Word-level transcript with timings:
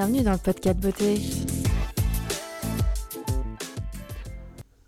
bienvenue 0.00 0.22
dans 0.22 0.32
le 0.32 0.38
podcast 0.38 0.80
beauté. 0.80 1.20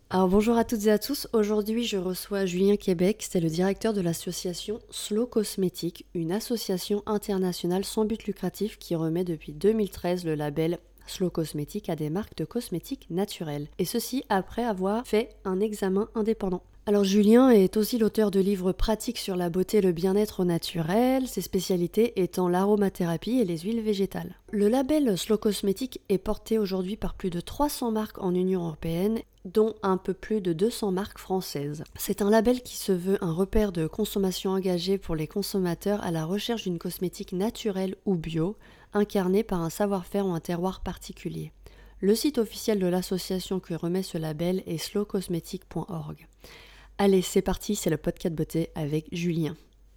Alors 0.09 0.27
bonjour 0.27 0.57
à 0.57 0.64
toutes 0.64 0.86
et 0.86 0.91
à 0.91 0.98
tous, 0.98 1.29
aujourd'hui 1.35 1.85
je 1.85 1.98
reçois 1.98 2.46
Julien 2.46 2.77
Québec, 2.77 3.22
c'est 3.29 3.40
le 3.40 3.50
directeur 3.50 3.93
de 3.93 4.00
l'association 4.00 4.80
Slow 4.89 5.27
Cosmétique, 5.27 6.07
une 6.14 6.32
association 6.32 7.03
internationale 7.04 7.85
sans 7.85 8.07
but 8.07 8.25
lucratif 8.25 8.79
qui 8.79 8.95
remet 8.95 9.25
depuis 9.25 9.53
2013 9.53 10.25
le 10.25 10.35
label 10.35 10.79
Slow 11.07 11.29
Cosmétique 11.29 11.90
à 11.90 11.96
des 11.96 12.08
marques 12.08 12.39
de 12.39 12.46
cosmétiques 12.46 13.08
naturels. 13.11 13.68
Et 13.79 13.85
ceci 13.85 14.25
après 14.31 14.64
avoir 14.64 15.07
fait 15.07 15.36
un 15.44 15.61
examen 15.61 16.08
indépendant. 16.14 16.63
Alors 16.85 17.04
Julien 17.04 17.50
est 17.50 17.77
aussi 17.77 17.96
l'auteur 17.96 18.32
de 18.32 18.41
livres 18.41 18.72
pratiques 18.72 19.18
sur 19.18 19.36
la 19.36 19.50
beauté 19.50 19.77
et 19.77 19.82
le 19.82 19.93
bien-être 19.93 20.45
naturel, 20.45 21.29
ses 21.29 21.40
spécialités 21.40 22.21
étant 22.21 22.49
l'aromathérapie 22.49 23.39
et 23.39 23.45
les 23.45 23.59
huiles 23.59 23.82
végétales. 23.82 24.35
Le 24.50 24.67
label 24.67 25.17
Slow 25.17 25.39
Cosmétique 25.39 26.00
est 26.09 26.18
porté 26.18 26.59
aujourd'hui 26.59 26.96
par 26.96 27.14
plus 27.14 27.31
de 27.31 27.39
300 27.39 27.93
marques 27.93 28.21
en 28.21 28.35
Union 28.35 28.64
européenne 28.64 29.21
dont 29.45 29.75
un 29.85 29.96
peu 29.96 30.13
plus 30.13 30.40
de 30.40 30.53
200 30.53 30.90
marques 30.90 31.21
françaises. 31.21 31.85
C'est 31.96 32.20
un 32.20 32.31
label 32.31 32.62
qui 32.62 32.77
se 32.77 32.91
veut 32.91 33.19
un 33.20 33.33
repère 33.33 33.70
de 33.70 33.87
consommation 33.87 34.51
engagée 34.51 34.98
pour 34.98 35.14
les 35.14 35.28
consommateurs 35.28 36.03
à 36.03 36.11
la 36.11 36.25
recherche 36.25 36.64
d'une 36.64 36.81
cosmétique 36.81 37.33
naturelle 37.33 37.95
ou 38.06 38.17
bio, 38.17 38.56
incarnée 38.92 39.45
par 39.45 39.62
un 39.62 39.70
savoir-faire 39.70 40.27
ou 40.27 40.33
un 40.33 40.41
terroir 40.41 40.81
particulier. 40.81 41.53
Le 42.01 42.17
site 42.17 42.39
officiel 42.39 42.81
de 42.81 42.89
l'association 42.89 43.61
qui 43.61 43.77
remet 43.77 44.03
ce 44.03 44.19
label 44.19 44.64
est 44.67 44.78
slowcosmetic.org. 44.78 46.27
Allez, 46.98 47.23
c'est 47.23 47.43
parti, 47.43 47.75
c'est 47.75 47.91
le 47.91 47.97
podcast 47.97 48.35
beauté 48.35 48.71
avec 48.75 49.07
Julien. 49.12 49.57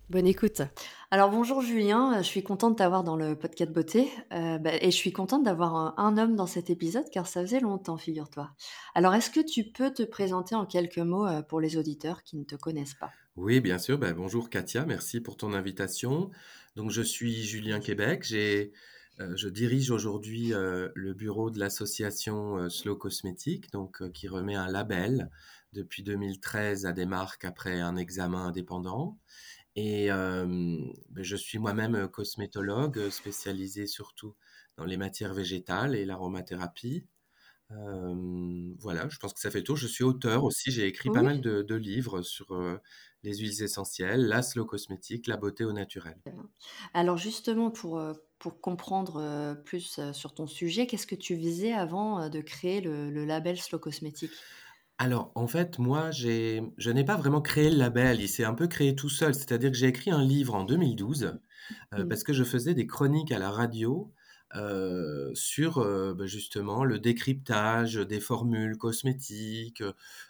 Bonne 0.09 0.27
écoute. 0.27 0.61
Alors 1.09 1.31
bonjour 1.31 1.61
Julien, 1.61 2.21
je 2.21 2.27
suis 2.27 2.43
contente 2.43 2.73
de 2.73 2.77
t'avoir 2.77 3.03
dans 3.03 3.15
le 3.15 3.35
podcast 3.35 3.71
beauté 3.71 4.07
euh, 4.33 4.59
bah, 4.59 4.71
et 4.79 4.91
je 4.91 4.95
suis 4.95 5.11
contente 5.11 5.43
d'avoir 5.43 5.99
un, 5.99 6.17
homme 6.19 6.35
dans 6.35 6.45
cet 6.45 6.69
épisode 6.69 7.05
car 7.11 7.25
ça 7.25 7.41
faisait 7.41 7.59
longtemps, 7.59 7.97
figure-toi. 7.97 8.51
Alors 8.93 9.15
est-ce 9.15 9.31
que 9.31 9.39
tu 9.39 9.63
peux 9.63 9.91
te 9.91 10.03
présenter 10.03 10.53
en 10.53 10.67
quelques 10.67 10.99
mots 10.99 11.25
euh, 11.25 11.41
pour 11.41 11.59
les 11.59 11.77
auditeurs 11.77 12.21
qui 12.21 12.37
ne 12.37 12.43
te 12.43 12.55
connaissent 12.55 12.93
pas? 12.93 13.11
Oui, 13.35 13.61
bien 13.61 13.79
sûr. 13.79 13.97
Bah, 13.97 14.13
bonjour 14.13 14.51
Katia, 14.51 14.85
merci 14.85 15.21
pour 15.21 15.37
ton 15.37 15.53
invitation. 15.53 16.29
Donc 16.75 16.91
je 16.91 17.01
suis 17.01 17.41
Julien 17.41 17.79
Québec, 17.79 18.23
j'ai 18.23 18.73
euh, 19.19 19.33
je 19.35 19.49
dirige 19.49 19.89
aujourd'hui 19.89 20.53
le 20.53 21.13
bureau 21.13 21.49
de 21.49 21.59
l'association 21.59 22.69
Slow 22.69 22.95
Cosmétique, 22.95 23.71
donc 23.71 24.07
qui 24.11 24.27
remet 24.27 24.55
un 24.55 24.67
label 24.67 25.31
depuis 25.75 26.03
2013 26.03 26.85
à 26.85 26.93
des 26.93 27.05
marques 27.05 27.45
après 27.45 27.79
un 27.79 27.97
examen 27.97 28.47
indépendant. 28.47 29.19
Et 29.75 30.07
ben, 30.07 30.93
je 31.17 31.35
suis 31.35 31.59
moi-même 31.59 32.07
cosmétologue, 32.07 33.09
spécialisé 33.09 33.87
surtout 33.87 34.33
dans 34.77 34.85
les 34.85 34.95
matières 34.95 35.33
végétales 35.33 35.95
et 35.95 36.05
l'aromathérapie. 36.05 37.05
voilà, 37.69 39.09
je 39.09 39.17
pense 39.17 39.33
que 39.33 39.39
ça 39.41 39.51
fait 39.51 39.63
tout. 39.63 39.75
Je 39.75 39.87
suis 39.87 40.05
auteur 40.05 40.45
aussi, 40.45 40.71
j'ai 40.71 40.87
écrit 40.87 41.09
pas 41.09 41.21
mal 41.21 41.41
de, 41.41 41.75
livres 41.75 42.21
sur 42.21 42.57
les 43.23 43.37
huiles 43.37 43.63
essentielles, 43.63 44.25
la 44.27 44.41
slow 44.41 44.65
cosmétique, 44.65 45.27
la 45.27 45.35
beauté 45.35 45.65
au 45.65 45.73
naturel. 45.73 46.17
Alors 46.93 47.17
justement, 47.17 47.69
pour, 47.69 48.01
pour 48.39 48.61
comprendre 48.61 49.61
plus 49.65 49.99
sur 50.13 50.33
ton 50.33 50.47
sujet, 50.47 50.87
qu'est-ce 50.87 51.07
que 51.07 51.15
tu 51.15 51.35
visais 51.35 51.73
avant 51.73 52.29
de 52.29 52.39
créer 52.39 52.79
le, 52.79 53.09
le 53.09 53.25
label 53.25 53.59
slow 53.59 53.79
cosmétique? 53.79 54.31
Alors, 54.97 55.31
en 55.35 55.47
fait, 55.47 55.77
moi, 55.77 56.09
j'ai 56.11 56.63
je 56.77 56.89
n'ai 56.89 57.03
pas 57.03 57.17
vraiment 57.17 57.41
créé 57.41 57.69
le 57.69 57.77
label, 57.77 58.21
il 58.21 58.29
s'est 58.29 58.45
un 58.45 58.53
peu 58.53 58.67
créé 58.67 58.95
tout 58.95 59.09
seul. 59.09 59.33
C'est-à-dire 59.33 59.71
que 59.71 59.77
j'ai 59.77 59.87
écrit 59.87 60.11
un 60.11 60.23
livre 60.23 60.55
en 60.55 60.63
2012, 60.63 61.37
euh, 61.93 62.03
mmh. 62.05 62.07
parce 62.07 62.23
que 62.23 62.31
je 62.33 62.43
faisais 62.45 62.73
des 62.73 62.87
chroniques 62.87 63.31
à 63.33 63.39
la 63.39 63.51
radio, 63.51 64.13
euh, 64.55 65.31
sur, 65.33 65.79
euh, 65.79 66.13
bah, 66.13 66.27
justement 66.27 66.85
le 66.85 66.99
décryptage 66.99 67.95
des 67.95 68.21
formules 68.21 68.77
cosmétiques, 68.77 69.83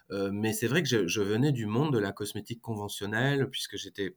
mais 0.09 0.53
c'est 0.53 0.68
vrai 0.68 0.81
que 0.84 1.07
je 1.07 1.22
venais 1.22 1.51
du 1.51 1.68
monde 1.68 1.94
de 1.94 2.00
la 2.00 2.12
cosmétique 2.12 2.62
conventionnelle 2.62 3.50
puisque 3.50 3.78
j'étais 3.78 4.16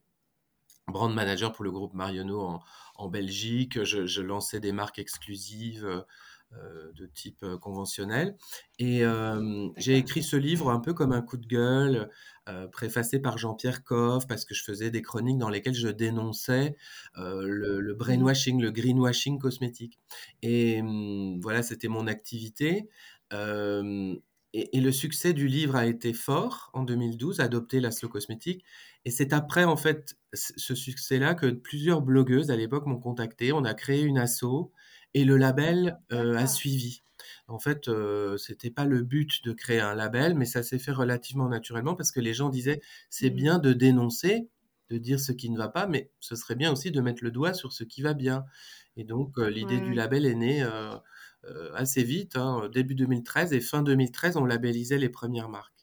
brand 0.86 1.12
manager 1.14 1.52
pour 1.52 1.64
le 1.64 1.70
groupe 1.72 1.94
Marionneau 1.94 2.40
en 2.40 2.60
en 2.96 3.08
Belgique. 3.08 3.84
Je 3.84 4.06
je 4.06 4.22
lançais 4.22 4.60
des 4.60 4.72
marques 4.72 4.98
exclusives, 4.98 6.04
de 6.94 7.06
type 7.06 7.42
euh, 7.42 7.58
conventionnel. 7.58 8.36
Et 8.78 9.04
euh, 9.04 9.68
j'ai 9.76 9.96
écrit 9.96 10.22
ce 10.22 10.36
livre 10.36 10.70
un 10.70 10.80
peu 10.80 10.94
comme 10.94 11.12
un 11.12 11.22
coup 11.22 11.36
de 11.36 11.46
gueule, 11.46 12.10
préfacé 12.72 13.18
par 13.18 13.36
Jean-Pierre 13.36 13.84
Coff, 13.84 14.26
parce 14.26 14.46
que 14.46 14.54
je 14.54 14.64
faisais 14.64 14.90
des 14.90 15.02
chroniques 15.02 15.36
dans 15.36 15.50
lesquelles 15.50 15.74
je 15.74 15.88
dénonçais 15.88 16.76
le, 17.14 17.92
brainwashing, 17.92 18.58
le 18.58 18.70
greenwashing 18.70 19.38
cosmétique. 19.38 19.98
Et 20.40 20.80
voilà, 21.42 21.62
c'était 21.62 21.88
mon 21.88 22.06
activité. 22.06 22.88
Et, 24.54 24.80
le 24.80 24.92
succès 24.92 25.34
du 25.34 25.46
livre 25.46 25.76
a 25.76 25.86
été 25.86 26.14
fort 26.14 26.70
en 26.72 26.84
2012, 26.84 27.40
adopter 27.40 27.80
la 27.80 27.90
slow 27.90 28.08
cosmétique. 28.08 28.64
Et 29.04 29.10
c'est 29.10 29.34
après, 29.34 29.64
en 29.64 29.76
fait, 29.76 30.16
ce 30.32 30.74
succès-là 30.74 31.34
que 31.34 31.46
plusieurs 31.50 32.00
blogueuses 32.00 32.50
à 32.50 32.56
l'époque 32.56 32.86
m'ont 32.86 32.98
contacté. 32.98 33.52
On 33.52 33.64
a 33.64 33.74
créé 33.74 34.02
une 34.02 34.18
asso 34.18 34.72
et 35.14 35.24
le 35.24 35.36
label 35.36 35.98
euh, 36.12 36.36
a 36.36 36.46
suivi. 36.46 37.02
En 37.46 37.58
fait, 37.58 37.88
euh, 37.88 38.36
c'était 38.36 38.70
pas 38.70 38.84
le 38.84 39.02
but 39.02 39.44
de 39.44 39.52
créer 39.52 39.80
un 39.80 39.94
label, 39.94 40.34
mais 40.34 40.44
ça 40.44 40.62
s'est 40.62 40.78
fait 40.78 40.92
relativement 40.92 41.48
naturellement 41.48 41.94
parce 41.94 42.12
que 42.12 42.20
les 42.20 42.34
gens 42.34 42.50
disaient 42.50 42.80
c'est 43.10 43.30
mmh. 43.30 43.34
bien 43.34 43.58
de 43.58 43.72
dénoncer, 43.72 44.48
de 44.90 44.98
dire 44.98 45.18
ce 45.18 45.32
qui 45.32 45.50
ne 45.50 45.58
va 45.58 45.68
pas, 45.68 45.86
mais 45.86 46.10
ce 46.20 46.36
serait 46.36 46.54
bien 46.54 46.72
aussi 46.72 46.90
de 46.90 47.00
mettre 47.00 47.24
le 47.24 47.30
doigt 47.30 47.54
sur 47.54 47.72
ce 47.72 47.84
qui 47.84 48.02
va 48.02 48.14
bien. 48.14 48.44
Et 48.96 49.04
donc 49.04 49.38
euh, 49.38 49.48
l'idée 49.48 49.80
du 49.80 49.94
label 49.94 50.26
est 50.26 50.34
née 50.34 50.66
assez 51.74 52.02
vite, 52.02 52.36
hein, 52.36 52.68
début 52.74 52.94
2013 52.94 53.52
et 53.54 53.60
fin 53.60 53.82
2013, 53.82 54.36
on 54.36 54.44
labellisait 54.44 54.98
les 54.98 55.08
premières 55.08 55.48
marques. 55.48 55.77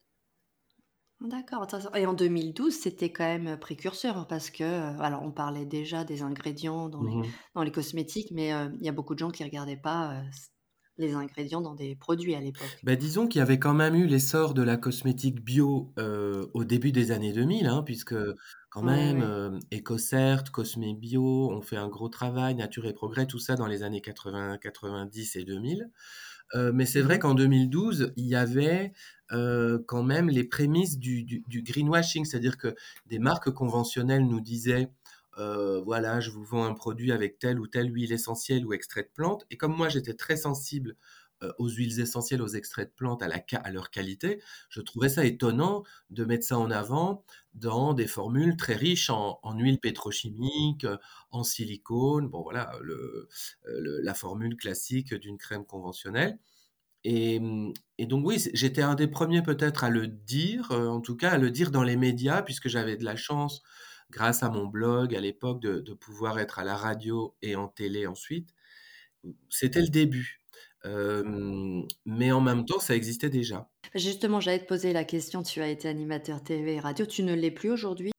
D'accord, 1.22 1.66
Et 1.96 2.06
en 2.06 2.14
2012, 2.14 2.74
c'était 2.74 3.12
quand 3.12 3.24
même 3.24 3.58
précurseur 3.58 4.28
parce 4.28 4.50
que, 4.50 4.64
alors 5.02 5.24
on 5.24 5.32
parlait 5.32 5.66
déjà 5.66 6.04
des 6.04 6.22
ingrédients 6.22 6.90
dans 6.90 7.04
les, 7.04 7.16
mmh 7.16 7.32
dans 7.56 7.64
les 7.64 7.72
cosmétiques, 7.72 8.32
mais 8.32 8.50
il 8.50 8.84
y 8.86 8.90
a 8.90 8.92
beaucoup 8.92 9.14
de 9.14 9.20
gens 9.20 9.32
qui 9.32 9.44
regardaient 9.44 9.78
pas 9.78 10.22
les 10.98 11.14
ingrédients 11.14 11.62
dans 11.62 11.74
des 11.74 11.96
produits 11.96 12.36
à 12.36 12.42
l'époque. 12.42 12.84
Bah, 12.84 12.96
disons 12.96 13.28
qu'il 13.28 13.40
y 13.40 13.42
avait 13.42 13.60
quand 13.60 13.74
même 13.74 13.96
eu 13.96 14.08
l'essor 14.08 14.54
de 14.54 14.62
la 14.62 14.78
cosmétique 14.78 15.44
bio 15.44 15.94
au 16.54 16.64
début 16.64 16.92
des 16.92 17.12
années 17.12 17.34
2000, 17.34 17.68
hein, 17.68 17.84
puisque 17.84 18.16
quand 18.70 18.84
même, 18.84 19.60
EcoCert, 19.74 20.52
Cosme 20.52 20.94
Bio 20.96 21.52
ont 21.52 21.62
fait 21.62 21.78
un 21.78 21.88
gros 21.88 22.10
travail, 22.10 22.56
Nature 22.56 22.86
et 22.86 22.94
Progrès, 22.94 23.26
tout 23.26 23.40
ça 23.40 23.56
dans 23.56 23.68
les 23.68 23.84
années 23.84 24.02
80, 24.02 24.58
90 24.58 25.36
et 25.38 25.44
2000. 25.46 25.90
mais 26.74 26.86
c'est 26.86 27.02
vrai 27.02 27.18
mmh 27.18 27.20
qu'en 27.20 27.34
2012, 27.36 28.14
il 28.18 28.26
y 28.26 28.36
avait 28.36 28.94
euh, 29.32 29.80
quand 29.88 30.04
même 30.04 30.30
les 30.30 30.44
prémices 30.44 31.00
du, 31.00 31.44
greenwashing, 31.50 32.26
c'est-à-dire 32.26 32.58
que 32.58 32.76
des 33.08 33.20
marques 33.20 33.50
conventionnelles 33.52 34.28
nous 34.28 34.42
disaient 34.42 34.90
euh, 35.38 35.82
voilà, 35.82 36.20
je 36.20 36.30
vous 36.32 36.44
vends 36.44 36.64
un 36.64 36.74
produit 36.74 37.12
avec 37.12 37.40
telle 37.40 37.60
ou 37.60 37.68
telle 37.68 37.94
huile 37.94 38.14
essentielle 38.14 38.66
ou 38.66 38.74
extrait 38.74 39.04
de 39.04 39.10
plante. 39.14 39.46
Et 39.50 39.58
comme 39.58 39.76
moi, 39.76 39.90
j'étais 39.90 40.14
très 40.14 40.38
sensible 40.38 40.96
euh, 41.44 41.52
aux 41.58 41.68
huiles 41.68 42.00
essentielles, 42.00 42.42
aux 42.42 42.48
extraits 42.48 42.90
de 42.90 42.94
plantes, 42.96 43.22
à, 43.24 43.72
leur 43.72 43.90
qualité, 43.90 44.42
je 44.70 44.80
trouvais 44.80 45.10
ça 45.10 45.26
étonnant 45.26 45.84
de 46.10 46.24
mettre 46.24 46.46
ça 46.46 46.58
en 46.58 46.72
avant 46.72 47.26
dans 47.54 47.94
des 47.94 48.08
formules 48.08 48.56
très 48.56 48.76
riches 48.76 49.10
en, 49.10 49.40
en 49.44 49.58
huile 49.60 49.80
pétrochimique, 49.80 50.88
en 51.32 51.44
silicone, 51.44 52.30
bon 52.30 52.42
voilà, 52.42 52.72
la 53.66 54.14
formule 54.14 54.56
classique 54.56 55.14
d'une 55.14 55.38
crème 55.38 55.66
conventionnelle. 55.66 56.40
Mmh, 57.06 57.74
et, 57.98 58.06
donc 58.06 58.26
oui, 58.26 58.44
j'étais 58.54 58.82
un 58.82 58.96
des 58.96 59.08
premiers 59.08 59.42
peut-être 59.42 59.84
à 59.84 59.90
le 59.90 60.08
dire, 60.08 60.72
euh, 60.72 60.88
en 60.88 61.02
tout 61.02 61.16
cas 61.16 61.32
à 61.32 61.38
le 61.38 61.52
dire 61.52 61.72
dans 61.72 61.84
les 61.84 61.96
médias, 61.96 62.42
puisque 62.42 62.68
j'avais 62.68 62.98
de 62.98 63.06
la 63.06 63.16
chance, 63.16 63.62
grâce 64.10 64.44
à 64.44 64.50
mon 64.50 64.66
blog 64.66 65.16
à 65.16 65.20
l'époque, 65.20 65.62
de, 65.62 65.94
pouvoir 65.94 66.40
être 66.40 66.60
à 66.60 66.64
la 66.64 66.76
radio 66.76 67.36
et 67.42 67.56
en 67.56 67.68
télé 67.68 68.08
ensuite. 68.08 68.50
C'était 69.50 69.82
le 69.82 69.90
début. 69.90 70.42
mais 72.06 72.32
en 72.32 72.42
même 72.42 72.66
temps, 72.66 72.80
ça 72.80 72.96
existait 72.96 73.30
déjà. 73.30 73.70
Justement, 73.96 74.40
j'allais 74.40 74.60
te 74.60 74.68
poser 74.68 74.94
la 74.94 75.04
question, 75.04 75.42
tu 75.44 75.62
as 75.62 75.70
été 75.70 75.88
animateur 75.88 76.44
TV 76.44 76.76
et 76.76 76.80
radio, 76.80 77.06
tu 77.06 77.24
ne 77.24 77.34
l'es 77.34 77.52
plus 77.52 77.72
aujourd'hui? 77.72 78.12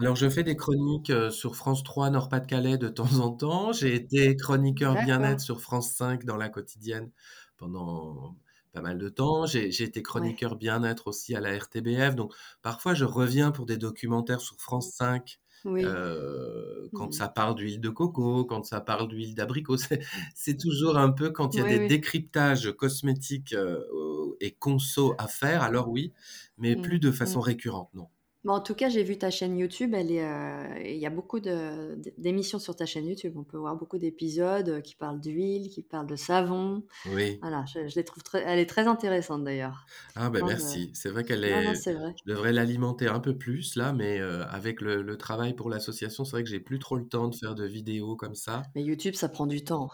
Alors, 0.00 0.16
je 0.16 0.28
fais 0.28 0.42
des 0.42 0.56
chroniques 0.56 1.10
euh, 1.10 1.30
sur 1.30 1.54
France 1.54 1.84
3 1.84 2.10
Nord-Pas-de-Calais 2.10 2.78
de 2.78 2.88
temps 2.88 3.20
en 3.20 3.30
temps. 3.30 3.72
J'ai 3.72 3.94
été 3.94 4.36
chroniqueur 4.36 4.94
bien-être 5.04 5.40
sur 5.40 5.60
France 5.60 5.92
5 5.92 6.24
dans 6.24 6.36
la 6.36 6.48
quotidienne 6.48 7.10
pendant 7.56 8.36
pas 8.72 8.82
mal 8.82 8.98
de 8.98 9.08
temps. 9.08 9.46
J'ai 9.46 9.82
été 9.82 10.02
chroniqueur 10.02 10.56
bien-être 10.56 11.06
aussi 11.06 11.34
à 11.34 11.40
la 11.40 11.56
RTBF. 11.56 12.14
Donc, 12.16 12.34
parfois, 12.62 12.94
je 12.94 13.04
reviens 13.04 13.50
pour 13.50 13.66
des 13.66 13.76
documentaires 13.76 14.40
sur 14.40 14.56
France 14.60 14.90
5. 14.92 15.38
Euh, 15.66 16.88
quand 16.92 17.08
mmh. 17.08 17.12
ça 17.12 17.28
parle 17.28 17.54
d'huile 17.54 17.80
de 17.80 17.88
coco, 17.88 18.44
quand 18.44 18.66
ça 18.66 18.82
parle 18.82 19.08
d'huile 19.08 19.34
d'abricot, 19.34 19.76
c'est 20.34 20.56
toujours 20.58 20.98
un 20.98 21.10
peu 21.10 21.30
quand 21.30 21.54
il 21.54 21.60
y 21.60 21.62
a 21.62 21.78
des 21.78 21.88
décryptages 21.88 22.70
cosmétiques 22.72 23.54
euh, 23.54 23.80
et 24.40 24.50
conso 24.50 25.14
à 25.16 25.26
faire, 25.26 25.62
alors 25.62 25.88
oui, 25.88 26.12
mais 26.58 26.76
plus 26.76 26.98
de 26.98 27.08
mmh. 27.08 27.14
façon 27.14 27.40
récurrente, 27.40 27.88
non. 27.94 28.08
Mais 28.44 28.52
en 28.52 28.60
tout 28.60 28.74
cas, 28.74 28.88
j'ai 28.90 29.02
vu 29.04 29.18
ta 29.18 29.30
chaîne 29.30 29.56
YouTube, 29.58 29.94
elle 29.94 30.12
est, 30.12 30.22
heu, 30.24 30.82
il 30.86 30.98
y 30.98 31.06
a 31.06 31.10
beaucoup 31.10 31.40
de 31.40 31.96
d'émissions 32.18 32.58
sur 32.58 32.76
ta 32.76 32.86
chaîne 32.86 33.06
YouTube. 33.06 33.34
On 33.36 33.44
peut 33.44 33.56
voir 33.58 33.76
beaucoup 33.76 33.98
d'épisodes, 33.98 34.68
heu, 34.68 34.80
qui 34.82 34.96
parlent 34.96 35.20
d'huile, 35.20 35.70
qui 35.70 35.82
parlent 35.82 36.06
de 36.06 36.16
savon. 36.16 36.84
Oui. 37.04 37.42
Voilà, 37.42 37.64
je 37.66 37.88
je 37.88 37.96
les 37.96 38.04
trouve 38.04 38.22
très 38.24 38.42
elle 38.42 38.58
est 38.60 38.66
très 38.70 38.86
intéressante 38.88 39.44
d'ailleurs. 39.44 39.90
Ah 40.16 40.30
ben 40.30 40.44
merci. 40.44 40.90
C'est 40.94 41.10
vrai 41.10 41.24
qu'elle 41.24 41.44
non, 41.44 41.62
non, 41.62 41.74
est 41.74 41.74
c'est 41.74 41.94
vrai. 41.94 42.14
je 42.24 42.32
devrais 42.32 42.52
l'alimenter 42.52 43.06
un 43.08 43.20
peu 43.20 43.36
plus 43.36 43.76
là, 43.76 43.92
mais 43.92 44.18
heu, 44.20 44.42
avec 44.48 44.80
le 44.80 45.02
le 45.02 45.16
travail 45.18 45.54
pour 45.54 45.68
l'association, 45.70 46.24
c'est 46.24 46.30
vrai 46.32 46.44
que 46.44 46.50
j'ai 46.50 46.60
plus 46.60 46.78
trop 46.78 46.96
le 46.96 47.06
temps 47.08 47.28
de 47.28 47.34
faire 47.34 47.54
de 47.54 47.64
vidéos 47.66 48.16
comme 48.16 48.34
ça. 48.34 48.70
Mais 48.74 48.82
YouTube, 48.82 49.14
ça 49.14 49.28
prend 49.28 49.46
du 49.46 49.64
temps. 49.64 49.88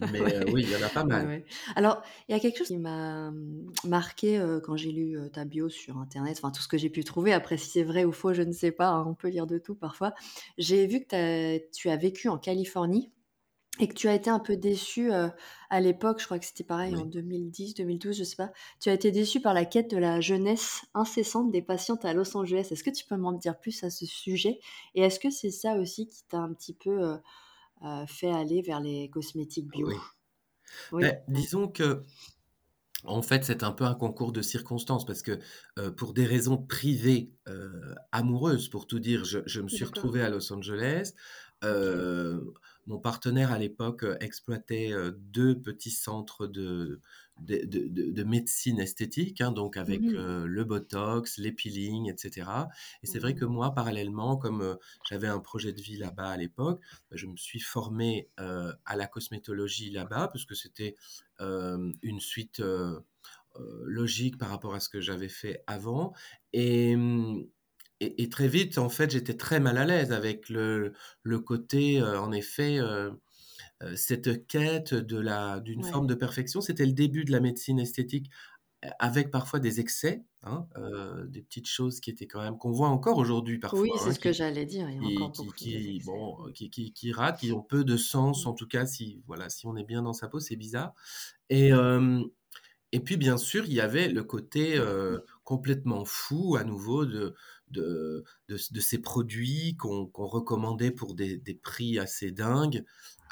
Mais 0.00 0.20
Ouais, 0.20 0.44
oui, 0.46 0.62
il 0.64 0.68
y 0.70 0.76
en 0.76 0.82
a 0.82 0.90
pas 0.90 1.04
mal. 1.04 1.28
ouais. 1.28 1.44
Alors, 1.76 2.02
il 2.28 2.32
y 2.32 2.34
a 2.34 2.40
quelque 2.40 2.58
chose 2.58 2.68
qui 2.68 2.78
m'a, 2.78 3.30
mmh, 3.30 3.72
marquée, 3.84 4.38
heu, 4.38 4.60
quand 4.60 4.76
j'ai 4.76 4.92
lu, 4.92 5.16
heu, 5.18 5.30
ta 5.30 5.44
bio 5.44 5.68
sur 5.68 5.98
internet, 5.98 6.38
enfin 6.38 6.50
tout 6.50 6.62
ce 6.62 6.68
que 6.68 6.78
j'ai 6.78 6.90
pu 6.90 7.04
trouver. 7.04 7.32
Après 7.32 7.56
si 7.56 7.68
c'est 7.70 7.82
vrai 7.84 8.04
ou 8.04 8.12
faux, 8.12 8.34
je 8.34 8.42
ne 8.42 8.52
sais 8.52 8.72
pas, 8.72 8.88
hein, 8.90 9.04
on 9.08 9.14
peut 9.14 9.28
lire 9.28 9.46
de 9.46 9.58
tout 9.58 9.74
parfois. 9.74 10.14
J'ai 10.58 10.86
vu 10.86 11.04
que 11.04 11.58
tu 11.72 11.88
as 11.88 11.96
vécu 11.96 12.28
en 12.28 12.38
Californie 12.38 13.12
et 13.80 13.88
que 13.88 13.94
tu 13.94 14.08
as 14.08 14.14
été 14.14 14.30
un 14.30 14.40
peu 14.40 14.56
déçue, 14.56 15.12
heu, 15.12 15.30
à 15.70 15.80
l'époque, 15.80 16.20
je 16.20 16.26
crois 16.26 16.38
que 16.40 16.46
c'était 16.46 16.64
pareil 16.64 16.96
en 16.96 17.04
Oui. 17.04 17.06
2010-2012, 17.06 18.18
je 18.18 18.24
sais 18.24 18.36
pas. 18.36 18.52
Tu 18.80 18.88
as 18.90 18.94
été 18.94 19.12
déçue 19.12 19.40
par 19.40 19.54
la 19.54 19.64
quête 19.66 19.90
de 19.90 19.98
la 19.98 20.20
jeunesse 20.20 20.82
incessante 20.94 21.52
des 21.52 21.62
patientes 21.62 22.04
à 22.04 22.12
Los 22.14 22.36
Angeles. 22.36 22.68
Est-ce 22.72 22.84
que 22.84 22.90
tu 22.90 23.04
peux 23.06 23.16
m'en 23.16 23.32
dire 23.32 23.58
plus 23.60 23.84
à 23.84 23.90
ce 23.90 24.06
sujet? 24.06 24.58
Et 24.96 25.02
est-ce 25.02 25.20
que 25.20 25.30
c'est 25.30 25.50
ça 25.52 25.74
aussi 25.76 26.08
qui 26.08 26.24
t'a 26.28 26.38
un 26.38 26.52
petit 26.54 26.74
peu, 26.74 27.18
heu, 27.84 28.06
fait 28.06 28.30
aller 28.30 28.62
vers 28.62 28.80
les 28.80 29.08
cosmétiques 29.10 29.68
bio? 29.70 29.90
Oui. 29.90 30.10
Oui, 30.92 31.06
Beh, 31.06 31.18
mmh. 31.34 31.44
disons 31.44 31.68
qu'en 31.68 32.02
fait, 33.22 33.44
c'est 33.44 33.62
un 33.62 33.72
peu 33.72 33.84
un 33.84 33.94
concours 33.94 34.32
de 34.32 34.42
circonstances 34.42 35.06
parce 35.06 35.22
que, 35.22 35.38
heu, 35.78 35.94
pour 35.94 36.14
des 36.14 36.26
raisons 36.26 36.58
privées, 36.58 37.32
heu, 37.48 37.94
amoureuses 38.12 38.68
pour 38.68 38.86
tout 38.86 38.98
dire, 39.00 39.24
je 39.24 39.40
je 39.46 39.60
me 39.60 39.68
suis 39.68 39.84
retrouvé 39.84 40.22
à 40.22 40.30
Los 40.30 40.52
Angeles. 40.52 41.12
Mon 42.86 42.98
partenaire 42.98 43.52
à 43.52 43.58
l'époque, 43.58 44.04
exploitait, 44.20 44.92
heu, 44.92 45.12
2 45.12 45.60
petits 45.60 45.90
centres 45.90 46.46
de 46.46 47.00
de 47.38 47.64
de 47.66 47.88
de 47.88 48.10
de 48.12 48.24
médecine 48.24 48.80
esthétique, 48.80 49.40
hein, 49.40 49.52
donc 49.52 49.76
Mmh 49.86 49.94
avec, 49.94 50.04
mh. 50.04 50.18
heu, 50.18 50.46
le 50.46 50.64
botox, 50.64 51.38
les 51.38 51.52
peelings 51.52 52.10
et 52.12 52.16
cetera. 52.16 52.68
Et 53.02 53.06
c'est 53.06 53.18
vrai 53.18 53.34
que 53.34 53.44
Mmh. 53.44 53.58
moi, 53.58 53.74
parallèlement, 53.74 54.36
comme, 54.36 54.62
heu, 54.62 54.78
j'avais 55.04 55.28
un 55.28 55.40
projet 55.40 55.72
de 55.72 55.80
vie 55.80 55.96
là-bas 55.98 56.28
à 56.30 56.36
l'époque, 56.36 56.80
bah, 57.10 57.16
je 57.16 57.26
me 57.26 57.36
suis 57.36 57.60
formé, 57.60 58.30
heu, 58.40 58.72
à 58.84 58.96
la 58.96 59.06
cosmétologie 59.06 59.90
là-bas 59.90 60.28
parce 60.28 60.44
que 60.44 60.54
c'était, 60.54 60.94
une 61.40 62.20
suite, 62.20 62.60
logique 63.84 64.38
par 64.38 64.50
rapport 64.50 64.74
à 64.74 64.80
ce 64.80 64.88
que 64.88 65.00
j'avais 65.00 65.28
fait 65.28 65.62
avant. 65.66 66.12
Et 66.52 66.96
mmh 66.96 67.46
et 68.00 68.22
et 68.22 68.28
très 68.28 68.46
vite, 68.48 68.78
en 68.78 68.88
fait, 68.90 69.10
j'étais 69.10 69.36
très 69.36 69.58
mal 69.60 69.76
à 69.76 69.84
l'aise 69.84 70.12
avec 70.12 70.48
le 70.50 70.92
le 71.24 71.40
côté, 71.40 72.00
en 72.02 72.30
effet, 72.32 72.78
cette 73.96 74.46
quête 74.48 74.94
de 74.94 75.18
la 75.18 75.60
d'une 75.60 75.82
Ouais. 75.82 75.92
forme 75.92 76.06
de 76.08 76.14
perfection. 76.14 76.60
C'était 76.60 76.86
le 76.86 76.92
début 76.92 77.24
de 77.24 77.32
la 77.32 77.40
médecine 77.40 77.78
esthétique, 77.80 78.30
a 78.82 78.90
avec 79.00 79.30
parfois 79.32 79.60
des 79.60 79.80
excès, 79.80 80.24
hein, 80.44 80.68
heu, 80.78 81.26
des 81.28 81.42
petites 81.42 81.68
choses 81.68 82.00
qui 82.00 82.10
étaient 82.10 82.26
quand 82.28 82.42
même 82.42 82.58
qu'on 82.58 82.72
voit 82.72 82.88
encore 82.90 83.18
aujourd'hui 83.18 83.58
Oui, 83.72 83.90
parfois, 83.90 83.98
c'est 83.98 84.12
hein, 84.12 84.14
ce 84.14 84.18
que 84.20 84.30
j'allais 84.32 84.64
dire, 84.66 84.88
il 84.90 84.96
y 84.96 84.98
a 84.98 85.04
qui 85.04 85.06
encore 85.06 85.32
qui 85.32 85.52
beaucoup 85.52 85.54
qui 85.54 86.00
bon, 86.04 86.36
Mmh. 86.44 86.52
qui 86.94 87.12
ratent, 87.12 87.40
qui 87.40 87.52
ont 87.52 87.62
peu 87.62 87.84
de 87.84 87.96
sens, 87.98 88.46
Mmh. 88.46 88.48
en 88.48 88.54
tout 88.54 88.66
cas 88.68 88.86
si 88.86 89.22
voilà, 89.26 89.50
si 89.50 89.66
on 89.66 89.76
est 89.76 89.84
bien 89.84 90.02
dans 90.02 90.12
sa 90.14 90.28
peau, 90.28 90.40
c'est 90.40 90.56
bizarre. 90.56 90.94
Et 91.50 91.72
et 92.92 93.00
puis 93.00 93.16
bien 93.16 93.36
sûr, 93.36 93.64
il 93.66 93.72
y 93.74 93.80
avait 93.80 94.08
le 94.08 94.24
côté, 94.24 94.78
heu, 94.78 95.24
complètement 95.44 96.04
fou 96.06 96.56
à 96.56 96.64
nouveau 96.64 97.04
de 97.06 97.34
de 97.70 98.24
de 98.48 98.56
de 98.72 98.80
ces 98.80 98.98
produits 98.98 99.76
qu'on 99.76 100.06
qu'on 100.06 100.26
recommandait 100.26 100.90
pour 100.90 101.14
des 101.14 101.36
des 101.38 101.54
prix 101.54 101.98
assez 101.98 102.30
dingues, 102.32 102.84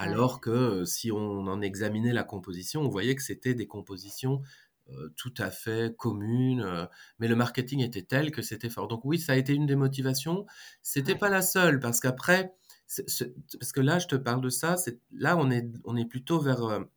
Ouais. 0.05 0.17
alors 0.17 0.41
que, 0.41 0.50
heu, 0.83 0.85
si 0.87 1.12
on 1.12 1.47
en 1.47 1.61
examinait 1.62 2.12
la 2.12 2.25
composition, 2.25 2.83
on 2.83 2.88
voyait 2.88 3.15
que 3.17 3.23
c'était 3.23 3.55
des 3.55 3.67
compositions, 3.67 4.43
heu, 4.91 5.12
tout 5.17 5.35
à 5.38 5.50
fait 5.50 5.97
communes, 5.97 6.62
heu, 6.62 6.87
mais 7.19 7.29
le 7.29 7.37
marketing 7.37 7.81
était 7.83 8.03
tel 8.03 8.31
que 8.31 8.43
c'était 8.43 8.71
fort. 8.71 8.88
Donc 8.88 9.05
oui, 9.05 9.19
ça 9.19 9.33
a 9.33 9.37
été 9.37 9.55
une 9.55 9.67
des 9.67 9.77
motivations. 9.77 10.47
C'était 10.83 11.15
Ouais. 11.15 11.19
pas 11.19 11.29
la 11.31 11.43
seule 11.43 11.81
parce 11.81 12.00
qu'après, 12.00 12.55
ce 12.87 13.03
ce 13.06 13.25
parce 13.59 13.73
que 13.73 13.81
là, 13.81 13.99
je 13.99 14.06
te 14.09 14.17
parle 14.17 14.41
de 14.43 14.49
ça, 14.50 14.77
là, 15.12 15.37
on 15.38 15.50
est 15.50 15.67
on 15.85 15.97
est 15.97 16.06
plutôt 16.06 16.41
vers, 16.41 16.62
heu, 16.69 16.88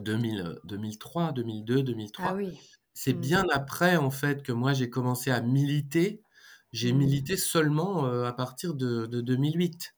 2000, 0.00 0.40
heu, 0.42 0.60
2003-2002-2003. 0.64 2.14
Ah 2.16 2.34
oui. 2.34 2.60
C'est 2.94 3.12
Mmh. 3.12 3.18
bien 3.18 3.44
après, 3.52 3.96
en 3.96 4.10
fait, 4.10 4.42
que 4.42 4.52
moi 4.52 4.72
j'ai 4.74 4.90
commencé 4.90 5.30
à 5.30 5.40
militer. 5.42 6.22
J'ai 6.72 6.92
Mmh. 6.92 6.92
milité 6.92 7.36
seulement, 7.36 8.06
heu, 8.06 8.24
à 8.26 8.32
partir 8.32 8.74
de 8.74 9.06
de 9.06 9.20
2008. 9.22 9.94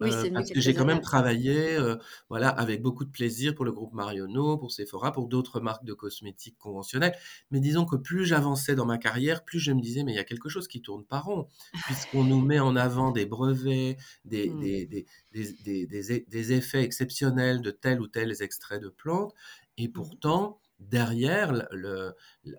Oui, 0.00 0.10
venu 0.12 0.30
parce 0.34 0.50
que 0.52 0.60
j'ai 0.60 0.74
quand 0.74 0.84
même 0.84 1.00
travaillé, 1.00 1.76
heu, 1.78 1.98
voilà, 2.28 2.48
avec 2.48 2.82
beaucoup 2.82 3.04
de 3.04 3.10
plaisir 3.10 3.54
pour 3.54 3.64
le 3.64 3.72
groupe 3.72 3.92
Marionnaud, 3.94 4.58
pour 4.58 4.72
Sephora, 4.72 5.12
pour 5.12 5.28
d'autres 5.28 5.60
marques 5.60 5.84
de 5.84 5.94
cosmétiques 5.94 6.58
conventionnelles. 6.58 7.14
Mais 7.52 7.60
disons 7.60 7.84
que 7.86 7.96
plus 7.96 8.24
j'avançais 8.26 8.74
dans 8.74 8.86
ma 8.86 8.98
carrière, 8.98 9.44
plus 9.44 9.60
je 9.60 9.72
me 9.72 9.80
disais: 9.80 10.02
«Mais 10.04 10.12
il 10.12 10.16
y 10.16 10.18
a 10.18 10.24
quelque 10.24 10.48
chose 10.48 10.68
qui 10.68 10.82
tourne 10.82 11.04
pas 11.06 11.20
rond, 11.20 11.48
puisqu'on 11.84 12.24
nous 12.24 12.40
met 12.42 12.60
en 12.60 12.76
avant 12.76 13.12
des 13.12 13.26
brevets, 13.26 13.96
des 14.24 14.50
Mmh. 14.50 14.54
des 14.54 14.86
des 14.86 15.06
des 15.32 15.52
des 15.64 15.86
des 15.86 16.12
é 16.12 16.24
des 16.28 16.52
effets 16.52 16.82
exceptionnels 16.82 17.62
de 17.62 17.70
tels 17.70 18.00
ou 18.00 18.08
tels 18.08 18.42
extraits 18.42 18.82
de 18.82 18.88
plantes 18.88 19.32
et 19.78 19.88
Mmh. 19.94 20.14
pourtant 20.14 20.60
derrière 20.90 21.52
le 21.72 22.14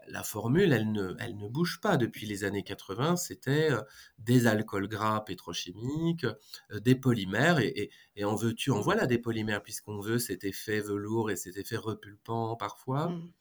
la 0.08 0.24
formule, 0.24 0.74
elle 0.74 0.92
ne 0.92 1.16
elle 1.20 1.38
ne 1.38 1.48
bouge 1.48 1.80
pas. 1.82 1.98
Depuis 1.98 2.26
les 2.26 2.44
années 2.44 2.64
80, 2.64 3.16
c'était, 3.18 3.72
heu, 3.72 3.82
des 4.20 4.48
alcools 4.48 4.88
gras 4.88 5.22
pétrochimiques, 5.26 6.26
heu, 6.26 6.80
des 6.82 6.96
polymères 6.96 7.60
et 7.60 7.68
et 7.76 7.92
et 8.16 8.26
en 8.26 8.36
veux-tu, 8.36 8.72
en 8.72 8.80
Mmh. 8.80 8.82
voilà 8.82 9.08
des 9.08 9.20
polymères 9.20 9.64
puisqu'on 9.64 10.00
veut 10.00 10.20
cet 10.20 10.44
effet 10.44 10.80
velours 10.82 11.32
et 11.32 11.36
cet 11.36 11.58
effet 11.58 11.78
repulpant 11.78 12.56
parfois. 12.56 13.10
Mmh. 13.10 13.32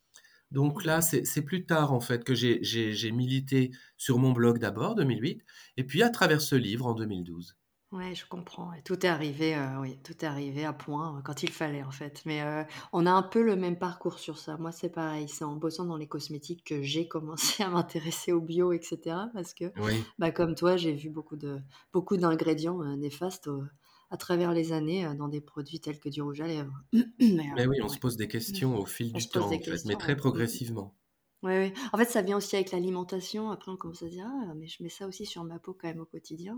Donc 0.51 0.85
Mmh. 0.85 0.87
là, 0.87 1.01
c'est 1.03 1.25
c'est 1.27 1.43
plus 1.43 1.67
tard 1.67 1.93
en 1.93 2.01
fait 2.01 2.25
que 2.25 2.35
j'ai 2.35 3.13
milité 3.13 3.73
sur 3.99 4.19
mon 4.19 4.33
blog 4.33 4.59
d'abord, 4.59 4.95
2008 4.95 5.43
et 5.77 5.85
puis 5.85 6.03
à 6.03 6.11
travers 6.11 6.41
ce 6.43 6.55
livre 6.57 6.87
en 6.87 6.95
2012. 6.95 7.57
Ouais, 7.95 8.13
je 8.15 8.27
comprends, 8.27 8.71
ouais. 8.71 8.83
Tout 8.83 9.07
est 9.07 9.09
arrivé, 9.09 9.55
heu, 9.55 9.79
oui, 9.81 9.99
tout 10.03 10.13
est 10.15 10.25
arrivé 10.27 10.65
à 10.65 10.73
point, 10.73 11.19
heu, 11.19 11.23
quand 11.23 11.45
il 11.45 11.51
fallait, 11.51 11.85
en 11.85 11.93
fait. 11.93 12.23
Mais, 12.27 12.43
heu, 12.43 12.67
on 12.93 13.07
a 13.07 13.11
un 13.13 13.23
peu 13.23 13.41
le 13.43 13.55
même 13.55 13.79
parcours 13.79 14.19
sur 14.19 14.37
ça. 14.39 14.57
Moi, 14.57 14.73
c'est 14.73 14.89
pareil, 14.89 15.29
c'est 15.29 15.45
en 15.45 15.55
bossant 15.55 15.85
dans 15.85 15.97
les 15.97 16.09
cosmétiques 16.09 16.65
que 16.65 16.83
j'ai 16.83 17.07
commencé 17.09 17.63
à 17.63 17.69
m'intéresser 17.71 18.33
au 18.33 18.41
bio 18.41 18.73
et 18.73 18.83
cetera 18.83 19.29
parce 19.33 19.55
que, 19.55 19.73
Oui, 19.77 20.13
bah, 20.19 20.33
comme 20.33 20.57
toi, 20.57 20.77
j'ai 20.77 20.93
vu 20.95 21.09
beaucoup 21.09 21.37
de 21.37 21.61
beaucoup 21.93 22.17
d'ingrédients, 22.17 22.83
heu, 22.83 22.97
néfastes, 22.97 23.47
heu, 23.47 23.69
à 24.11 24.17
travers 24.17 24.53
les 24.53 24.73
années, 24.73 25.07
heu, 25.07 25.15
dans 25.15 25.29
des 25.29 25.41
produits 25.41 25.79
tels 25.81 26.01
que 26.01 26.09
du 26.09 26.21
rouge 26.21 26.41
à 26.41 26.49
lèvres. 26.49 26.83
Mais, 27.21 27.53
mais 27.57 27.67
oui, 27.67 27.79
on 27.83 27.89
se 27.89 27.97
ouais. 27.97 27.99
pose 27.99 28.17
des 28.19 28.29
questions 28.29 28.77
au 28.79 28.85
fil 28.85 29.13
On 29.15 29.23
du 29.23 29.31
pose 29.33 29.47
temps 29.47 29.49
des 29.49 29.59
en 29.59 29.63
fait, 29.63 29.83
mais 29.87 29.97
questions, 29.97 29.97
très. 29.97 30.15
Mmh 30.33 30.41
mh. 30.53 30.59
progressivement. 30.59 30.95
Oui. 31.45 31.75
En 31.93 31.99
fait, 31.99 32.07
ça 32.07 32.23
vient 32.23 32.39
aussi 32.39 32.57
avec 32.57 32.73
l'alimentation. 32.73 33.51
Après, 33.51 33.71
on 33.71 33.77
commence 33.77 34.03
à 34.03 34.07
se 34.07 34.11
dire: 34.13 34.27
«Ah, 34.27 34.55
mais 34.57 34.67
je 34.67 34.83
mets 34.83 34.89
ça 34.89 35.07
aussi 35.07 35.27
sur 35.27 35.45
ma 35.45 35.59
peau 35.59 35.75
quand 35.75 35.89
même 35.89 36.01
au 36.01 36.07
quotidien». 36.07 36.57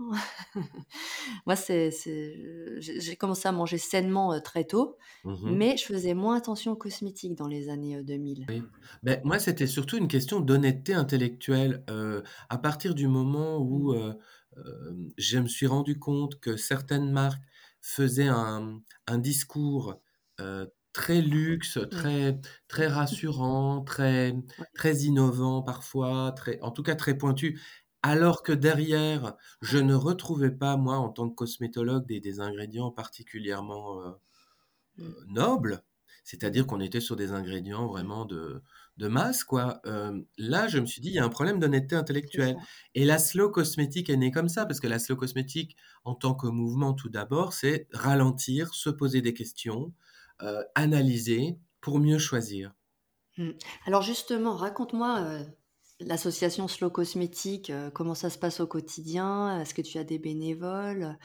Moi, 1.45 1.55
c'est 1.57 1.91
c'est 1.91 2.35
j'ai 2.79 3.15
commencé 3.17 3.47
à 3.47 3.51
manger 3.51 3.77
sainement, 3.77 4.39
très 4.41 4.65
tôt, 4.65 4.97
Mmh 5.23 5.43
mh. 5.43 5.57
mais 5.57 5.77
je 5.77 5.85
faisais 5.85 6.13
moins 6.13 6.37
attention 6.37 6.73
aux 6.73 6.75
cosmétiques 6.77 7.35
dans 7.35 7.47
les 7.47 7.69
années, 7.69 7.97
heu, 7.97 8.03
2000. 8.03 8.49
Oui. 8.49 8.71
Beh, 9.03 9.19
moi, 9.25 9.39
c'était 9.39 9.67
surtout 9.67 9.97
une 9.97 10.07
question 10.07 10.39
d'honnêteté 10.39 10.93
intellectuelle, 10.93 11.83
à 12.49 12.57
partir 12.57 12.95
du 12.95 13.07
moment 13.07 13.57
où, 13.59 13.93
Mmh. 13.93 14.13
je 15.17 15.39
me 15.39 15.47
suis 15.47 15.67
rendu 15.67 15.99
compte 15.99 16.39
que 16.39 16.57
certaines 16.57 17.11
marques 17.11 17.43
faisaient 17.81 18.27
un 18.27 18.81
un 19.07 19.17
discours, 19.17 20.01
très 20.97 21.21
luxe, 21.21 21.79
Mmh. 21.91 22.07
très 22.07 22.39
très 22.67 22.87
rassurant, 22.87 23.83
très 23.83 24.33
très 24.73 24.95
innovant 25.09 25.61
parfois, 25.63 26.33
très 26.35 26.59
en 26.61 26.71
tout 26.71 26.83
cas 26.83 26.95
très 26.95 27.17
pointu, 27.17 27.59
alors 28.03 28.43
que 28.43 28.51
derrière, 28.53 29.35
je 29.61 29.77
ne 29.79 29.93
retrouvais 29.95 30.51
pas, 30.51 30.77
moi, 30.77 30.97
en 30.97 31.09
tant 31.09 31.29
que 31.29 31.35
cosmétologue, 31.35 32.05
des 32.07 32.19
des 32.21 32.39
ingrédients 32.41 32.91
particulièrement, 32.91 34.01
heu 34.01 34.15
Mmh. 34.97 35.13
noble, 35.27 35.83
Mmh. 36.23 36.23
c'est-à-dire 36.23 36.67
qu'on 36.67 36.79
était 36.81 36.99
sur 36.99 37.15
des 37.15 37.31
ingrédients 37.31 37.87
vraiment 37.87 38.25
de 38.25 38.61
de 38.97 39.07
masse 39.07 39.43
quoi. 39.43 39.79
Hem, 39.85 40.25
là, 40.37 40.67
je 40.67 40.79
me 40.79 40.85
suis 40.85 41.01
dit: 41.01 41.09
«Il 41.09 41.13
y 41.15 41.19
a 41.19 41.25
un 41.25 41.29
problème 41.29 41.59
d'honnêteté 41.59 41.95
intellectuelle» 41.95 42.57
et 42.95 43.05
la 43.05 43.19
slow 43.19 43.49
cosmétique 43.51 44.09
est 44.09 44.17
née 44.17 44.31
comme 44.31 44.49
ça, 44.49 44.65
parce 44.65 44.79
que 44.79 44.87
la 44.87 44.99
slow 44.99 45.15
cosmétique, 45.15 45.75
en 46.03 46.15
tant 46.15 46.33
que 46.35 46.47
mouvement, 46.47 46.93
tout 46.93 47.09
d'abord, 47.09 47.53
c'est 47.53 47.87
ralentir, 47.93 48.73
se 48.73 48.89
poser 48.89 49.21
des 49.21 49.33
questions, 49.33 49.93
heu, 50.43 50.65
analyser 50.75 51.59
pour 51.81 51.99
mieux 51.99 52.19
choisir. 52.19 52.73
Mmh. 53.37 53.51
Alors 53.85 54.01
justement, 54.01 54.55
raconte-moi, 54.55 55.21
heu, 55.21 55.45
l'association 55.99 56.67
Slow 56.67 56.89
Cosmétique, 56.89 57.69
heu, 57.69 57.91
comment 57.93 58.15
ça 58.15 58.29
se 58.29 58.37
passe 58.39 58.59
au 58.59 58.67
quotidien? 58.67 59.59
Est-ce 59.61 59.73
que 59.73 59.81
tu 59.81 59.97
as 59.97 60.03
des 60.03 60.19
bénévoles? 60.19 61.17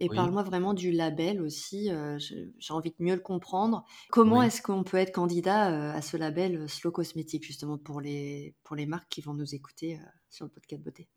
Et 0.00 0.08
Oui, 0.08 0.14
parle-moi 0.14 0.42
vraiment 0.42 0.74
du 0.74 0.90
label 0.92 1.40
aussi, 1.40 1.90
j'ai 2.18 2.72
envie 2.74 2.90
de 2.90 2.96
mieux 2.98 3.14
le 3.14 3.20
comprendre. 3.20 3.84
Comment 4.10 4.42
oui. 4.42 4.42
est-ce 4.42 4.60
qu'on 4.62 4.84
peut 4.84 4.96
être 4.98 5.12
candidat, 5.12 5.92
à 5.94 6.02
ce 6.02 6.16
label, 6.16 6.68
Slow 6.68 6.92
Cosmétique 6.92 7.44
justement 7.44 7.78
pour 7.78 8.00
les 8.00 8.54
pour 8.64 8.76
les 8.76 8.86
marques 8.86 9.08
qui 9.10 9.20
vont 9.22 9.34
nous 9.34 9.54
écouter, 9.54 10.00
sur 10.28 10.44
le 10.44 10.50
podcast 10.50 10.82
beauté? 10.82 11.08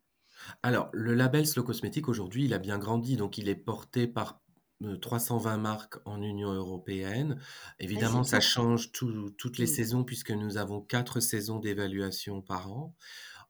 Alors, 0.62 0.90
le 0.92 1.14
label 1.14 1.46
Slow 1.46 1.62
Cosmétique, 1.62 2.08
aujourd'hui, 2.08 2.44
il 2.46 2.54
a 2.54 2.58
bien 2.58 2.78
grandi. 2.78 3.16
Donc, 3.16 3.38
il 3.38 3.48
est 3.48 3.54
porté 3.56 4.06
par 4.06 4.41
320 5.00 5.56
marques 5.58 5.98
en 6.04 6.22
Union 6.22 6.52
européenne. 6.52 7.38
Évidemment, 7.78 8.24
ça 8.24 8.40
change 8.40 8.92
toutes 8.92 9.58
les 9.58 9.64
mmh. 9.64 9.68
saisons 9.68 10.04
puisque 10.04 10.30
nous 10.30 10.56
avons 10.56 10.80
quatre 10.80 11.20
saisons 11.20 11.58
d'évaluation 11.58 12.42
par 12.42 12.72
an. 12.72 12.94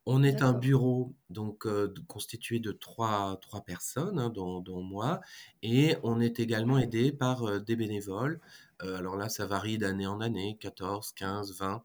On 0.05 0.25
est 0.25 0.43
un 0.43 0.53
bureau 0.53 1.15
donc 1.31 1.67
constitué 2.09 2.59
de 2.59 2.73
trois, 2.73 3.39
trois 3.41 3.61
personnes, 3.61 4.19
hein, 4.19 4.31
dont, 4.31 4.83
moi, 4.83 5.21
et 5.63 5.97
on 6.03 6.21
est 6.21 6.41
également 6.41 6.79
aidé 6.79 7.13
par 7.13 7.61
des 7.61 7.77
bénévoles. 7.77 8.41
alors 8.81 9.17
là, 9.17 9.29
ça 9.29 9.47
varie 9.47 9.79
d'année 9.79 10.09
en 10.09 10.21
année, 10.21 10.57
14, 10.61 11.13
15, 11.13 11.57
20, 11.57 11.85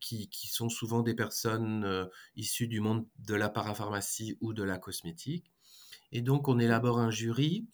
qui, 0.00 0.28
qui, 0.28 0.48
sont 0.48 0.68
souvent 0.68 1.00
des 1.00 1.14
personnes 1.14 2.10
issues 2.36 2.68
du 2.68 2.80
monde 2.80 3.06
de 3.20 3.34
la 3.34 3.48
parapharmacie 3.48 4.36
ou 4.42 4.52
de 4.52 4.62
la 4.62 4.76
cosmétique. 4.76 5.50
Et 6.12 6.20
donc, 6.20 6.46
on 6.46 6.58
élabore 6.58 6.98
un 6.98 7.10
jury 7.10 7.66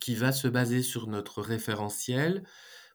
qui 0.00 0.14
va 0.14 0.32
se 0.32 0.48
baser 0.48 0.82
sur 0.82 1.08
notre 1.08 1.42
référentiel 1.42 2.44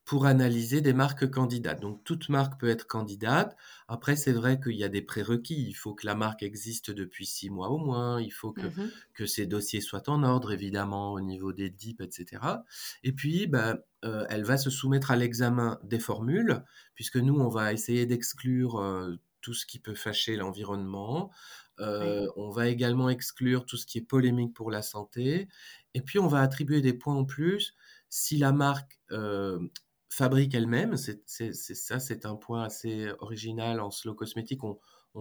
pour 0.03 0.25
analyser 0.25 0.81
des 0.81 0.93
marques 0.93 1.29
candidates. 1.29 1.79
Donc 1.79 2.03
toute 2.03 2.27
marque 2.29 2.59
peut 2.59 2.69
être 2.69 2.87
candidate. 2.87 3.55
Après, 3.87 4.15
c'est 4.15 4.31
vrai 4.31 4.59
qu'il 4.59 4.75
y 4.75 4.83
a 4.83 4.89
des 4.89 5.03
prérequis. 5.03 5.67
Il 5.67 5.73
faut 5.73 5.93
que 5.93 6.07
la 6.07 6.15
marque 6.15 6.41
existe 6.41 6.89
depuis 6.89 7.25
six 7.25 7.49
mois 7.49 7.69
au 7.69 7.77
moins. 7.77 8.19
Il 8.19 8.31
faut 8.31 8.51
que, 8.51 8.65
mmh 8.65 8.91
que 9.13 9.25
ses 9.27 9.45
dossiers 9.45 9.79
soient 9.79 10.09
en 10.09 10.23
ordre, 10.23 10.51
évidemment, 10.51 11.13
au 11.13 11.21
niveau 11.21 11.53
des 11.53 11.69
DIP, 11.69 12.01
etc. 12.01 12.41
Et 13.03 13.11
puis, 13.13 13.45
bah, 13.45 13.77
elle 14.01 14.43
va 14.43 14.57
se 14.57 14.71
soumettre 14.71 15.11
à 15.11 15.15
l'examen 15.15 15.79
des 15.83 15.99
formules, 15.99 16.63
puisque 16.95 17.17
nous, 17.17 17.39
on 17.39 17.49
va 17.49 17.71
essayer 17.71 18.07
d'exclure 18.07 18.83
tout 19.41 19.53
ce 19.53 19.65
qui 19.65 19.79
peut 19.79 19.95
fâcher 19.95 20.35
l'environnement. 20.35 21.31
On 21.79 22.49
va 22.49 22.67
également 22.67 23.09
exclure 23.09 23.65
tout 23.65 23.77
ce 23.77 23.85
qui 23.85 23.97
est 23.97 24.07
polémique 24.07 24.53
pour 24.53 24.71
la 24.71 24.81
santé. 24.81 25.47
Et 25.93 26.01
puis, 26.01 26.19
on 26.19 26.27
va 26.27 26.41
attribuer 26.41 26.81
des 26.81 26.93
points 26.93 27.15
en 27.15 27.25
plus 27.25 27.73
si 28.09 28.37
la 28.37 28.51
marque 28.51 28.99
fabrique 30.11 30.53
elle-même. 30.53 30.97
C'est, 30.97 31.23
ça, 31.53 31.99
c'est 31.99 32.25
un 32.25 32.35
point 32.35 32.63
assez 32.63 33.09
original 33.19 33.79
en 33.79 33.89
slow 33.89 34.13
cosmétique. 34.13 34.63
On, 34.63 34.77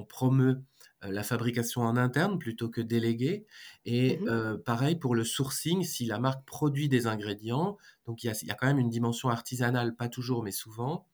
promeut 0.08 0.62
la 1.02 1.24
fabrication 1.24 1.82
en 1.82 1.96
interne 1.96 2.38
plutôt 2.38 2.68
que 2.68 2.80
déléguée. 2.80 3.44
Et 3.86 4.18
mmh 4.18 4.58
pareil 4.64 4.96
pour 4.96 5.16
le 5.16 5.24
sourcing, 5.24 5.82
si 5.82 6.06
la 6.06 6.20
marque 6.20 6.44
produit 6.44 6.88
des 6.88 7.08
ingrédients, 7.08 7.76
donc 8.06 8.22
il 8.22 8.28
y 8.28 8.50
a, 8.50 8.54
quand 8.54 8.68
même 8.68 8.78
une 8.78 8.90
dimension 8.90 9.30
artisanale, 9.30 9.96
pas 9.96 10.08
toujours, 10.08 10.44
mais 10.44 10.52
souvent, 10.52 11.06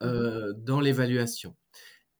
mmh 0.00 0.54
dans 0.58 0.80
l'évaluation. 0.80 1.54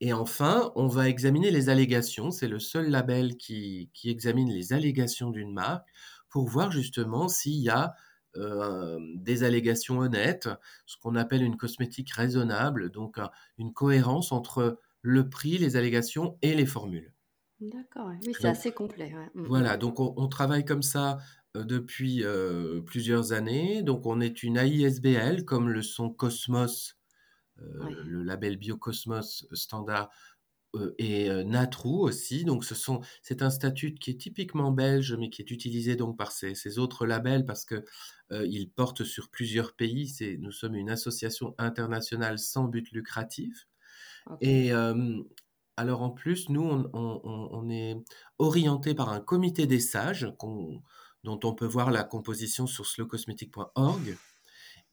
Et 0.00 0.12
enfin, 0.12 0.72
on 0.74 0.88
va 0.88 1.08
examiner 1.08 1.50
les 1.50 1.68
allégations. 1.68 2.30
C'est 2.30 2.48
le 2.48 2.58
seul 2.58 2.90
label 2.90 3.36
qui, 3.36 3.90
examine 4.04 4.50
les 4.50 4.72
allégations 4.72 5.30
d'une 5.30 5.52
marque 5.52 5.88
pour 6.28 6.48
voir 6.48 6.70
justement 6.70 7.28
s'il 7.28 7.62
y 7.62 7.70
a 7.70 7.94
euh, 8.36 8.98
des 9.14 9.42
allégations 9.42 9.98
honnêtes, 9.98 10.50
ce 10.84 10.96
qu'on 10.98 11.16
appelle 11.16 11.42
une 11.42 11.56
cosmétique 11.56 12.10
raisonnable, 12.10 12.90
donc 12.90 13.18
une 13.56 13.72
cohérence 13.72 14.32
entre 14.32 14.78
le 15.00 15.28
prix, 15.30 15.56
les 15.56 15.76
allégations 15.76 16.36
et 16.42 16.54
les 16.54 16.66
formules. 16.66 17.14
D'accord, 17.60 18.10
oui, 18.10 18.34
c'est 18.38 18.48
assez 18.48 18.72
complet. 18.72 19.14
Mm, 19.34 19.40
mm. 19.40 19.46
Voilà, 19.46 19.76
donc 19.78 19.98
on, 19.98 20.28
travaille 20.28 20.66
comme 20.66 20.82
ça 20.82 21.18
euh, 21.56 21.64
depuis 21.64 22.22
euh, 22.22 22.82
plusieurs 22.82 23.32
années. 23.32 23.82
Donc 23.82 24.04
on 24.04 24.20
est 24.20 24.42
une 24.42 24.58
AISBL, 24.58 25.44
comme 25.44 25.70
le 25.70 25.80
sont 25.80 26.10
Cosmos 26.10 26.95
euh, 27.62 28.02
le 28.04 28.22
label 28.22 28.56
Biocosmos 28.56 29.46
standard 29.52 30.10
euh, 30.74 30.94
et 30.98 31.30
euh, 31.30 31.42
Natrou 31.42 32.02
aussi. 32.02 32.44
Donc, 32.44 32.64
ce 32.64 32.74
sont, 32.74 33.00
c'est 33.22 33.42
un 33.42 33.50
statut 33.50 33.94
qui 33.94 34.10
est 34.10 34.20
typiquement 34.20 34.72
belge, 34.72 35.14
mais 35.18 35.30
qui 35.30 35.42
est 35.42 35.50
utilisé 35.50 35.96
donc 35.96 36.18
par 36.18 36.32
ces, 36.32 36.78
autres 36.78 37.06
labels 37.06 37.46
parce 37.46 37.64
que 37.64 37.84
il 38.30 38.68
porte 38.70 39.04
sur 39.04 39.30
plusieurs 39.30 39.74
pays. 39.74 40.08
C'est, 40.08 40.36
nous 40.38 40.50
sommes 40.50 40.74
une 40.74 40.90
association 40.90 41.54
internationale 41.58 42.38
sans 42.38 42.64
but 42.64 42.90
lucratif. 42.90 43.68
Et 44.40 44.72
alors 45.76 46.02
en 46.02 46.10
plus, 46.10 46.48
nous, 46.48 46.88
on, 46.92 47.70
est 47.70 47.96
orienté 48.38 48.94
par 48.94 49.10
un 49.10 49.20
comité 49.20 49.68
des 49.68 49.78
sages 49.78 50.28
dont 51.22 51.40
on 51.44 51.54
peut 51.54 51.66
voir 51.66 51.92
la 51.92 52.02
composition 52.02 52.66
sur 52.66 52.84
slowcosmetic.org. 52.84 54.16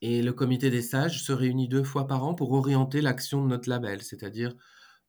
Et 0.05 0.21
le 0.21 0.33
comité 0.33 0.69
des 0.69 0.81
sages 0.81 1.23
se 1.23 1.31
réunit 1.31 1.69
deux 1.69 1.85
fois 1.85 2.07
par 2.07 2.25
an 2.25 2.33
pour 2.33 2.51
orienter 2.51 2.99
l'action 2.99 3.41
de 3.41 3.47
notre 3.47 3.69
label. 3.69 4.03
C'est-à-dire, 4.03 4.53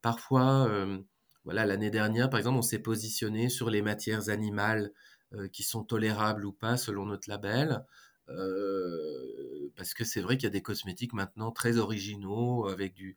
parfois, 0.03 0.69
euh, 0.69 1.01
voilà, 1.43 1.67
l'année 1.67 1.91
dernière, 1.91 2.31
par 2.31 2.39
exemple, 2.39 2.59
on 2.59 2.63
s'est 2.63 2.79
positionné 2.79 3.49
sur 3.49 3.71
les 3.71 3.83
matières 3.83 4.29
animales 4.29 4.93
euh, 5.33 5.49
qui 5.49 5.65
sont 5.65 5.83
tolérables 5.83 6.47
ou 6.47 6.53
pas 6.53 6.77
selon 6.77 7.07
notre 7.07 7.29
label. 7.29 7.85
Euh, 8.29 9.73
parce 9.75 9.95
que 9.95 10.05
c'est 10.05 10.21
vrai 10.21 10.37
qu'il 10.37 10.45
y 10.45 10.47
a 10.47 10.51
des 10.51 10.63
cosmétiques 10.63 11.13
maintenant 11.13 11.51
très 11.51 11.79
originaux 11.79 12.69
avec 12.69 12.95
du, 12.95 13.17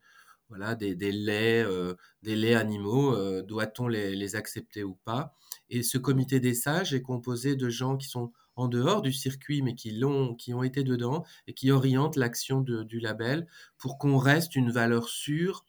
voilà, 0.49 0.73
des, 0.73 0.95
laits, 0.95 1.67
des 2.23 2.35
laits 2.35 2.55
animaux. 2.57 3.43
Doit-on 3.43 3.87
les, 3.87 4.15
les, 4.15 4.35
accepter 4.35 4.83
ou 4.83 4.95
pas? 5.05 5.35
Et 5.69 5.83
ce 5.83 5.99
comité 5.99 6.39
des 6.39 6.55
sages 6.55 6.95
est 6.95 7.03
composé 7.03 7.55
de 7.55 7.69
gens 7.69 7.97
qui 7.97 8.07
sont 8.07 8.33
en 8.57 8.67
dehors 8.67 9.01
du 9.01 9.13
circuit, 9.13 9.61
mais 9.61 9.75
qui, 9.75 10.03
ont 10.03 10.63
été 10.63 10.83
dedans 10.83 11.23
et 11.45 11.53
qui 11.53 11.71
orientent 11.71 12.17
l'action 12.17 12.61
du 12.61 12.99
label 12.99 13.47
pour 13.77 13.97
qu'on 13.97 14.17
reste 14.17 14.55
une 14.55 14.71
valeur 14.71 15.07
sûre 15.07 15.63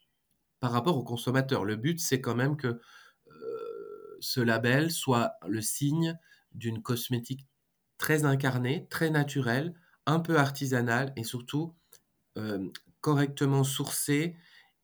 par 0.59 0.73
rapport 0.73 0.97
au 0.97 1.05
consommateur. 1.05 1.65
Le 1.65 1.77
but, 1.77 2.01
c'est 2.01 2.21
quand 2.21 2.35
même 2.35 2.57
que 2.57 2.81
euh, 3.29 4.17
ce 4.21 4.41
label 4.41 4.91
soit 4.91 5.35
le 5.47 5.61
signe 5.61 6.19
d'une 6.53 6.83
cosmétique 6.83 7.47
très 7.99 8.25
incarnée, 8.25 8.87
très 8.91 9.11
naturelle, 9.11 9.75
un 10.07 10.21
peu 10.21 10.39
artisanale 10.39 11.13
et 11.17 11.25
surtout 11.25 11.75
euh, 12.39 12.71
correctement 13.01 13.65
sourcée 13.65 14.37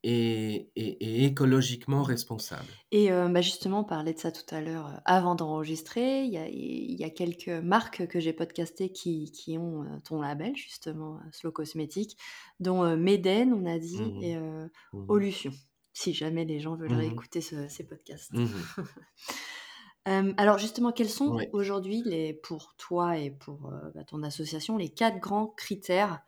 et, 0.05 1.25
écologiquement 1.25 2.03
responsable. 2.03 2.69
Et 2.91 3.11
euh, 3.11 3.29
bah 3.29 3.41
justement, 3.41 3.81
on 3.81 3.85
parlait 3.85 4.13
de 4.13 4.19
ça 4.19 4.31
tout 4.31 4.55
à 4.55 4.61
l'heure 4.61 4.89
euh, 4.89 4.99
avant 5.05 5.35
d'enregistrer. 5.35 6.25
Il 6.25 6.31
y 6.31 7.05
a, 7.05 7.11
quelques 7.11 7.49
marques 7.49 8.07
que 8.07 8.21
j'ai 8.21 8.33
podcastées 8.33 8.91
qui, 8.91 9.33
qui 9.33 9.57
ont 9.57 9.83
euh, 9.83 9.99
ton 10.05 10.21
label, 10.21 10.55
justement, 10.57 11.21
Slow 11.33 11.53
Cosmétique, 11.53 12.19
dont 12.61 12.97
Meden, 12.97 13.55
on 13.55 13.67
a 13.67 13.79
dit, 13.79 14.03
mmh 14.03 14.23
et 14.23 14.37
mmh 14.37 14.71
Olution, 15.09 15.53
si 15.93 16.13
jamais 16.13 16.45
les 16.45 16.61
gens 16.61 16.77
veulent 16.77 16.93
mmh 16.93 16.99
réécouter 16.99 17.41
ces 17.41 17.87
podcasts. 17.87 18.33
alors 20.05 20.59
justement, 20.59 20.93
quels 20.93 21.09
sont 21.09 21.39
aujourd'hui, 21.53 22.03
les, 22.05 22.35
pour 22.35 22.75
toi 22.77 23.17
et 23.17 23.31
pour 23.31 23.73
bah, 23.95 24.05
ton 24.05 24.23
association, 24.23 24.77
les 24.77 24.91
quatre 24.91 25.19
grands 25.19 25.47
critères 25.47 26.21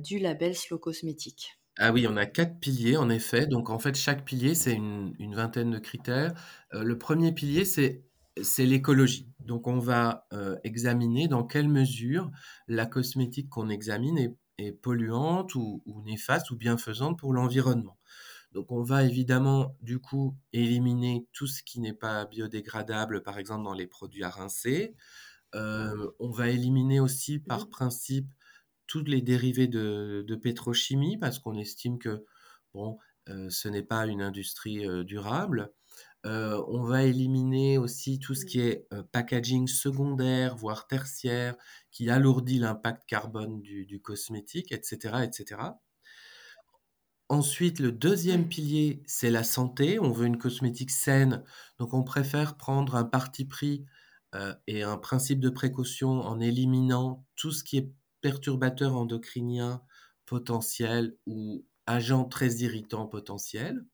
du 0.00 0.18
label 0.18 0.54
Slow 0.54 0.78
Cosmétique 0.78 1.58
ah 1.78 1.92
oui, 1.92 2.06
on 2.08 2.16
a 2.16 2.26
quatre 2.26 2.60
piliers 2.60 2.96
en 2.96 3.10
effet. 3.10 3.46
Donc 3.46 3.68
en 3.70 3.78
fait, 3.78 3.96
chaque 3.96 4.24
pilier, 4.24 4.54
c'est 4.54 4.74
une, 4.74 5.34
vingtaine 5.34 5.70
de 5.72 5.78
critères. 5.78 6.32
Euh, 6.72 6.84
le 6.84 6.98
premier 6.98 7.32
pilier, 7.32 7.64
c'est 7.64 8.04
c'est 8.42 8.66
l'écologie. 8.66 9.28
Donc 9.40 9.66
on 9.66 9.78
va 9.78 10.26
euh, 10.32 10.56
examiner 10.64 11.28
dans 11.28 11.44
quelle 11.44 11.68
mesure 11.68 12.30
la 12.68 12.86
cosmétique 12.86 13.48
qu'on 13.48 13.68
examine 13.68 14.18
est, 14.18 14.36
polluante 14.82 15.54
ou, 15.56 15.82
néfaste 16.04 16.50
ou 16.50 16.56
bienfaisante 16.56 17.18
pour 17.18 17.32
l'environnement. 17.32 17.98
Donc 18.52 18.70
on 18.70 18.82
va 18.82 19.04
évidemment 19.04 19.76
du 19.82 19.98
coup 19.98 20.36
éliminer 20.52 21.26
tout 21.32 21.46
ce 21.48 21.62
qui 21.62 21.80
n'est 21.80 21.92
pas 21.92 22.24
biodégradable, 22.26 23.22
par 23.22 23.38
exemple 23.38 23.64
dans 23.64 23.72
les 23.72 23.86
produits 23.88 24.22
à 24.24 24.30
rincer. 24.30 24.94
Euh, 25.54 26.10
on 26.20 26.30
va 26.30 26.48
éliminer 26.50 27.00
aussi 27.00 27.40
par 27.40 27.68
principe 27.68 28.28
toutes 28.86 29.08
les 29.08 29.22
dérivés 29.22 29.66
de, 29.66 30.38
pétrochimie 30.42 31.16
parce 31.16 31.38
qu'on 31.38 31.58
estime 31.58 31.98
que 31.98 32.24
bon, 32.72 32.98
euh, 33.28 33.48
ce 33.50 33.68
n'est 33.68 33.82
pas 33.82 34.06
une 34.06 34.22
industrie 34.22 34.86
euh, 34.86 35.04
durable. 35.04 35.72
Euh, 36.26 36.62
on 36.68 36.84
va 36.84 37.04
éliminer 37.04 37.76
aussi 37.78 38.18
tout 38.18 38.34
ce 38.34 38.46
qui 38.46 38.60
est 38.60 38.88
packaging 39.12 39.68
secondaire, 39.68 40.56
voire 40.56 40.86
tertiaire, 40.86 41.54
qui 41.90 42.08
alourdit 42.10 42.58
l'impact 42.58 43.04
carbone 43.06 43.60
du, 43.60 44.00
cosmétique, 44.00 44.72
etc., 44.72 45.16
etc. 45.22 45.60
Ensuite, 47.28 47.78
le 47.78 47.92
deuxième 47.92 48.48
pilier, 48.48 49.02
c'est 49.06 49.30
la 49.30 49.44
santé. 49.44 49.98
On 49.98 50.12
veut 50.12 50.26
une 50.26 50.38
cosmétique 50.38 50.90
saine, 50.90 51.42
donc 51.78 51.92
on 51.92 52.04
préfère 52.04 52.56
prendre 52.56 52.96
un 52.96 53.04
parti 53.04 53.44
pris 53.44 53.84
et 54.66 54.82
un 54.82 54.96
principe 54.96 55.40
de 55.40 55.50
précaution 55.50 56.20
en 56.22 56.40
éliminant 56.40 57.24
tout 57.36 57.52
ce 57.52 57.62
qui 57.62 57.76
est 57.78 57.92
perturbateurs 58.24 58.96
endocriniens 58.96 59.82
potentiels 60.24 61.14
ou 61.26 61.66
agents 61.86 62.24
très 62.24 62.48
irritants 62.62 63.06
potentiels. 63.06 63.84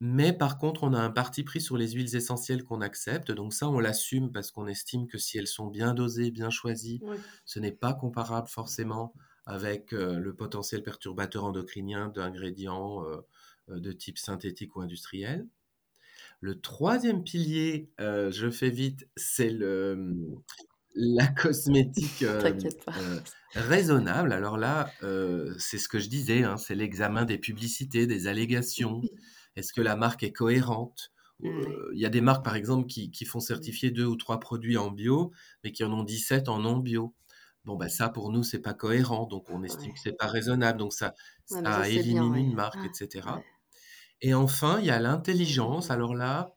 Mais 0.00 0.32
par 0.32 0.58
contre, 0.58 0.82
on 0.82 0.92
a 0.92 0.98
un 0.98 1.12
parti 1.12 1.44
pris 1.44 1.60
sur 1.60 1.76
les 1.76 1.92
huiles 1.92 2.16
essentielles 2.16 2.64
qu'on 2.64 2.80
accepte. 2.80 3.30
Donc 3.30 3.54
ça, 3.54 3.68
on 3.68 3.78
l'assume 3.78 4.32
parce 4.32 4.50
qu'on 4.50 4.66
estime 4.66 5.06
que 5.06 5.18
si 5.18 5.38
elles 5.38 5.46
sont 5.46 5.68
bien 5.68 5.94
dosées, 5.94 6.32
bien 6.32 6.50
choisies, 6.50 7.00
ce 7.44 7.60
n'est 7.60 7.70
pas 7.70 7.94
comparable 7.94 8.48
forcément 8.48 9.14
avec 9.46 9.92
euh, 9.92 10.18
le 10.18 10.34
potentiel 10.34 10.82
perturbateur 10.82 11.44
endocrinien 11.44 12.08
d'ingrédients 12.08 13.04
euh, 13.04 13.20
euh, 13.68 13.78
de 13.78 13.92
type 13.92 14.18
synthétique 14.18 14.74
ou 14.74 14.80
industriel. 14.80 15.46
Le 16.40 16.60
troisième 16.60 17.22
pilier, 17.22 17.92
je 17.98 18.50
fais 18.50 18.70
vite, 18.70 19.08
c'est 19.16 19.50
le, 19.50 20.16
la 20.98 21.26
cosmétique, 21.28 22.22
pas. 22.84 22.94
heu, 22.96 23.24
raisonnable. 23.54 24.32
Alors 24.32 24.58
là, 24.58 24.96
heu, 25.02 25.54
c'est 25.58 25.78
ce 25.78 25.88
que 25.88 25.98
je 25.98 26.08
disais, 26.08 26.44
hein, 26.44 26.56
c'est 26.56 26.74
l'examen 26.74 27.24
des 27.24 27.38
publicités, 27.38 28.06
des 28.06 28.26
allégations. 28.26 29.08
Est-ce 29.56 29.72
que 29.72 29.80
la 29.80 29.96
marque 29.96 30.22
est 30.22 30.32
cohérente? 30.32 31.12
Ouais. 31.40 31.82
il 31.94 32.00
y 32.00 32.06
a 32.06 32.08
des 32.10 32.20
marques, 32.20 32.44
par 32.44 32.56
exemple, 32.56 32.86
qui 32.88 33.10
qui 33.12 33.24
font 33.24 33.40
Mmh. 33.50 33.68
certifier 33.70 33.90
2 33.92 34.04
ou 34.06 34.16
3 34.16 34.40
produits 34.40 34.76
en 34.78 34.90
bio, 34.90 35.32
mais 35.64 35.72
qui 35.72 35.84
en 35.84 35.92
ont 35.92 36.02
17 36.04 36.48
en 36.48 36.60
non 36.60 36.78
bio. 36.78 37.14
Bon, 37.64 37.76
bah, 37.76 37.88
ça, 37.88 38.08
pour 38.08 38.32
nous, 38.32 38.42
c'est 38.44 38.60
pas 38.60 38.74
cohérent, 38.74 39.26
donc 39.26 39.50
on 39.50 39.62
estime 39.62 39.92
que 39.94 40.00
c'est 40.00 40.16
pas 40.18 40.26
raisonnable, 40.28 40.78
donc 40.78 40.92
ça 40.94 41.14
Ouais, 41.50 41.62
bien, 42.02 42.24
élimine 42.24 42.34
ouais. 42.34 42.44
une 42.48 42.54
marque 42.54 42.84
et 42.84 42.90
cetera. 42.94 43.36
ouais. 43.36 43.44
Et 44.20 44.34
enfin, 44.34 44.78
il 44.80 44.86
y 44.86 44.90
a 44.90 44.98
l'intelligence. 45.00 45.90
mmh. 45.90 45.90
Alors 45.90 46.14
là, 46.14 46.54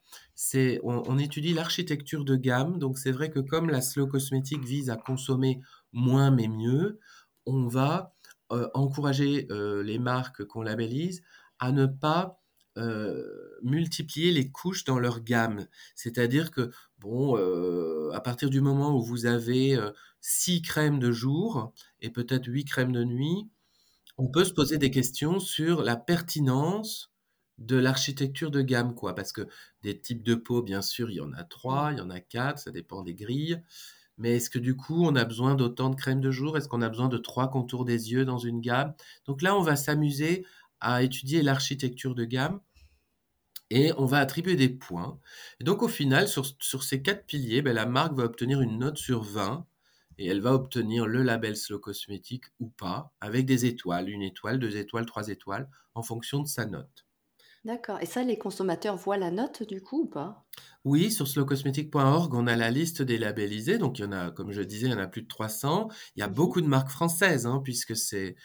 on 0.83 1.17
étudie 1.19 1.53
l'architecture 1.53 2.25
de 2.25 2.36
gamme, 2.36 2.79
donc 2.79 2.98
c'est 2.98 3.12
vrai 3.12 3.29
que 3.29 3.39
comme 3.39 3.69
la 3.69 3.81
slow 3.81 4.07
cosmétique 4.07 4.63
vise 4.65 4.89
à 4.89 4.98
consommer 4.98 5.62
moins 5.93 6.31
mais 6.31 6.48
mieux, 6.48 7.00
on 7.45 7.67
va, 7.67 8.15
heu, 8.51 8.69
encourager, 8.74 9.48
heu, 9.51 9.81
les 9.81 10.00
marques 10.00 10.43
qu'on 10.45 10.62
labellise 10.63 11.24
à 11.60 11.71
ne 11.71 11.86
pas, 11.86 12.41
heu, 12.77 13.57
multiplier 13.63 14.31
les 14.31 14.50
couches 14.51 14.83
dans 14.86 15.00
leur 15.00 15.21
gamme. 15.24 15.67
C'est-à-dire 15.95 16.51
que, 16.51 16.71
bon, 17.00 17.36
à 18.13 18.19
partir 18.21 18.50
du 18.50 18.62
moment 18.62 18.95
où 18.98 19.03
vous 19.03 19.25
avez, 19.25 19.75
heu, 19.75 19.93
6 20.21 20.62
crèmes 20.62 21.00
de 21.00 21.12
jour 21.12 21.74
et 22.01 22.10
peut-être 22.10 22.48
8 22.48 22.65
crèmes 22.65 22.91
de 22.91 23.03
nuit, 23.03 23.50
on 24.17 24.27
peut 24.29 24.45
se 24.45 24.53
poser 24.53 24.77
des 24.77 24.91
questions 24.91 25.39
sur 25.39 25.83
la 25.83 25.95
pertinence 25.98 27.11
de 27.65 27.77
l'architecture 27.77 28.51
de 28.51 28.62
gamme, 28.62 28.96
quoi. 28.96 29.15
Parce 29.15 29.32
que 29.32 29.48
des 29.84 30.00
types 30.00 30.24
de 30.24 30.36
peau, 30.36 30.62
bien 30.62 30.82
sûr, 30.82 31.10
il 31.10 31.15
y 31.15 31.22
en 31.22 31.34
a. 31.34 31.44
3, 31.44 31.94
il 31.94 31.98
y 32.00 32.01
en 32.01 32.10
a 32.10 32.20
4, 32.20 32.60
ça 32.60 32.72
dépend 32.72 33.03
des 33.03 33.15
grilles. 33.15 33.62
Mais 34.18 34.38
est-ce 34.38 34.50
que 34.50 34.60
du 34.60 34.75
coup, 34.75 35.06
on 35.06 35.15
a 35.15 35.25
besoin 35.25 35.56
d'autant 35.56 35.89
de 35.89 35.96
crème 35.96 36.22
de 36.22 36.32
jour? 36.32 36.58
Est-ce 36.58 36.68
qu'on 36.68 36.82
a 36.82 36.89
besoin 36.89 37.10
de 37.10 37.18
3 37.18 37.50
contours 37.50 37.86
des 37.86 38.12
yeux 38.12 38.25
dans 38.25 38.38
une 38.38 38.62
gamme? 38.62 38.94
Donc 39.25 39.41
là, 39.41 39.56
on 39.56 39.62
va 39.62 39.75
s'amuser 39.75 40.46
à 40.80 41.03
étudier 41.03 41.41
l'architecture 41.41 42.15
de 42.15 42.25
gamme 42.25 42.60
et 43.72 43.94
on 43.98 44.06
va 44.06 44.20
attribuer 44.20 44.56
des 44.56 44.70
points. 44.70 45.20
Et 45.60 45.63
donc 45.63 45.82
au 45.82 45.88
final, 45.88 46.27
sur, 46.27 46.46
sur 46.60 46.84
ces 46.84 47.01
quatre 47.01 47.25
piliers, 47.25 47.62
ben, 47.62 47.74
la 47.74 47.86
marque 47.86 48.13
va 48.13 48.25
obtenir 48.25 48.62
une 48.62 48.80
note 48.80 48.98
sur 48.98 49.24
20 49.24 49.65
et 50.18 50.27
elle 50.27 50.41
va 50.41 50.53
obtenir 50.53 51.08
le 51.08 51.24
label 51.24 51.56
Slow 51.56 51.80
Cosmétique 51.80 52.46
ou 52.60 52.70
pas, 52.70 53.13
avec 53.22 53.46
des 53.46 53.65
étoiles, 53.65 54.10
une 54.10 54.22
étoile, 54.22 54.60
deux 54.60 54.77
étoiles, 54.77 55.06
trois 55.06 55.30
étoiles, 55.30 55.70
en 55.96 56.03
fonction 56.03 56.41
de 56.41 56.48
sa 56.48 56.65
note. 56.65 57.06
D'accord. 57.65 58.00
Et 58.01 58.06
ça, 58.06 58.22
les 58.24 58.38
consommateurs 58.38 58.98
voient 58.98 59.18
la 59.18 59.32
note 59.32 59.63
du 59.63 59.82
coup 59.82 60.01
ou 60.01 60.06
pas? 60.08 60.48
Oui, 60.84 61.12
sur 61.12 61.27
slowcosmetic.org, 61.27 62.34
on 62.34 62.48
a 62.48 62.56
la 62.56 62.72
liste 62.72 63.01
des 63.01 63.18
labellisés. 63.18 63.77
Donc, 63.77 64.00
il 64.00 64.03
y 64.03 64.06
en 64.06 64.12
a, 64.12 64.32
comme 64.32 64.51
je 64.51 64.62
disais, 64.62 64.88
il 64.88 64.91
y 64.91 64.96
en 64.96 65.00
a 65.00 65.08
plus 65.08 65.22
de 65.24 65.27
300. 65.27 65.89
Il 66.15 66.20
y 66.20 66.24
a 66.24 66.27
beaucoup 66.27 66.62
de 66.62 66.68
marques 66.68 66.89
françaises, 66.89 67.46
hein, 67.46 67.62
puisque 67.63 67.96
c'est, 67.96 68.36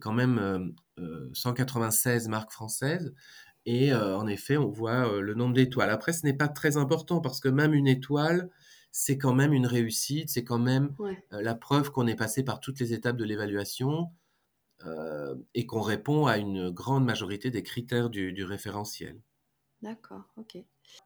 quand 0.00 0.12
même 0.12 0.38
euh, 0.38 0.58
euh, 0.98 1.30
196 1.32 2.28
marques 2.28 2.52
françaises. 2.52 3.14
Et 3.66 3.92
euh, 3.92 4.16
en 4.18 4.26
effet, 4.26 4.56
on 4.56 4.70
voit 4.70 5.12
euh, 5.12 5.20
le 5.20 5.34
nombre 5.34 5.54
d'étoiles. 5.54 5.90
Après, 5.90 6.12
ce 6.12 6.24
n'est 6.26 6.36
pas 6.36 6.48
très 6.48 6.76
important 6.76 7.20
parce 7.20 7.40
que 7.40 7.48
même 7.48 7.74
une 7.74 7.88
étoile, 7.88 8.50
c'est 8.92 9.18
quand 9.18 9.34
même 9.34 9.52
une 9.52 9.66
réussite, 9.66 10.30
c'est 10.30 10.44
quand 10.44 10.58
même 10.58 10.96
Ouais. 10.98 11.24
euh, 11.32 11.42
la 11.42 11.54
preuve 11.54 11.90
qu'on 11.92 12.06
est 12.08 12.16
passé 12.16 12.42
par 12.44 12.60
toutes 12.60 12.80
les 12.80 12.92
étapes 12.94 13.16
de 13.16 13.24
l'évaluation 13.24 14.08
euh, 14.86 15.34
et 15.54 15.66
qu'on 15.66 15.80
répond 15.80 16.26
à 16.26 16.38
une 16.38 16.70
grande 16.70 17.04
majorité 17.04 17.50
des 17.50 17.62
critères 17.62 18.10
du, 18.10 18.44
référentiel. 18.44 19.20
D'accord, 19.82 20.24
OK. 20.36 20.58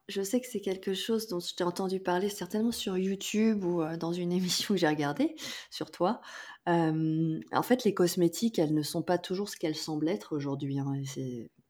Je 0.08 0.22
sais 0.22 0.40
que 0.40 0.46
c'est 0.46 0.60
quelque 0.60 0.94
chose 0.94 1.28
dont 1.28 1.40
je 1.40 1.54
t'ai 1.54 1.64
entendu 1.64 2.00
parler 2.00 2.28
certainement 2.28 2.72
sur 2.72 2.96
YouTube 2.96 3.64
ou, 3.64 3.82
heu, 3.82 3.96
dans 3.96 4.12
une 4.12 4.32
émission 4.32 4.74
que 4.74 4.80
j'ai 4.80 4.88
regardée 4.88 5.34
sur 5.70 5.90
toi. 5.90 6.20
Hem, 6.66 7.40
en 7.52 7.62
fait, 7.62 7.84
les 7.84 7.94
cosmétiques, 7.94 8.58
elles 8.58 8.74
ne 8.74 8.82
sont 8.82 9.02
pas 9.02 9.18
toujours 9.18 9.48
ce 9.48 9.56
qu'elles 9.56 9.76
semblent 9.76 10.08
être 10.08 10.34
aujourd'hui, 10.34 10.78
hein 10.78 10.94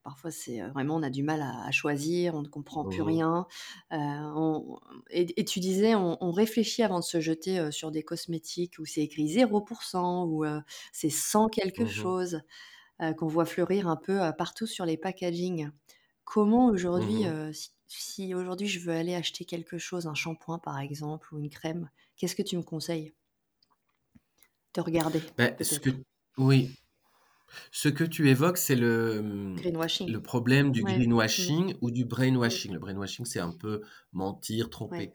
parfois, 0.04 0.30
c'est, 0.30 0.60
vraiment 0.62 0.96
on 0.96 1.02
a 1.02 1.10
du 1.10 1.22
mal 1.24 1.42
à 1.42 1.64
à 1.66 1.70
choisir, 1.72 2.34
on 2.36 2.42
ne 2.42 2.48
comprend 2.48 2.84
plus 2.84 3.02
Mhm, 3.02 3.02
rien. 3.02 3.46
On 3.90 4.78
et 5.10 5.40
et 5.40 5.44
tu 5.44 5.60
disais, 5.60 5.94
on 5.96 6.18
on 6.22 6.30
réfléchit 6.32 6.82
avant 6.84 7.00
de 7.00 7.04
se 7.04 7.20
jeter, 7.20 7.70
sur 7.72 7.90
des 7.90 8.02
cosmétiques 8.04 8.78
où 8.78 8.84
c'est 8.86 9.02
écrit 9.02 9.28
0 9.28 9.64
ou, 10.26 10.44
heu, 10.44 10.60
c'est 10.92 11.10
sans 11.10 11.48
quelque 11.48 11.84
mhm, 11.84 11.84
chose, 11.86 12.42
qu'on 13.18 13.26
voit 13.28 13.46
fleurir 13.46 13.88
un 13.88 13.96
peu, 13.96 14.20
partout 14.38 14.66
sur 14.66 14.86
les 14.86 14.96
packagings. 14.96 15.70
Comment 16.24 16.66
aujourd'hui, 16.68 17.26
mhm. 17.26 17.28
heu, 17.28 17.52
si 17.52 17.70
si 17.88 18.34
aujourd'hui 18.34 18.68
je 18.68 18.80
veux 18.80 18.92
aller 18.94 19.14
acheter 19.14 19.44
quelque 19.44 19.78
chose, 19.78 20.06
un 20.08 20.14
shampoing 20.14 20.58
par 20.58 20.78
exemple 20.80 21.34
ou 21.34 21.38
une 21.38 21.50
crème, 21.50 21.90
qu'est-ce 22.16 22.36
que 22.36 22.42
tu 22.42 22.56
me 22.56 22.62
conseilles? 22.62 23.14
De 24.74 24.80
regarder 24.82 25.22
Ben, 25.36 25.56
ce 25.62 25.78
que, 25.80 25.90
oui, 26.38 26.74
Ce 27.72 27.88
que 27.88 28.04
tu 28.04 28.28
évoques, 28.30 28.58
c'est 28.58 28.76
le, 28.76 29.22
mmh, 29.22 29.56
Greenwashing? 29.56 30.12
le 30.12 30.22
problème 30.22 30.70
du 30.72 30.82
Ouais. 30.82 30.98
Mmh. 31.36 31.50
greenwashing 31.50 31.74
ou 31.80 31.90
du 31.90 32.04
Mmh. 32.04 32.08
brainwashing. 32.08 32.72
Le 32.72 32.78
brainwashing, 32.78 33.24
c'est 33.26 33.40
un 33.40 33.52
peu 33.52 33.82
mentir, 34.12 34.70
tromper. 34.70 35.12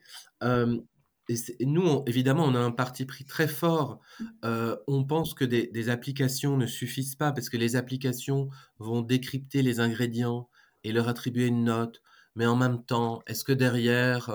Et 1.31 1.65
nous, 1.65 1.83
on 1.83 2.03
évidemment, 2.05 2.45
on 2.45 2.55
a 2.55 2.59
un 2.59 2.71
parti 2.71 3.05
pris 3.05 3.23
très 3.25 3.47
fort. 3.47 3.99
Heu, 4.43 4.77
on 4.87 5.03
pense 5.05 5.33
que 5.35 5.45
des 5.45 5.67
des 5.67 5.89
applications 5.89 6.57
ne 6.57 6.65
suffisent 6.65 7.15
pas 7.15 7.31
parce 7.31 7.49
que 7.49 7.57
les 7.57 7.75
applications 7.75 8.49
vont 8.79 9.01
décrypter 9.03 9.61
les 9.61 9.79
ingrédients 9.79 10.49
et 10.83 10.91
leur 10.91 11.07
attribuer 11.07 11.45
une 11.47 11.63
note. 11.65 12.01
Mais 12.35 12.45
en 12.47 12.55
même 12.55 12.83
temps, 12.83 13.21
est-ce 13.27 13.43
que 13.43 13.51
derrière, 13.51 14.29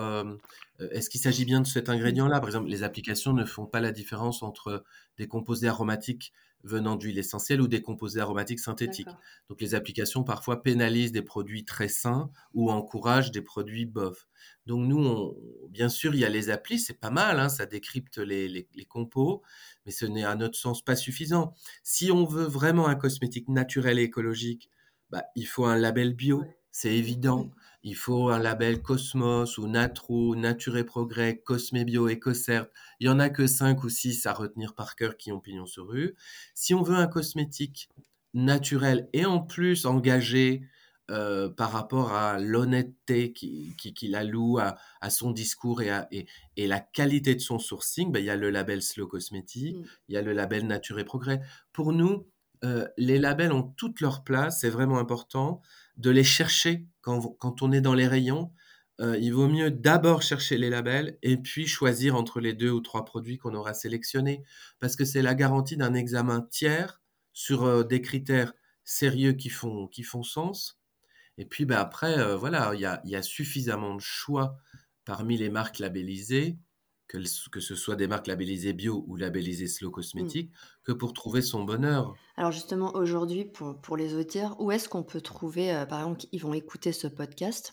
est-ce 0.93 1.11
qu'il 1.11 1.21
s'agit 1.21 1.45
bien 1.45 1.61
de 1.61 1.67
cet 1.67 1.89
Mmh. 2.03 2.25
ingrédient-là? 2.29 2.39
Par 2.41 2.49
exemple, 2.49 2.69
les 2.69 2.83
applications 2.83 3.33
ne 3.33 3.45
font 3.45 3.67
pas 3.67 3.81
la 3.81 3.93
différence 3.93 4.43
entre 4.43 4.85
des 5.19 5.27
composés 5.29 5.69
aromatiques 5.69 6.33
venant 6.65 6.97
d'huiles 6.97 7.19
essentielles 7.19 7.61
ou 7.61 7.69
des 7.69 7.83
composés 7.83 8.21
aromatiques 8.21 8.59
synthétiques. 8.59 9.09
Donc 9.49 9.61
les 9.61 9.75
applications 9.75 10.25
parfois 10.25 10.63
pénalisent 10.63 11.13
des 11.13 11.23
produits 11.23 11.65
très 11.65 11.89
sains 11.89 12.31
ou 12.55 12.71
encouragent 12.71 13.31
des 13.31 13.43
produits 13.43 13.87
bof. 13.87 14.27
Donc 14.67 14.87
nous, 14.87 14.99
on, 14.99 15.37
bien 15.69 15.89
sûr, 15.89 16.15
il 16.15 16.21
y 16.21 16.25
a 16.25 16.29
les 16.29 16.51
applis, 16.51 16.79
c'est 16.79 16.99
pas 16.99 17.11
mal, 17.11 17.39
hein, 17.39 17.49
ça 17.49 17.67
décrypte 17.67 18.19
les, 18.19 18.49
les, 18.49 18.67
les 18.75 18.85
compos, 18.85 19.43
mais 19.87 19.93
ce 19.93 20.07
n'est 20.07 20.25
à 20.25 20.35
notre 20.35 20.59
sens 20.59 20.83
pas 20.83 20.97
suffisant. 20.97 21.55
Si 21.83 22.11
on 22.11 22.25
veut 22.25 22.47
vraiment 22.47 22.89
un 22.89 22.95
cosmétique 22.95 23.49
naturel 23.49 23.99
et 23.99 24.03
écologique, 24.03 24.71
bah, 25.11 25.25
il 25.37 25.47
faut 25.47 25.67
un 25.67 25.77
label 25.77 26.15
bio, 26.15 26.45
c'est 26.73 26.95
évident. 26.95 27.51
Il 27.85 27.95
faut 27.95 28.31
un 28.31 28.39
label 28.39 28.81
Cosmos 28.81 29.59
ou 29.59 29.69
Natro, 29.69 30.35
Nature 30.35 30.79
et 30.79 30.85
Progrès, 30.85 31.43
Cosmébio, 31.45 32.09
EcoCert. 32.09 32.67
Il 32.99 33.07
y 33.07 33.11
en 33.11 33.21
a 33.21 33.29
que 33.29 33.47
5 33.47 33.85
ou 33.85 33.91
6 33.91 34.25
à 34.25 34.33
retenir 34.33 34.75
par 34.75 34.97
cœur 34.97 35.19
qui 35.19 35.31
ont 35.33 35.39
pignon 35.39 35.67
sur 35.67 35.89
rue. 35.89 36.17
Si 36.55 36.73
on 36.73 36.83
veut 36.83 36.97
un 36.97 37.07
cosmétique 37.07 37.91
naturel 38.33 39.09
et 39.13 39.27
en 39.27 39.39
plus 39.39 39.85
engagé 39.85 40.63
euh, 41.11 41.51
par 41.51 41.73
rapport 41.73 42.15
à 42.15 42.39
l'honnêteté 42.39 43.35
qu'il 43.35 43.77
qui, 43.77 43.93
qui 43.93 44.15
alloue 44.15 44.59
à, 44.59 44.77
à, 45.03 45.11
son 45.11 45.31
discours 45.31 45.83
et, 45.83 45.91
à, 45.91 46.09
et, 46.11 46.27
et, 46.57 46.67
la 46.67 46.81
qualité 46.81 47.35
de 47.35 47.41
son 47.41 47.59
sourcing, 47.59 48.11
ben, 48.11 48.21
il 48.21 48.25
y 48.25 48.31
a 48.31 48.37
le 48.37 48.49
label 48.49 48.81
Slow 48.81 49.07
Cosmétique, 49.07 49.77
Mmh. 49.77 49.85
il 50.09 50.15
y 50.15 50.17
a 50.17 50.23
le 50.23 50.33
label 50.33 50.67
Nature 50.67 50.99
et 50.99 51.05
Progrès. 51.05 51.43
Pour 51.75 51.93
nous, 51.93 52.27
euh, 52.65 52.89
les 52.97 53.19
labels 53.19 53.53
ont 53.53 53.63
toute 53.63 54.01
leur 54.01 54.25
place, 54.25 54.61
c'est 54.61 54.71
vraiment 54.71 54.99
important 54.99 55.61
de 55.97 56.11
les 56.11 56.25
chercher 56.25 56.87
quand, 57.01 57.37
quand 57.39 57.63
on 57.63 57.73
est 57.73 57.81
dans 57.81 57.95
les 57.95 58.09
rayons. 58.09 58.53
Euh, 59.01 59.19
il 59.19 59.33
vaut 59.33 59.49
mieux 59.49 59.71
d'abord 59.71 60.23
chercher 60.23 60.57
les 60.57 60.71
labels 60.71 61.19
et 61.23 61.37
puis 61.37 61.67
choisir 61.67 62.15
entre 62.15 62.41
les 62.41 62.55
deux 62.55 62.71
ou 62.71 62.81
trois 62.81 63.05
produits 63.05 63.39
qu'on 63.39 63.55
aura 63.55 63.75
sélectionnés, 63.75 64.45
parce 64.79 64.95
que 64.95 65.05
c'est 65.05 65.23
la 65.23 65.35
garantie 65.35 65.77
d'un 65.77 65.95
examen 65.95 66.43
tiers 66.43 67.01
sur 67.33 67.65
euh, 67.65 67.83
des 67.83 68.01
critères 68.01 68.53
sérieux 68.85 69.33
qui 69.33 69.49
font, 69.49 69.89
qui 69.89 70.05
font 70.05 70.23
sens. 70.23 70.81
Et 71.39 71.45
puis 71.45 71.65
ben, 71.65 71.79
après, 71.79 72.19
euh, 72.19 72.37
voilà, 72.37 72.73
il 72.75 72.81
y 72.81 72.85
a, 72.85 73.01
y 73.05 73.17
a, 73.17 73.23
suffisamment 73.23 73.97
de 73.97 74.01
choix 74.01 74.57
parmi 75.05 75.37
les 75.37 75.51
marques 75.51 75.81
labellisées, 75.81 76.57
que, 77.09 77.19
que 77.51 77.61
ce 77.61 77.75
soit 77.77 77.97
des 77.97 78.07
marques 78.09 78.27
labellisées 78.29 78.73
bio 78.75 79.05
ou 79.09 79.17
labellisées 79.17 79.69
slow 79.69 79.91
Mmh. 80.17 80.35
cosmétique, 80.37 80.53
que 80.83 80.93
pour 80.93 81.13
trouver 81.15 81.43
son 81.43 81.65
bonheur. 81.65 82.19
Alors 82.37 82.53
justement 82.53 82.93
aujourd'hui 82.95 83.45
pour 83.45 83.81
pour 83.81 83.97
les 83.97 84.15
auditeurs, 84.15 84.61
où 84.61 84.71
est-ce 84.71 84.89
qu'on 84.89 85.03
peut 85.03 85.21
trouver, 85.21 85.73
heu, 85.75 85.85
par 85.87 85.99
exemple, 86.01 86.27
ils 86.31 86.39
vont 86.41 86.55
écouter 86.55 86.93
ce 86.93 87.09
podcast, 87.09 87.73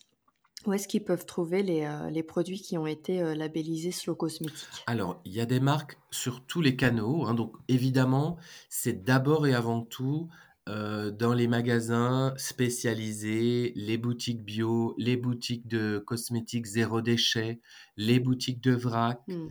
où 0.67 0.73
est-ce 0.73 0.87
qu'ils 0.87 1.05
peuvent 1.05 1.25
trouver 1.27 1.63
les, 1.63 1.85
heu, 1.85 2.09
les 2.11 2.23
produits 2.23 2.61
qui 2.61 2.77
ont 2.77 2.87
été, 2.87 3.21
heu, 3.21 3.33
labellisés 3.35 3.91
Slow 3.93 4.15
Cosmétique? 4.15 4.87
Alors, 4.87 5.21
il 5.25 5.33
y 5.33 5.41
a 5.41 5.45
des 5.45 5.59
marques 5.59 5.99
sur 6.11 6.45
tous 6.45 6.61
les 6.61 6.75
canaux, 6.75 7.25
hein, 7.25 7.33
donc 7.33 7.55
évidemment, 7.67 8.37
c'est 8.69 9.03
d'abord 9.03 9.47
et 9.47 9.53
avant 9.53 9.81
tout 9.81 10.29
euh, 10.71 11.11
dans 11.11 11.33
les 11.33 11.47
magasins 11.47 12.33
spécialisés, 12.37 13.73
les 13.75 13.97
boutiques 13.97 14.43
bio, 14.43 14.95
les 14.97 15.17
boutiques 15.17 15.67
de 15.67 15.99
cosmétiques 15.99 16.65
zéro 16.67 17.01
déchet, 17.01 17.61
les 17.97 18.19
boutiques 18.19 18.61
de 18.61 18.73
vrac. 18.73 19.21
Mmh. 19.27 19.47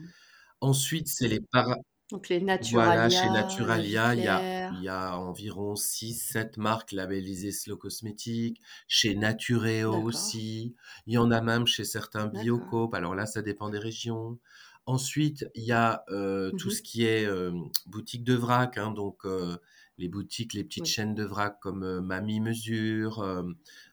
Ensuite, 0.60 1.08
c'est 1.08 1.28
les 1.28 1.40
para 1.40 1.76
Donc 2.10 2.28
les 2.28 2.40
Voilà, 2.60 3.08
chez 3.08 3.30
Naturalia, 3.30 3.30
Naturalia, 3.30 4.14
il 4.14 4.22
y 4.22 4.28
a 4.28 4.46
il 4.72 4.78
Claire. 4.78 4.80
y 4.80 4.88
a 4.88 5.18
environ 5.18 5.76
6-7 5.76 6.58
marques 6.58 6.92
labellisées 6.92 7.52
Slow 7.52 7.76
Cosmétic. 7.76 8.60
Chez 8.88 9.14
Naturéo 9.16 10.02
D'accord, 10.02 10.04
aussi. 10.04 10.74
Il 11.06 11.14
y 11.14 11.18
en 11.18 11.30
a 11.30 11.40
même 11.42 11.66
chez 11.66 11.84
certains. 11.84 12.26
Biocoop. 12.28 12.94
Alors 12.94 13.14
là, 13.14 13.26
ça 13.26 13.42
dépend 13.42 13.70
des 13.70 13.78
régions. 13.78 14.38
Ensuite, 14.86 15.46
il 15.54 15.64
y 15.64 15.72
a 15.72 16.04
euh, 16.10 16.52
tout 16.52 16.70
ce 16.70 16.82
Mmh 16.82 16.82
qui 16.82 17.04
est 17.04 17.24
euh, 17.26 17.52
boutique 17.86 18.24
de 18.24 18.34
vrac, 18.34 18.78
hein, 18.78 18.90
donc 18.92 19.24
euh, 19.24 19.56
les 20.00 20.08
boutiques, 20.08 20.54
les 20.54 20.64
petites 20.64 20.84
Oui. 20.84 20.88
chaînes 20.88 21.14
de 21.14 21.24
vrac 21.24 21.58
comme 21.60 21.84
euh, 21.84 22.00
Mamie 22.00 22.40
Mesure 22.40 23.20
euh, 23.20 23.44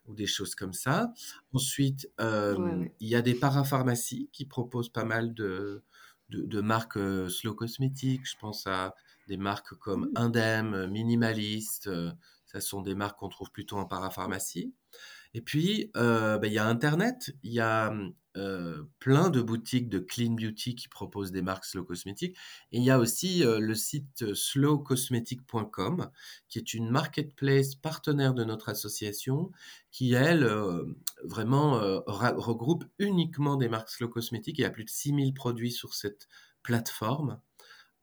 ou 0.06 0.14
des 0.14 0.26
choses 0.26 0.54
comme 0.54 0.72
ça. 0.72 1.12
Ensuite, 1.52 2.10
euh, 2.20 2.56
ouais. 2.56 2.94
il 3.00 3.08
y 3.08 3.14
a 3.14 3.22
des 3.22 3.34
parapharmacies 3.34 4.28
qui 4.32 4.46
proposent 4.46 4.88
pas 4.92 5.04
mal 5.04 5.34
de, 5.34 5.84
de, 6.30 6.42
de 6.44 6.60
marques 6.60 6.96
euh, 6.96 7.28
slow 7.28 7.54
cosmétiques. 7.54 8.28
Je 8.28 8.36
pense 8.40 8.66
à 8.66 8.94
des 9.28 9.36
marques 9.36 9.74
comme 9.76 10.06
Mmh. 10.06 10.12
Indem, 10.16 10.86
Minimaliste. 10.90 11.90
ça 12.46 12.60
sont 12.60 12.82
des 12.82 12.94
marques 12.94 13.18
qu'on 13.18 13.28
trouve 13.28 13.50
plutôt 13.52 13.76
en 13.76 13.84
parapharmacie. 13.86 14.74
Et 15.34 15.42
puis, 15.42 15.90
bah, 15.94 16.40
il 16.42 16.52
y 16.52 16.58
a 16.58 16.66
Internet, 16.66 17.34
il 17.42 17.52
y 17.52 17.60
a 17.60 17.92
euh, 18.38 18.84
plein 19.00 19.30
de 19.30 19.42
boutiques 19.42 19.88
de 19.88 19.98
clean 19.98 20.32
beauty 20.32 20.74
qui 20.74 20.88
proposent 20.88 21.32
des 21.32 21.42
marques 21.42 21.64
slow 21.64 21.84
cosmétiques. 21.84 22.36
Et 22.72 22.78
il 22.78 22.84
y 22.84 22.90
a 22.90 22.98
aussi 22.98 23.44
euh, 23.44 23.58
le 23.58 23.74
site 23.74 24.34
slowcosmetic.com, 24.34 26.10
qui 26.48 26.58
est 26.58 26.74
une 26.74 26.90
marketplace 26.90 27.74
partenaire 27.74 28.34
de 28.34 28.44
notre 28.44 28.68
association, 28.68 29.50
qui, 29.90 30.12
elle, 30.14 30.44
euh, 30.44 30.84
vraiment 31.24 31.78
euh, 31.78 32.00
ra- 32.06 32.34
regroupe 32.36 32.84
uniquement 32.98 33.56
des 33.56 33.68
marques 33.68 33.90
slow 33.90 34.08
cosmétiques. 34.08 34.58
Il 34.58 34.62
y 34.62 34.64
a 34.64 34.70
plus 34.70 34.84
de 34.84 34.90
6000 34.90 35.34
produits 35.34 35.72
sur 35.72 35.94
cette 35.94 36.28
plateforme, 36.62 37.40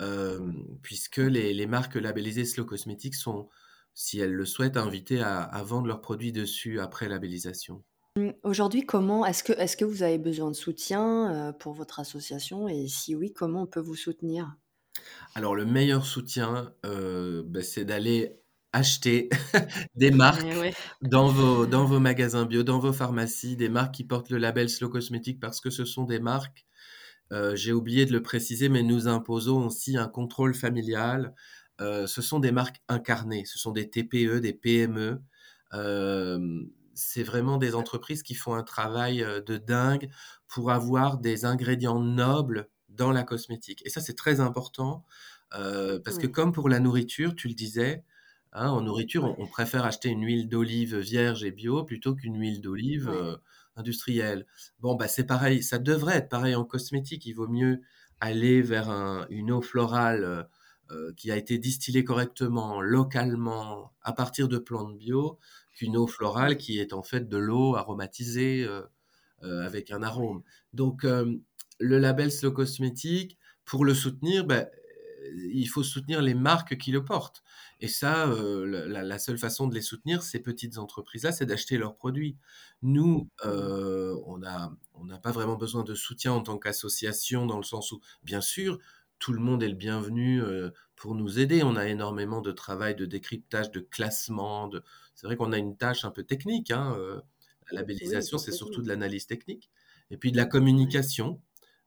euh, 0.02 0.52
puisque 0.82 1.17
les, 1.17 1.67
marques 1.67 1.95
labellisées 1.95 2.45
slow 2.45 2.65
cosmétiques 2.65 3.15
sont 3.15 3.50
si 3.93 4.19
elles 4.19 4.34
le 4.34 4.45
souhaitent, 4.45 4.78
invitées 4.78 5.21
à 5.21 5.63
vendre 5.63 5.88
leurs 5.88 6.02
produits 6.02 6.34
dessus 6.34 6.82
après 6.82 7.08
labellisation. 7.08 7.82
Mmh, 8.17 8.32
aujourd'hui, 8.43 8.86
comment 8.86 9.25
est-ce 9.25 9.41
que 9.43 9.54
est-ce 9.54 9.78
que 9.78 9.86
vous 9.86 10.04
avez 10.04 10.17
besoin 10.17 10.51
de 10.51 10.56
soutien, 10.56 11.49
heu, 11.51 11.54
pour 11.58 11.71
votre 11.73 11.99
association? 12.01 12.67
Et 12.67 12.88
si 12.89 13.15
oui, 13.15 13.32
comment 13.34 13.63
on 13.63 13.67
peut 13.67 13.80
vous 13.80 13.95
soutenir? 13.95 14.58
Alors, 15.34 15.56
le 15.56 15.65
meilleur 15.65 16.06
soutien, 16.06 16.73
euh, 16.86 17.43
ben, 17.45 17.62
c'est 17.63 17.86
d'aller 17.86 18.39
acheter 18.73 19.30
des 19.95 20.12
Eh 20.12 20.12
marques 20.12 20.56
ouais. 20.56 20.73
dans 21.01 21.28
vos, 21.30 21.65
dans 21.65 21.86
vos 21.86 21.99
magasins 21.99 22.45
bio, 22.45 22.63
dans 22.63 22.80
vos 22.80 22.93
pharmacies, 22.93 23.56
des 23.56 23.69
marques 23.69 23.95
qui 23.95 24.04
portent 24.04 24.30
le 24.30 24.38
label 24.38 24.69
Slow 24.69 24.89
Cosmétique 24.89 25.39
parce 25.39 25.62
que 25.62 25.69
ce 25.69 25.86
sont 25.86 26.04
des 26.06 26.19
marques, 26.19 26.65
euh, 27.34 27.56
j'ai 27.56 27.73
oublié 27.73 28.06
de 28.06 28.13
le 28.13 28.21
préciser, 28.23 28.69
mais 28.69 28.84
nous 28.84 29.08
imposons 29.08 29.65
aussi 29.67 29.97
un 29.97 30.08
contrôle 30.08 30.56
familial. 30.56 31.36
Euh, 31.82 32.08
ce 32.08 32.21
sont 32.21 32.39
des 32.39 32.51
marques 32.51 32.82
incarnées, 32.89 33.45
ce 33.45 33.60
sont 33.60 33.71
des 33.71 33.89
TPE, 33.89 34.39
des 34.39 34.54
PME. 34.54 35.21
Euh, 35.73 36.39
c'est 36.95 37.23
vraiment 37.23 37.58
des 37.58 37.75
entreprises 37.75 38.23
qui 38.23 38.34
font 38.34 38.55
un 38.55 38.63
travail 38.63 39.25
de 39.45 39.58
dingue 39.58 40.10
pour 40.47 40.71
avoir 40.71 41.17
des 41.17 41.45
ingrédients 41.45 41.99
nobles 41.99 42.69
dans 42.89 43.12
la 43.12 43.23
cosmétique. 43.23 43.81
Et 43.86 43.89
ça, 43.89 44.01
c'est 44.01 44.15
très 44.15 44.39
important 44.39 45.05
euh, 45.53 45.99
parce 46.03 46.17
que 46.17 46.27
comme 46.27 46.51
pour 46.51 46.69
la 46.69 46.79
nourriture, 46.79 47.36
tu 47.36 47.47
le 47.47 47.53
disais, 47.53 48.03
hein, 48.51 48.69
en 48.69 48.81
nourriture, 48.81 49.36
on, 49.38 49.47
préfère 49.47 49.86
acheter 49.86 50.10
une 50.10 50.23
huile 50.25 50.49
d'olive 50.49 50.97
vierge 50.97 51.43
et 51.43 51.51
bio 51.51 51.84
plutôt 51.84 52.15
qu'une 52.15 52.39
huile 52.39 52.62
d'olive 52.62 53.10
euh, 53.10 53.38
industrielle. 53.75 54.45
Bon, 54.79 54.95
bah, 54.95 55.08
c'est 55.08 55.25
pareil, 55.25 55.63
ça 55.63 55.77
devrait 55.77 56.17
être 56.17 56.29
pareil 56.29 56.55
en 56.55 56.65
cosmétique. 56.65 57.25
Il 57.25 57.34
vaut 57.34 57.47
mieux 57.47 57.81
aller 58.19 58.62
vers 58.62 58.89
un- 58.89 59.27
une 59.29 59.51
eau 59.51 59.62
florale 59.62 60.47
euh, 60.91 61.12
qui 61.17 61.31
a 61.31 61.36
été 61.36 61.58
distillée 61.58 62.03
correctement, 62.03 62.81
localement, 62.81 63.91
à 64.01 64.13
partir 64.13 64.47
de 64.47 64.58
plantes 64.58 64.97
bio, 64.97 65.39
qu'une 65.75 65.97
eau 65.97 66.07
florale 66.07 66.57
qui 66.57 66.79
est 66.79 66.93
en 66.93 67.03
fait 67.03 67.29
de 67.29 67.38
l'eau 67.38 67.75
aromatisée 67.75 68.63
euh, 68.63 68.81
euh, 69.43 69.65
avec 69.65 69.91
un 69.91 70.01
arôme. 70.01 70.41
Donc, 70.73 71.03
euh, 71.03 71.35
le 71.79 71.99
label 71.99 72.31
Slow 72.31 72.51
Cosmétique, 72.51 73.38
pour 73.65 73.85
le 73.85 73.93
soutenir, 73.93 74.45
ben, 74.45 74.67
il 75.51 75.65
faut 75.65 75.83
soutenir 75.83 76.21
les 76.21 76.33
marques 76.33 76.77
qui 76.77 76.91
le 76.91 77.03
portent. 77.03 77.43
Et 77.81 77.89
ça, 77.89 78.27
la, 78.27 79.19
seule 79.19 79.38
façon 79.38 79.67
de 79.67 79.73
les 79.73 79.81
soutenir, 79.81 80.23
ces 80.23 80.39
petites 80.39 80.77
entreprises-là, 80.77 81.33
c'est 81.33 81.45
d'acheter 81.45 81.77
leurs 81.77 81.95
produits. 81.95 82.38
Nous, 82.83 83.27
on 83.43 84.43
a, 84.43 84.71
on 84.93 85.03
n'a 85.03 85.17
pas 85.17 85.31
vraiment 85.31 85.55
besoin 85.55 85.83
de 85.83 85.95
soutien 85.95 86.31
en 86.31 86.41
tant 86.41 86.57
qu'association, 86.57 87.47
dans 87.47 87.57
le 87.57 87.63
sens 87.63 87.91
où, 87.91 87.99
bien 88.23 88.39
sûr, 88.39 88.79
tout 89.25 89.33
le 89.33 89.39
monde 89.39 89.63
est 89.63 89.69
le 89.69 89.73
bienvenu 89.73 90.43
euh, 90.43 90.69
pour 90.95 91.15
nous 91.15 91.39
aider. 91.39 91.63
On 91.63 91.75
a 91.75 91.88
énormément 91.88 92.41
de 92.41 92.51
travail 92.51 92.93
de 92.93 93.07
décryptage, 93.07 93.71
de 93.71 93.79
classement. 93.79 94.67
De... 94.67 94.83
C'est 95.15 95.25
vrai 95.25 95.35
qu'on 95.35 95.51
a 95.51 95.57
une 95.57 95.75
tâche 95.75 96.05
un 96.05 96.11
peu 96.11 96.21
technique. 96.21 96.69
Hein, 96.69 96.95
euh, 96.99 97.19
la 97.71 97.79
labellisation, 97.79 98.38
c'est 98.38 98.51
surtout 98.51 98.83
de 98.83 98.88
l'analyse 98.88 99.25
technique. 99.25 99.71
Et 100.11 100.17
puis 100.17 100.31
de 100.31 100.38
la 100.38 100.45
communication. 100.45 101.41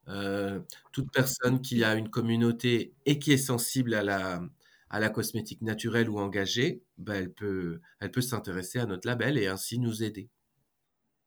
Euh, 0.08 0.58
toute 0.90 1.12
personne 1.12 1.62
qui 1.62 1.84
a 1.84 1.94
une 1.94 2.10
communauté 2.10 2.92
et 3.06 3.20
qui 3.20 3.30
est 3.30 3.36
sensible 3.36 3.94
à 3.94 4.02
la, 4.02 4.42
à 4.90 4.98
la 4.98 5.08
cosmétique 5.08 5.62
naturelle 5.62 6.10
ou 6.10 6.18
engagée, 6.18 6.82
ben, 6.96 7.14
elle 7.14 7.32
peut, 7.32 7.80
elle 8.00 8.10
peut 8.10 8.20
s'intéresser 8.20 8.80
à 8.80 8.86
notre 8.86 9.06
label 9.06 9.38
et 9.38 9.46
ainsi 9.46 9.78
nous 9.78 10.02
aider. 10.02 10.28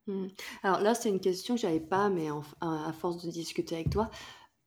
Mmh. 0.07 0.27
Alors 0.63 0.81
là, 0.81 0.93
c'est 0.93 1.07
une 1.07 1.21
question 1.21 1.55
que 1.55 1.61
j'avais 1.61 1.79
pas, 1.79 2.09
mais 2.09 2.31
en 2.31 2.41
à 2.59 2.91
force 2.91 3.23
de 3.23 3.31
discuter 3.31 3.75
avec 3.75 3.91
toi, 3.91 4.09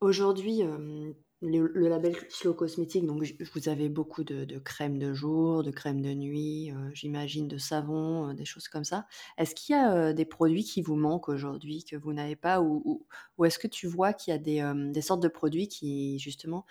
aujourd'hui, 0.00 0.61
hem, 0.61 1.12
le 1.44 1.68
le 1.74 1.88
label 1.88 2.16
Slow 2.30 2.54
Cosmétique, 2.54 3.07
donc 3.07 3.22
j 3.24 3.37
vous 3.54 3.68
avez 3.68 3.88
beaucoup 3.88 4.24
de 4.24 4.44
de 4.44 4.59
crèmes 4.59 4.98
de 4.98 5.12
jour, 5.14 5.62
de 5.62 5.70
crèmes 5.70 6.00
de 6.02 6.12
nuit, 6.14 6.70
heu, 6.72 6.90
j'imagine 6.94 7.48
de 7.48 7.59
savons, 7.59 8.30
heu, 8.30 8.35
des 8.35 8.44
choses 8.44 8.68
comme 8.68 8.85
ça. 8.85 9.07
Est-ce 9.38 9.54
qu'il 9.54 9.74
y 9.74 9.78
a, 9.78 10.11
heu, 10.11 10.14
des 10.14 10.24
produits 10.24 10.64
qui 10.64 10.83
vous 10.83 10.96
manquent 10.96 11.28
aujourd'hui, 11.28 11.85
que 11.85 11.96
vous 11.96 12.12
n'avez 12.12 12.37
pas? 12.37 12.61
Ou 12.62 12.83
ou 12.85 13.07
ou 13.38 13.44
est-ce 13.44 13.59
que 13.59 13.68
tu 13.68 13.87
vois 13.87 14.12
qu'il 14.14 14.33
y 14.33 14.35
a 14.35 14.38
des, 14.38 15.02
sortes 15.02 15.22
de 15.22 15.28
produits 15.28 15.68
qui 15.68 16.18
justement, 16.18 16.66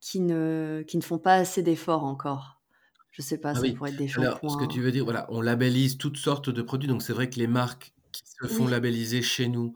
qui 0.00 0.20
ne 0.20 0.84
qui 0.88 0.96
ne 0.98 1.02
font 1.02 1.18
pas 1.18 1.34
assez 1.36 1.62
d'efforts 1.62 2.04
encore? 2.04 2.62
Je 3.12 3.22
sais 3.22 3.38
pas, 3.38 3.54
Ah 3.54 3.60
ça 3.60 3.62
oui, 3.62 3.76
pourrait 3.76 3.90
être 3.90 3.96
des 3.96 4.08
alors 4.14 4.42
ce 4.46 4.56
que 4.56 4.64
tu 4.64 4.80
shampoings 4.80 4.82
veux 4.82 4.92
dire, 4.92 5.04
voilà, 5.04 5.26
on 5.30 5.40
labellise 5.40 5.98
toutes 5.98 6.16
sortes 6.16 6.48
de 6.50 6.62
produits, 6.62 6.88
donc 6.88 7.02
c'est 7.02 7.12
vrai 7.12 7.28
que 7.30 7.38
les 7.38 7.46
marques 7.46 7.94
qui 8.12 8.22
se 8.26 8.46
font 8.48 8.66
oui, 8.66 8.68
labelliser 8.68 9.22
chez 9.22 9.48
nous, 9.48 9.74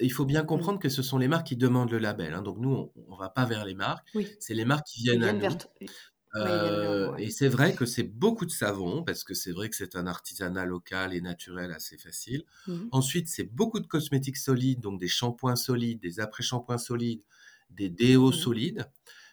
il 0.00 0.12
faut 0.12 0.24
bien 0.26 0.44
mmh, 0.44 0.44
comprendre 0.44 0.78
que 0.78 0.88
ce 0.88 1.02
sont 1.02 1.18
les 1.18 1.28
marques 1.28 1.48
qui 1.48 1.56
demandent 1.56 1.90
le 1.90 1.98
label, 1.98 2.34
hein. 2.34 2.42
Donc 2.42 2.58
nous, 2.58 2.92
on 3.08 3.14
ne 3.14 3.18
va 3.18 3.28
pas 3.30 3.44
vers 3.46 3.64
les 3.64 3.74
marques, 3.74 4.08
oui, 4.14 4.38
c'est 4.38 4.54
les 4.54 4.64
marques 4.64 4.86
qui 4.86 5.02
viennent 5.02 5.24
à 5.24 5.32
vers 5.32 5.34
nous. 5.34 5.58
viennent 5.80 5.90
ouais. 6.34 7.18
et 7.18 7.30
c'est 7.30 7.48
vrai 7.48 7.74
que 7.74 7.86
c'est 7.86 8.02
beaucoup 8.04 8.46
de 8.46 8.50
savon, 8.50 9.04
parce 9.04 9.24
que 9.24 9.34
c'est 9.34 9.52
vrai 9.52 9.68
que 9.70 9.76
c'est 9.76 9.96
un 9.96 10.06
artisanat 10.06 10.66
local 10.66 11.14
et 11.14 11.20
naturel 11.20 11.72
assez 11.72 11.98
facile. 11.98 12.44
Mmh 12.66 12.90
Ensuite, 12.90 13.28
c'est 13.28 13.44
beaucoup 13.44 13.80
de 13.80 13.86
cosmétiques 13.86 14.36
solides, 14.36 14.80
donc 14.80 15.00
des 15.00 15.08
shampoings 15.08 15.56
solides, 15.56 16.00
des 16.00 16.20
après-shampoings 16.20 16.78
solides, 16.78 17.22
des 17.70 17.88
déos 17.90 18.32
Mmh 18.32 18.32
solides, 18.32 18.86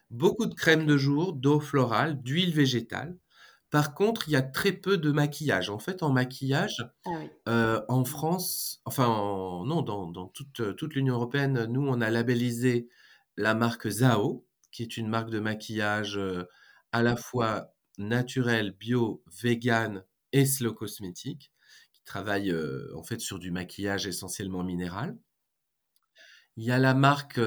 beaucoup 0.09 0.45
de 0.47 0.55
crèmes 0.55 0.85
de 0.85 0.97
jour, 0.97 1.33
d'eau 1.33 1.59
florale, 1.59 2.21
d'huile 2.21 2.53
végétale. 2.53 3.17
Par 3.71 3.93
contre, 3.95 4.27
il 4.29 4.33
y 4.33 4.35
a 4.37 4.41
très 4.43 4.73
peu 4.73 4.97
de 4.97 5.11
maquillage. 5.11 5.69
En 5.71 5.79
fait, 5.79 6.03
en 6.03 6.11
maquillage, 6.11 6.85
Ah 7.05 7.11
oui. 7.11 7.31
heu, 7.49 7.81
en. 7.89 8.05
France, 8.05 8.81
enfin 8.85 9.07
en 9.07 9.65
non, 9.65 9.81
dans 9.83 10.07
dans 10.11 10.27
toute, 10.27 10.75
toute 10.77 10.95
l'Union 10.95 11.15
européenne, 11.15 11.65
nous, 11.65 11.87
on 11.87 12.01
a 12.01 12.09
labellisé 12.11 12.89
la 13.37 13.55
marque 13.55 13.89
Zao, 13.89 14.47
qui 14.71 14.83
est 14.83 14.97
une 14.97 15.07
marque 15.09 15.29
de 15.31 15.39
maquillage, 15.39 16.17
heu, 16.17 16.47
à 16.91 17.03
la 17.03 17.15
fois 17.17 17.73
naturel, 17.97 18.71
bio, 18.73 19.23
vegan 19.43 20.03
et 20.33 20.45
slow 20.45 20.73
cosmétique, 20.73 21.51
qui 21.93 22.03
travaille, 22.03 22.53
en 22.95 23.03
fait 23.03 23.21
sur 23.21 23.39
du 23.39 23.51
maquillage 23.51 24.07
essentiellement 24.07 24.63
minéral. 24.63 25.17
Il 26.57 26.63
y 26.65 26.71
a 26.71 26.79
la 26.79 26.93
marque, 26.93 27.39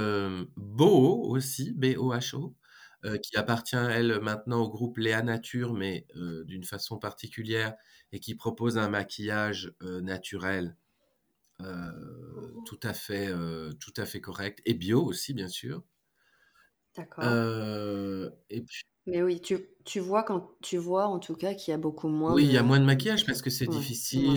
Boho 0.57 1.23
aussi, 1.31 1.73
B-O-H-O, 1.73 2.57
heu, 3.05 3.19
qui 3.19 3.37
appartient 3.37 3.77
elle 3.77 4.21
maintenant 4.21 4.63
au 4.63 4.71
groupe 4.71 4.99
Léa 4.99 5.23
Nature, 5.23 5.75
mais 5.75 6.07
heu, 6.17 6.45
d'une 6.47 6.65
façon 6.65 6.99
particulière 6.99 7.77
et 8.13 8.21
qui 8.21 8.35
propose 8.35 8.79
un 8.79 8.89
maquillage, 8.89 9.75
heu, 9.83 10.01
naturel, 10.01 10.77
tout 12.65 12.81
à 12.83 12.93
fait, 12.95 13.29
tout 13.81 13.93
à 13.97 14.07
fait 14.07 14.21
correct 14.21 14.61
et 14.67 14.75
bio 14.75 15.03
aussi 15.05 15.35
bien 15.35 15.49
sûr. 15.49 15.83
D'accord. 16.97 17.45
Heu 18.01 18.31
et 18.51 18.63
puis 18.63 18.85
Mais 19.07 19.23
oui, 19.23 19.41
tu 19.41 19.71
tu 19.87 19.99
vois 20.01 20.23
quand 20.25 20.59
tu 20.63 20.77
vois 20.79 21.07
en 21.07 21.19
tout 21.19 21.37
cas 21.37 21.55
qu'il 21.55 21.71
y 21.73 21.75
a 21.75 21.79
beaucoup 21.79 22.09
moins 22.09 22.35
oui, 22.35 22.45
il 22.45 22.51
y 22.53 22.57
a 22.57 22.63
moins 22.63 22.81
de 22.81 22.85
maquillage 22.85 23.27
parce 23.27 23.43
que 23.43 23.51
c'est 23.51 23.67
ouais, 23.67 23.83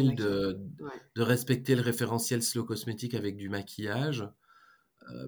de 0.06 0.12
difficile 0.12 0.16
de 0.16 0.60
Ouais, 0.80 1.02
de 1.16 1.22
respecter 1.24 1.74
le 1.76 1.82
référentiel 1.82 2.44
slow 2.44 2.64
cosmétique 2.64 3.16
avec 3.16 3.38
du 3.38 3.50
maquillage, 3.50 4.30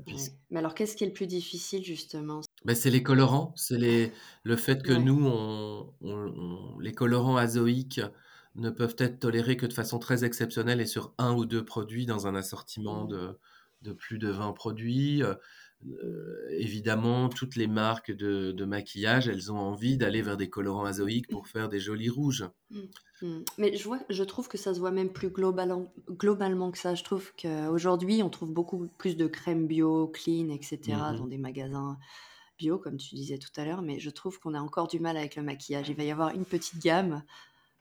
ouais. 0.07 0.33
Mais 0.49 0.59
alors 0.59 0.75
qu'est-ce 0.75 0.95
qui 0.95 1.03
est 1.03 1.07
le 1.07 1.13
plus 1.13 1.27
difficile 1.27 1.83
justement? 1.83 2.41
Bah, 2.65 2.75
c'est 2.75 2.89
les 2.89 3.03
colorants, 3.03 3.53
c'est 3.55 3.77
les 3.77 4.11
le 4.43 4.55
fait 4.57 4.83
que 4.83 4.91
Ouais. 4.91 5.03
nous, 5.03 5.25
on 5.25 5.93
on 6.01 6.73
on 6.75 6.79
les 6.79 6.91
colorants 6.91 7.37
azoïques 7.37 8.01
ne 8.55 8.69
peuvent 8.69 8.95
être 8.97 9.19
tolérés 9.19 9.55
que 9.55 9.65
de 9.65 9.71
façon 9.73 9.97
très 9.99 10.25
exceptionnelle 10.25 10.81
et 10.81 10.85
sur 10.85 11.13
un 11.17 11.33
ou 11.33 11.45
2 11.45 11.63
produits 11.63 12.05
dans 12.05 12.27
un 12.27 12.35
assortiment 12.35 13.05
de 13.05 13.39
de 13.81 13.93
plus 13.93 14.17
de 14.19 14.27
20 14.29 14.51
produits, 14.51 15.23
heu 15.23 15.37
évidemment, 16.51 17.29
toutes 17.29 17.55
les 17.55 17.67
marques 17.67 18.11
de, 18.11 18.65
maquillage, 18.65 19.27
elles 19.27 19.51
ont 19.51 19.57
envie 19.57 19.97
d'aller 19.97 20.21
vers 20.21 20.37
des 20.37 20.49
colorants 20.49 20.85
azoïques 20.85 21.27
pour 21.27 21.47
faire 21.47 21.69
des 21.69 21.79
jolis 21.79 22.09
rouges. 22.09 22.45
Mmh. 22.69 22.79
Mmh. 23.21 23.39
Mais 23.57 23.77
je, 23.77 23.83
vois, 23.83 23.99
je 24.09 24.23
trouve 24.23 24.47
que 24.47 24.57
ça 24.57 24.73
se 24.73 24.79
voit 24.79 24.91
même 24.91 25.09
plus 25.09 25.29
globalement, 25.29 25.91
globalement 26.09 26.71
que 26.71 26.77
ça. 26.77 26.95
Je 26.95 27.03
trouve 27.03 27.31
qu'aujourd'hui, 27.41 28.21
on 28.23 28.29
trouve 28.29 28.51
beaucoup 28.51 28.87
plus 28.97 29.15
de 29.17 29.27
crèmes 29.27 29.67
bio, 29.67 30.07
clean, 30.07 30.49
etc. 30.49 30.79
Mmh 30.87 31.17
dans 31.17 31.27
des 31.27 31.37
magasins 31.37 31.97
bio, 32.57 32.77
comme 32.77 32.97
tu 32.97 33.15
disais 33.15 33.37
tout 33.37 33.51
à 33.55 33.65
l'heure. 33.65 33.81
Mais 33.81 33.99
je 33.99 34.09
trouve 34.09 34.39
qu'on 34.39 34.53
a 34.53 34.59
encore 34.59 34.87
du 34.87 34.99
mal 34.99 35.17
avec 35.17 35.35
le 35.35 35.43
maquillage. 35.43 35.89
Il 35.89 35.95
va 35.95 36.03
y 36.03 36.11
avoir 36.11 36.33
une 36.33 36.45
petite 36.45 36.81
gamme. 36.81 37.23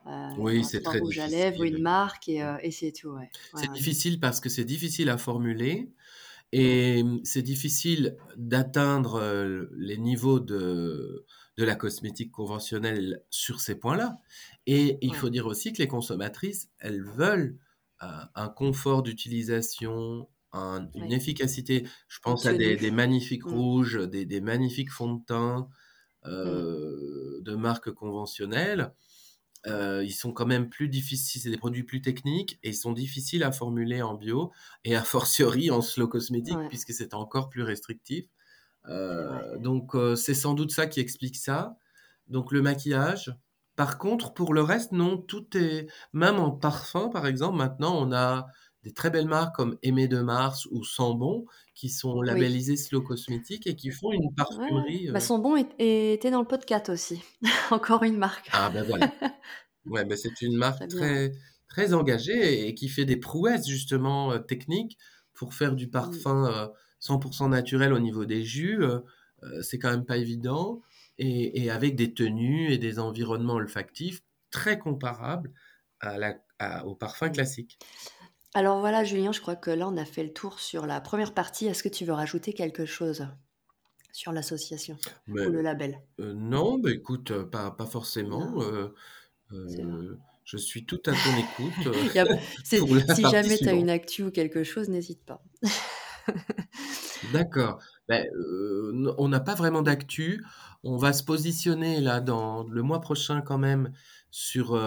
Euh, 0.06 0.30
oui, 0.38 0.64
c'est 0.64 0.80
très 0.80 1.00
rouge 1.00 1.16
difficile. 1.16 1.34
à 1.34 1.50
lèvres, 1.50 1.64
une 1.64 1.82
marque 1.82 2.28
et, 2.28 2.42
euh, 2.42 2.56
et 2.62 2.70
c'est 2.70 2.92
tout. 2.92 3.14
c'est 3.54 3.70
difficile 3.72 4.20
parce 4.20 4.40
que 4.40 4.48
c'est 4.48 4.64
difficile 4.64 5.10
à 5.10 5.18
formuler. 5.18 5.90
Et 6.52 7.04
c'est 7.24 7.42
difficile 7.42 8.16
d'atteindre 8.36 9.68
les 9.76 9.98
niveaux 9.98 10.40
de, 10.40 11.26
de 11.58 11.64
la 11.64 11.74
cosmétique 11.74 12.30
conventionnelle 12.30 13.22
sur 13.30 13.60
ces 13.60 13.74
points-là. 13.74 14.18
Et 14.66 14.96
il 15.02 15.14
faut 15.14 15.28
dire 15.28 15.46
aussi 15.46 15.72
que 15.72 15.78
les 15.78 15.88
consommatrices, 15.88 16.70
elles 16.78 17.02
veulent 17.02 17.58
un 18.00 18.48
confort 18.48 19.02
d'utilisation, 19.02 20.28
une 20.54 21.12
efficacité. 21.12 21.86
Je 22.06 22.20
pense 22.20 22.46
à 22.46 22.54
des, 22.54 22.90
magnifiques 22.92 23.44
mmh. 23.44 23.54
rouges, 23.54 24.08
des, 24.08 24.40
magnifiques 24.40 24.90
fonds 24.90 25.14
de 25.14 25.24
teint 25.24 25.68
mmh. 26.24 27.42
de 27.42 27.54
marques 27.56 27.92
conventionnelles. 29.64 30.04
ils 30.06 30.12
sont 30.12 30.32
quand 30.32 30.46
même 30.46 30.68
plus 30.68 30.88
difficiles, 30.88 31.40
c'est 31.40 31.50
des 31.50 31.58
produits 31.58 31.84
plus 31.84 32.00
techniques 32.00 32.58
et 32.62 32.70
ils 32.70 32.76
sont 32.76 32.92
difficiles 32.92 33.42
à 33.42 33.52
formuler 33.52 34.02
en 34.02 34.14
bio 34.14 34.52
et 34.84 34.96
a 34.96 35.02
fortiori 35.04 35.70
en 35.70 35.82
slow 35.82 36.08
cosmétique 36.08 36.58
puisque 36.68 36.92
c'est 36.92 37.14
encore 37.14 37.48
plus 37.48 37.62
restrictif. 37.62 38.26
donc 39.58 39.92
c'est 40.16 40.34
sans 40.34 40.54
doute 40.54 40.70
ça 40.70 40.86
qui 40.86 41.00
explique 41.00 41.36
ça. 41.36 41.76
Donc 42.28 42.52
le 42.52 42.62
maquillage. 42.62 43.34
Par 43.76 43.96
contre, 43.96 44.34
pour 44.34 44.54
le 44.54 44.62
reste, 44.62 44.90
non, 44.90 45.16
tout 45.16 45.56
est... 45.56 45.86
Même 46.12 46.40
en 46.40 46.50
parfum, 46.50 47.10
par 47.10 47.28
exemple, 47.28 47.56
maintenant, 47.56 47.96
on 47.96 48.12
a 48.12 48.48
des 48.84 48.92
très 48.92 49.10
belles 49.10 49.26
marques 49.26 49.56
comme 49.56 49.76
Aimé 49.82 50.08
de 50.08 50.20
Mars 50.20 50.66
ou 50.70 50.84
Sambon 50.84 51.44
qui 51.74 51.88
sont 51.88 52.22
labellisées 52.22 52.76
slow 52.76 53.02
cosmétique 53.02 53.66
et 53.66 53.76
qui 53.76 53.90
font 53.90 54.12
une 54.12 54.34
parfumerie. 54.34 55.10
Bah, 55.10 55.20
Sambon 55.20 55.56
était 55.56 56.30
dans 56.30 56.40
le 56.40 56.46
podcast 56.46 56.88
aussi. 56.88 57.22
Encore 57.70 58.02
une 58.02 58.16
marque. 58.16 58.48
Ah 58.52 58.70
ben 58.70 58.84
voilà. 58.84 59.12
ouais, 59.86 60.04
ben 60.04 60.16
c'est 60.16 60.40
une 60.42 60.56
marque 60.56 60.86
très, 60.88 61.32
très 61.68 61.94
engagée 61.94 62.66
et 62.66 62.74
qui 62.74 62.88
fait 62.88 63.04
des 63.04 63.16
prouesses 63.16 63.66
justement 63.66 64.38
techniques 64.38 64.96
pour 65.34 65.54
faire 65.54 65.74
du 65.74 65.88
parfum 65.88 66.70
100% 67.00 67.50
naturel 67.50 67.92
au 67.92 68.00
niveau 68.00 68.24
des 68.24 68.44
jus. 68.44 68.82
c'est 69.62 69.78
quand 69.78 69.90
même 69.90 70.04
pas 70.04 70.16
évident. 70.16 70.82
Et, 71.20 71.68
avec 71.70 71.96
des 71.96 72.14
tenues 72.14 72.72
et 72.72 72.78
des 72.78 73.00
environnements 73.00 73.54
olfactifs 73.54 74.22
très 74.50 74.78
comparables 74.78 75.52
à 76.00 76.16
la, 76.16 76.86
au 76.86 76.94
parfum 76.94 77.28
classique. 77.30 77.78
Alors 78.54 78.80
voilà, 78.80 79.04
Julien, 79.04 79.32
je 79.32 79.40
crois 79.40 79.56
que 79.56 79.70
là, 79.70 79.88
on 79.88 79.96
a 79.96 80.04
fait 80.04 80.24
le 80.24 80.32
tour 80.32 80.58
sur 80.58 80.86
la 80.86 81.00
première 81.00 81.34
partie. 81.34 81.66
Est-ce 81.66 81.82
que 81.82 81.88
tu 81.88 82.04
veux 82.04 82.12
rajouter 82.14 82.52
quelque 82.52 82.86
chose 82.86 83.26
sur 84.12 84.32
l'association 84.32 84.96
ou 85.28 85.34
le 85.34 85.60
label? 85.60 86.00
euh, 86.20 86.32
Non, 86.34 86.78
bah, 86.78 86.90
écoute, 86.90 87.30
euh, 87.30 87.44
pas, 87.44 87.70
pas 87.70 87.86
forcément. 87.86 88.62
Euh, 88.62 88.88
je 90.44 90.56
suis 90.56 90.86
tout 90.86 91.00
à 91.06 91.12
ton 91.12 91.36
écoute. 91.38 91.94
si 93.14 93.22
jamais 93.22 93.58
tu 93.58 93.68
as 93.68 93.72
une 93.72 93.90
actu 93.90 94.24
ou 94.24 94.30
quelque 94.30 94.64
chose, 94.64 94.88
n'hésite 94.88 95.24
pas. 95.24 95.42
D'accord. 97.32 97.80
Ben, 98.08 98.26
on 99.18 99.28
n'a 99.28 99.40
pas 99.40 99.54
vraiment 99.54 99.82
d'actu. 99.82 100.44
On 100.84 100.96
va 100.96 101.12
se 101.12 101.22
positionner 101.22 102.00
là 102.00 102.20
dans 102.20 102.64
le 102.64 102.82
mois 102.82 103.00
prochain 103.00 103.42
quand 103.42 103.58
même 103.58 103.92
sur 104.30 104.78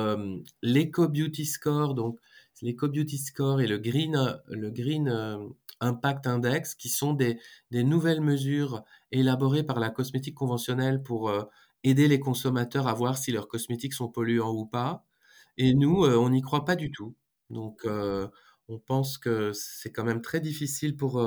l'Eco 0.61 1.07
Beauty 1.07 1.45
Score, 1.45 1.93
donc 1.93 2.19
l'Eco-Beauty 2.61 3.17
Score 3.17 3.61
et 3.61 3.67
le 3.67 3.77
Green, 3.77 4.39
le 4.47 4.69
Green 4.69 5.07
euh, 5.07 5.37
Impact 5.79 6.27
Index, 6.27 6.75
qui 6.75 6.89
sont 6.89 7.13
des, 7.13 7.39
nouvelles 7.71 8.21
mesures 8.21 8.83
élaborées 9.11 9.63
par 9.63 9.79
la 9.79 9.89
cosmétique 9.89 10.35
conventionnelle 10.35 11.01
pour 11.01 11.29
euh, 11.29 11.43
aider 11.83 12.07
les 12.07 12.19
consommateurs 12.19 12.87
à 12.87 12.93
voir 12.93 13.17
si 13.17 13.31
leurs 13.31 13.47
cosmétiques 13.47 13.93
sont 13.93 14.09
polluants 14.09 14.53
ou 14.53 14.65
pas. 14.65 15.05
Et 15.57 15.73
nous, 15.73 16.05
euh, 16.05 16.15
on 16.17 16.29
n'y 16.29 16.41
croit 16.41 16.65
pas 16.65 16.75
du 16.75 16.91
tout. 16.91 17.15
Donc, 17.49 17.85
on 18.69 18.79
pense 18.79 19.17
que 19.17 19.51
c'est 19.53 19.91
quand 19.91 20.05
même 20.05 20.21
très 20.21 20.39
difficile 20.39 20.95
pour 20.95 21.21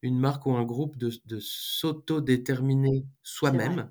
une 0.00 0.18
marque 0.18 0.46
ou 0.46 0.52
un 0.52 0.64
groupe 0.64 0.96
de, 0.96 1.38
s'auto-déterminer 1.38 3.04
soi-même. 3.22 3.86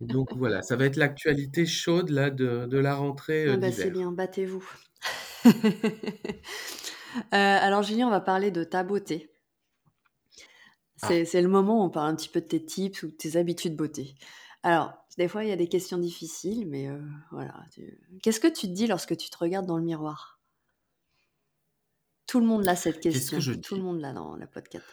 Donc 0.00 0.34
voilà, 0.34 0.62
ça 0.62 0.74
va 0.74 0.86
être 0.86 0.96
l'actualité 0.96 1.64
chaude 1.64 2.10
là 2.10 2.30
de, 2.30 2.76
la 2.76 2.96
rentrée 2.96 3.48
ah 3.48 3.56
bah, 3.56 3.70
C'est 3.70 3.92
bien, 3.92 4.10
battez-vous. 4.10 4.68
Euh, 7.14 7.58
alors 7.60 7.82
Julien, 7.82 8.06
on 8.06 8.10
va 8.10 8.22
parler 8.22 8.50
de 8.50 8.64
ta 8.64 8.82
beauté. 8.82 9.30
Ah. 11.02 11.08
C'est 11.08 11.42
le 11.42 11.48
moment 11.48 11.82
où 11.82 11.84
on 11.84 11.90
parle 11.90 12.08
un 12.10 12.16
petit 12.16 12.30
peu 12.30 12.40
de 12.40 12.46
tes 12.46 12.64
tips 12.64 13.02
ou 13.02 13.08
de 13.08 13.12
tes 13.12 13.36
habitudes 13.36 13.76
beauté. 13.76 14.14
Alors, 14.62 14.94
des 15.18 15.28
fois, 15.28 15.44
il 15.44 15.50
y 15.50 15.52
a 15.52 15.56
des 15.56 15.68
questions 15.68 15.98
difficiles, 15.98 16.66
mais 16.66 16.88
euh, 16.88 16.98
voilà. 17.30 17.54
Qu'est-ce 18.22 18.40
que 18.40 18.48
tu 18.48 18.66
te 18.66 18.72
dis 18.72 18.86
lorsque 18.86 19.16
tu 19.16 19.28
te 19.28 19.36
regardes 19.36 19.66
dans 19.66 19.76
le 19.76 19.84
miroir? 19.84 20.40
Tout 22.26 22.40
le 22.40 22.46
monde 22.46 22.66
a 22.66 22.76
cette 22.76 23.00
question. 23.00 23.36
Que 23.36 23.42
je 23.42 23.52
Tout 23.52 23.74
le 23.74 23.82
monde 23.82 24.00
l'a 24.00 24.12
dans 24.12 24.36
la 24.36 24.46
podcast. 24.46 24.86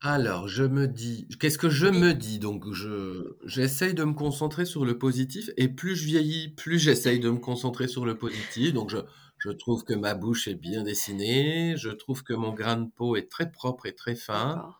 Alors, 0.00 0.48
je 0.48 0.64
me 0.64 0.88
dis, 0.88 1.28
qu'est-ce 1.38 1.58
que 1.58 1.68
je 1.68 1.86
me 1.86 2.12
dis? 2.12 2.40
Donc, 2.40 2.72
je, 2.72 3.36
j'essaye 3.44 3.94
de 3.94 4.02
me 4.02 4.14
concentrer 4.14 4.64
sur 4.64 4.84
le 4.84 4.98
positif, 4.98 5.50
et 5.56 5.68
plus 5.68 5.94
je 5.94 6.06
vieillis, 6.06 6.48
plus 6.48 6.80
j'essaye 6.80 7.20
de 7.20 7.30
me 7.30 7.38
concentrer 7.38 7.86
sur 7.86 8.04
le 8.04 8.18
positif. 8.18 8.72
Donc, 8.72 8.90
je, 8.90 8.98
je 9.42 9.50
trouve 9.50 9.82
que 9.82 9.92
ma 9.94 10.14
bouche 10.14 10.46
est 10.46 10.54
bien 10.54 10.84
dessinée, 10.84 11.74
je 11.76 11.90
trouve 11.90 12.22
que 12.22 12.32
mon 12.32 12.52
grain 12.52 12.76
de 12.76 12.88
peau 12.88 13.16
est 13.16 13.28
très 13.28 13.50
propre 13.50 13.86
et 13.86 13.94
très 13.94 14.14
fin. 14.14 14.72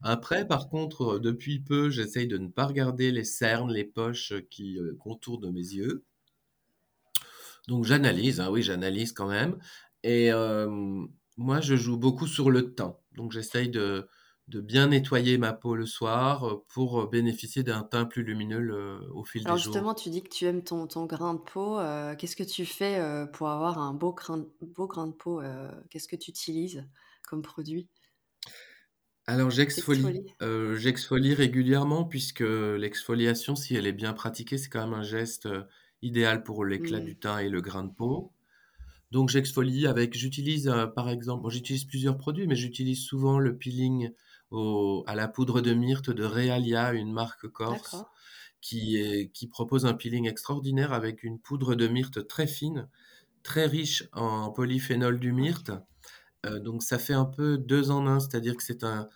Après, 0.00 0.46
par 0.48 0.70
contre, 0.70 1.18
depuis 1.18 1.60
peu, 1.60 1.90
j'essaye 1.90 2.26
de 2.26 2.38
ne 2.38 2.48
pas 2.48 2.64
regarder 2.64 3.10
les 3.10 3.24
cernes, 3.24 3.70
les 3.70 3.84
poches 3.84 4.32
qui 4.48 4.78
euh, 4.78 4.96
contournent 4.98 5.42
de 5.42 5.50
mes 5.50 5.60
yeux. 5.60 6.04
Donc 7.68 7.84
j'analyse, 7.84 8.40
hein, 8.40 8.48
oui, 8.50 8.62
j'analyse 8.62 9.12
quand 9.12 9.28
même. 9.28 9.58
Et 10.02 10.32
euh, 10.32 11.06
moi, 11.36 11.60
je 11.60 11.76
joue 11.76 11.98
beaucoup 11.98 12.26
sur 12.26 12.50
le 12.50 12.74
teint. 12.74 12.96
Donc 13.16 13.32
j'essaye 13.32 13.68
de, 13.68 14.08
de 14.48 14.60
bien 14.60 14.88
nettoyer 14.88 15.38
ma 15.38 15.52
peau 15.52 15.74
le 15.74 15.86
soir 15.86 16.44
euh, 16.44 16.64
pour 16.68 17.00
euh, 17.00 17.06
bénéficier 17.06 17.62
d'un 17.64 17.82
teint 17.82 18.04
plus 18.04 18.22
lumineux 18.22 19.00
au 19.12 19.24
fil 19.24 19.40
des 19.40 19.44
jours. 19.44 19.52
Alors 19.52 19.58
justement, 19.58 19.94
tu 19.94 20.10
dis 20.10 20.22
que 20.22 20.28
tu 20.28 20.44
aimes 20.44 20.62
ton, 20.62 20.86
ton 20.86 21.06
grain 21.06 21.34
de 21.34 21.40
peau. 21.40 21.78
Euh, 21.78 22.14
qu'est-ce 22.14 22.36
que 22.36 22.44
tu 22.44 22.64
fais 22.64 23.00
pour 23.32 23.48
avoir 23.48 23.78
un 23.78 23.92
beau 23.92 24.12
grain, 24.12 24.44
beau 24.60 24.86
grain 24.86 25.08
de 25.08 25.12
peau 25.12 25.40
Qu'est-ce 25.90 26.08
que 26.08 26.16
tu 26.16 26.30
utilises 26.30 26.84
comme 27.28 27.42
produit? 27.42 27.88
Alors 29.28 29.50
j'exfolie, 29.50 30.24
j'exfolie 30.76 31.34
régulièrement 31.34 32.04
puisque 32.04 32.44
l'exfoliation, 32.46 33.56
si 33.56 33.74
elle 33.74 33.88
est 33.88 33.92
bien 33.92 34.12
pratiquée, 34.12 34.56
c'est 34.56 34.68
quand 34.68 34.84
même 34.86 34.94
un 34.94 35.02
geste 35.02 35.48
idéal 36.02 36.44
pour 36.44 36.64
l'éclat 36.64 37.00
du 37.00 37.18
teint 37.18 37.38
et 37.38 37.48
le 37.48 37.60
grain 37.60 37.82
de 37.82 37.92
peau. 37.92 38.32
Donc 39.10 39.28
j'exfolie 39.28 39.88
avec, 39.88 40.16
j'utilise 40.16 40.72
par 40.94 41.08
exemple, 41.08 41.50
j'utilise 41.50 41.84
plusieurs 41.84 42.16
produits, 42.16 42.46
mais 42.46 42.54
j'utilise 42.54 43.00
souvent 43.00 43.40
le 43.40 43.56
peeling 43.56 44.12
à 44.52 45.14
la 45.14 45.28
poudre 45.28 45.60
de 45.60 45.74
myrte 45.74 46.10
de 46.10 46.24
Realia, 46.24 46.92
une 46.92 47.12
marque 47.12 47.48
corse, 47.48 47.96
qui, 48.60 49.30
qui 49.32 49.48
propose 49.48 49.86
un 49.86 49.94
peeling 49.94 50.28
extraordinaire 50.28 50.92
avec 50.92 51.22
une 51.22 51.38
poudre 51.38 51.74
de 51.74 51.88
myrte 51.88 52.26
très 52.26 52.46
fine, 52.46 52.88
très 53.46 53.66
riche 53.66 54.08
en 54.12 54.50
polyphénol 54.50 55.20
du 55.20 55.32
myrte. 55.32 55.70
Euh, 56.44 56.58
donc 56.58 56.82
ça 56.82 56.98
fait 56.98 57.14
un 57.14 57.24
peu 57.24 57.58
deux 57.58 57.90
en 57.90 58.06
un, 58.06 58.20
c'est-à-dire 58.20 58.56
que 58.56 58.62
c'est 58.62 58.84
un, 58.84 59.08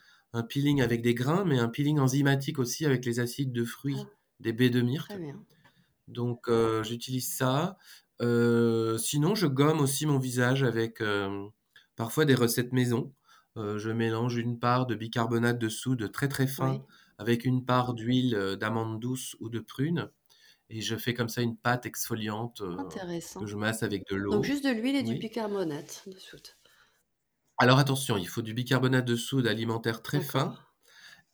peeling 0.48 0.80
avec 0.80 1.02
des 1.02 1.14
grains, 1.14 1.44
mais 1.44 1.58
un 1.58 1.68
peeling 1.68 1.98
enzymatique 1.98 2.60
aussi 2.60 2.86
avec 2.86 3.04
les 3.04 3.18
acides 3.18 3.52
de 3.52 3.64
fruits 3.64 3.98
ah. 3.98 4.06
des 4.38 4.52
baies 4.52 4.70
de 4.70 4.80
myrte. 4.80 5.12
Donc 6.06 6.48
euh, 6.48 6.84
j'utilise 6.84 7.34
ça. 7.34 7.76
Euh, 8.22 8.96
sinon, 8.98 9.34
je 9.34 9.48
gomme 9.48 9.80
aussi 9.80 10.06
mon 10.06 10.18
visage 10.18 10.62
avec 10.62 11.02
parfois 11.96 12.24
des 12.24 12.36
recettes 12.36 12.72
maison. 12.72 13.12
Euh, 13.60 13.78
je 13.78 13.90
mélange 13.90 14.36
une 14.36 14.58
part 14.58 14.86
de 14.86 14.94
bicarbonate 14.94 15.58
de 15.58 15.68
soude 15.68 16.10
très 16.10 16.28
très 16.28 16.46
fin 16.46 16.82
avec 17.18 17.44
une 17.44 17.64
part 17.64 17.92
d'huile 17.94 18.34
euh, 18.34 18.56
d'amande 18.56 18.98
douce 19.00 19.36
ou 19.40 19.50
de 19.50 19.60
prune. 19.60 20.10
Et 20.70 20.80
je 20.80 20.96
fais 20.96 21.14
comme 21.14 21.28
ça 21.28 21.42
une 21.42 21.56
pâte 21.56 21.84
exfoliante 21.84 22.62
euh, 22.62 22.76
que 23.38 23.46
je 23.46 23.56
masse 23.56 23.82
avec 23.82 24.06
de 24.08 24.16
l'eau. 24.16 24.32
Donc 24.32 24.44
juste 24.44 24.64
de 24.64 24.70
l'huile 24.70 24.96
et 24.96 25.02
du 25.02 25.16
bicarbonate 25.16 26.04
de 26.06 26.18
soude. 26.18 26.48
Alors 27.58 27.78
attention, 27.78 28.16
il 28.16 28.28
faut 28.28 28.40
du 28.40 28.54
bicarbonate 28.54 29.04
de 29.04 29.16
soude 29.16 29.46
alimentaire 29.46 30.02
très 30.02 30.20
fin 30.20 30.56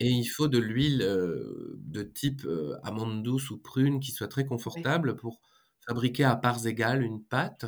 et 0.00 0.08
il 0.08 0.24
faut 0.24 0.48
de 0.48 0.58
l'huile 0.58 0.98
de 0.98 2.02
type 2.02 2.46
amande 2.82 3.22
douce 3.22 3.50
ou 3.50 3.58
prune 3.58 4.00
qui 4.00 4.10
soit 4.10 4.26
très 4.26 4.44
confortable 4.44 5.16
pour 5.16 5.40
fabriquer 5.86 6.24
à 6.24 6.34
parts 6.34 6.66
égales 6.66 7.02
une 7.02 7.22
pâte 7.22 7.66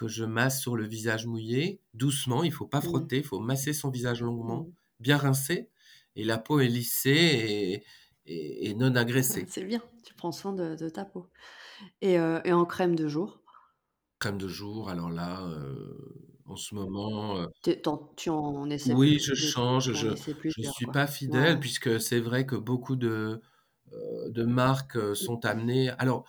que 0.00 0.08
je 0.08 0.24
masse 0.24 0.60
sur 0.62 0.76
le 0.76 0.86
visage 0.86 1.26
mouillé, 1.26 1.82
doucement, 1.94 2.44
il 2.44 2.52
faut 2.52 2.66
pas 2.68 2.80
mmh. 2.80 2.80
frotter, 2.82 3.18
il 3.18 3.24
faut 3.24 3.40
masser 3.40 3.72
son 3.74 3.90
visage 3.90 4.22
longuement, 4.22 4.66
mmh. 4.66 4.74
bien 5.00 5.18
rincer, 5.18 5.70
et 6.16 6.24
la 6.24 6.38
peau 6.38 6.60
est 6.60 6.68
lissée 6.68 7.84
et 8.26 8.68
et 8.70 8.74
non 8.74 8.94
agressée. 8.96 9.48
C'est 9.48 9.64
bien, 9.64 9.82
tu 10.04 10.14
prends 10.14 10.30
soin 10.32 10.52
de 10.52 10.74
de 10.76 10.88
ta 10.88 11.04
peau 11.04 11.26
et 12.02 12.18
heu 12.18 12.40
et 12.44 12.52
en 12.52 12.66
crème 12.66 12.96
de 12.96 13.08
jour? 13.08 13.42
Crème 14.20 14.38
de 14.38 14.46
jour, 14.48 14.88
alors 14.88 15.10
là, 15.10 15.42
heu, 15.48 16.38
en 16.46 16.54
ce 16.56 16.74
moment, 16.76 17.48
tu 17.62 17.70
en 17.86 17.96
tu 18.16 18.28
en 18.30 18.68
essaies 18.70 18.96
oui, 18.96 19.18
je 19.20 19.34
change, 19.34 19.92
je 19.92 20.14
plusieurs, 20.34 20.58
suis 20.62 20.86
quoi? 20.86 20.90
pas 20.90 21.06
fidèle 21.06 21.58
ouais. 21.58 21.60
puisque 21.60 22.00
c'est 22.00 22.20
vrai 22.20 22.46
que 22.46 22.56
beaucoup 22.56 22.96
de, 22.96 23.40
heu, 23.92 24.30
de 24.30 24.44
marques, 24.44 24.96
heu, 24.96 25.14
Mmh. 25.20 25.26
sont 25.26 25.44
amenées 25.46 25.90
alors, 25.98 26.24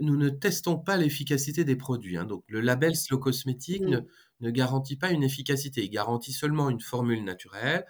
nous 0.00 0.16
ne 0.16 0.28
testons 0.28 0.78
pas 0.78 0.96
l'efficacité 0.96 1.64
des 1.64 1.76
produits, 1.76 2.16
hein, 2.16 2.24
donc 2.24 2.44
le 2.48 2.60
label 2.60 2.96
Slow 2.96 3.18
Cosmétique 3.18 3.86
ne 3.88 3.98
Mmh. 3.98 4.06
ne 4.40 4.50
garantit 4.50 4.96
pas 4.96 5.10
une 5.10 5.22
efficacité. 5.22 5.84
Il 5.84 5.90
garantit 5.90 6.32
seulement 6.32 6.70
une 6.70 6.80
formule 6.80 7.24
naturelle, 7.24 7.86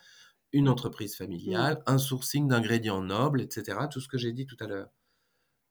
une 0.53 0.69
entreprise 0.69 1.17
Mmh. 1.47 1.57
familiale, 1.57 1.83
un 1.87 1.99
sourcing 1.99 2.49
d'ingrédients 2.49 3.03
nobles 3.03 3.43
et 3.43 3.49
cetera, 3.51 3.89
tout 3.89 4.01
ce 4.01 4.09
que 4.09 4.19
j'ai 4.19 4.33
dit 4.33 4.47
tout 4.47 4.57
à 4.61 4.67
l'heure. 4.67 4.91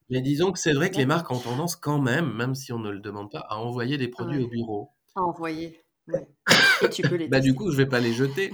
Mais 0.09 0.21
disons 0.21 0.51
que 0.51 0.59
c'est 0.59 0.73
vrai 0.73 0.91
que 0.91 0.97
les 0.97 1.05
marques 1.07 1.31
ont 1.31 1.39
tendance 1.39 1.75
quand 1.75 1.99
même, 2.01 2.33
même 2.35 2.55
si 2.55 2.73
on 2.73 2.79
ne 2.79 2.91
le 2.91 2.99
demande 2.99 3.31
pas, 3.31 3.39
à 3.49 3.57
envoyer 3.57 3.97
des 3.97 4.07
produits 4.09 4.39
Ouais, 4.39 4.45
au 4.45 4.47
bureau. 4.49 4.89
à 5.15 5.21
envoyer, 5.21 5.83
ouais 6.07 6.27
et 6.83 6.89
tu 6.89 7.03
peux 7.03 7.15
les 7.15 7.27
Bah, 7.27 7.39
du 7.39 7.53
coup, 7.55 7.71
je 7.71 7.77
vais 7.77 7.85
pas 7.87 7.99
les 7.99 8.13
jeter. 8.13 8.51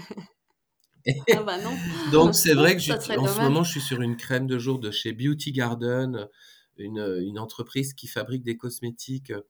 Ah 1.32 1.44
bah 1.44 1.58
non, 1.60 1.72
Donc 2.12 2.34
c'est 2.36 2.54
vrai 2.54 2.76
que 2.76 3.18
en 3.18 3.28
ce 3.28 3.42
moment, 3.42 3.64
je 3.64 3.72
suis 3.72 3.82
sur 3.82 4.02
une 4.02 4.18
crème 4.18 4.48
de 4.48 4.58
jour 4.58 4.80
de 4.80 4.92
chez 4.92 5.14
Beauty 5.14 5.52
Garden, 5.52 6.28
une, 6.78 7.00
heu, 7.00 7.22
une 7.24 7.40
entreprise 7.40 7.94
qui 7.94 8.08
fabrique 8.08 8.44
des 8.44 8.58
cosmétiques, 8.58 9.32
heu, 9.32 9.44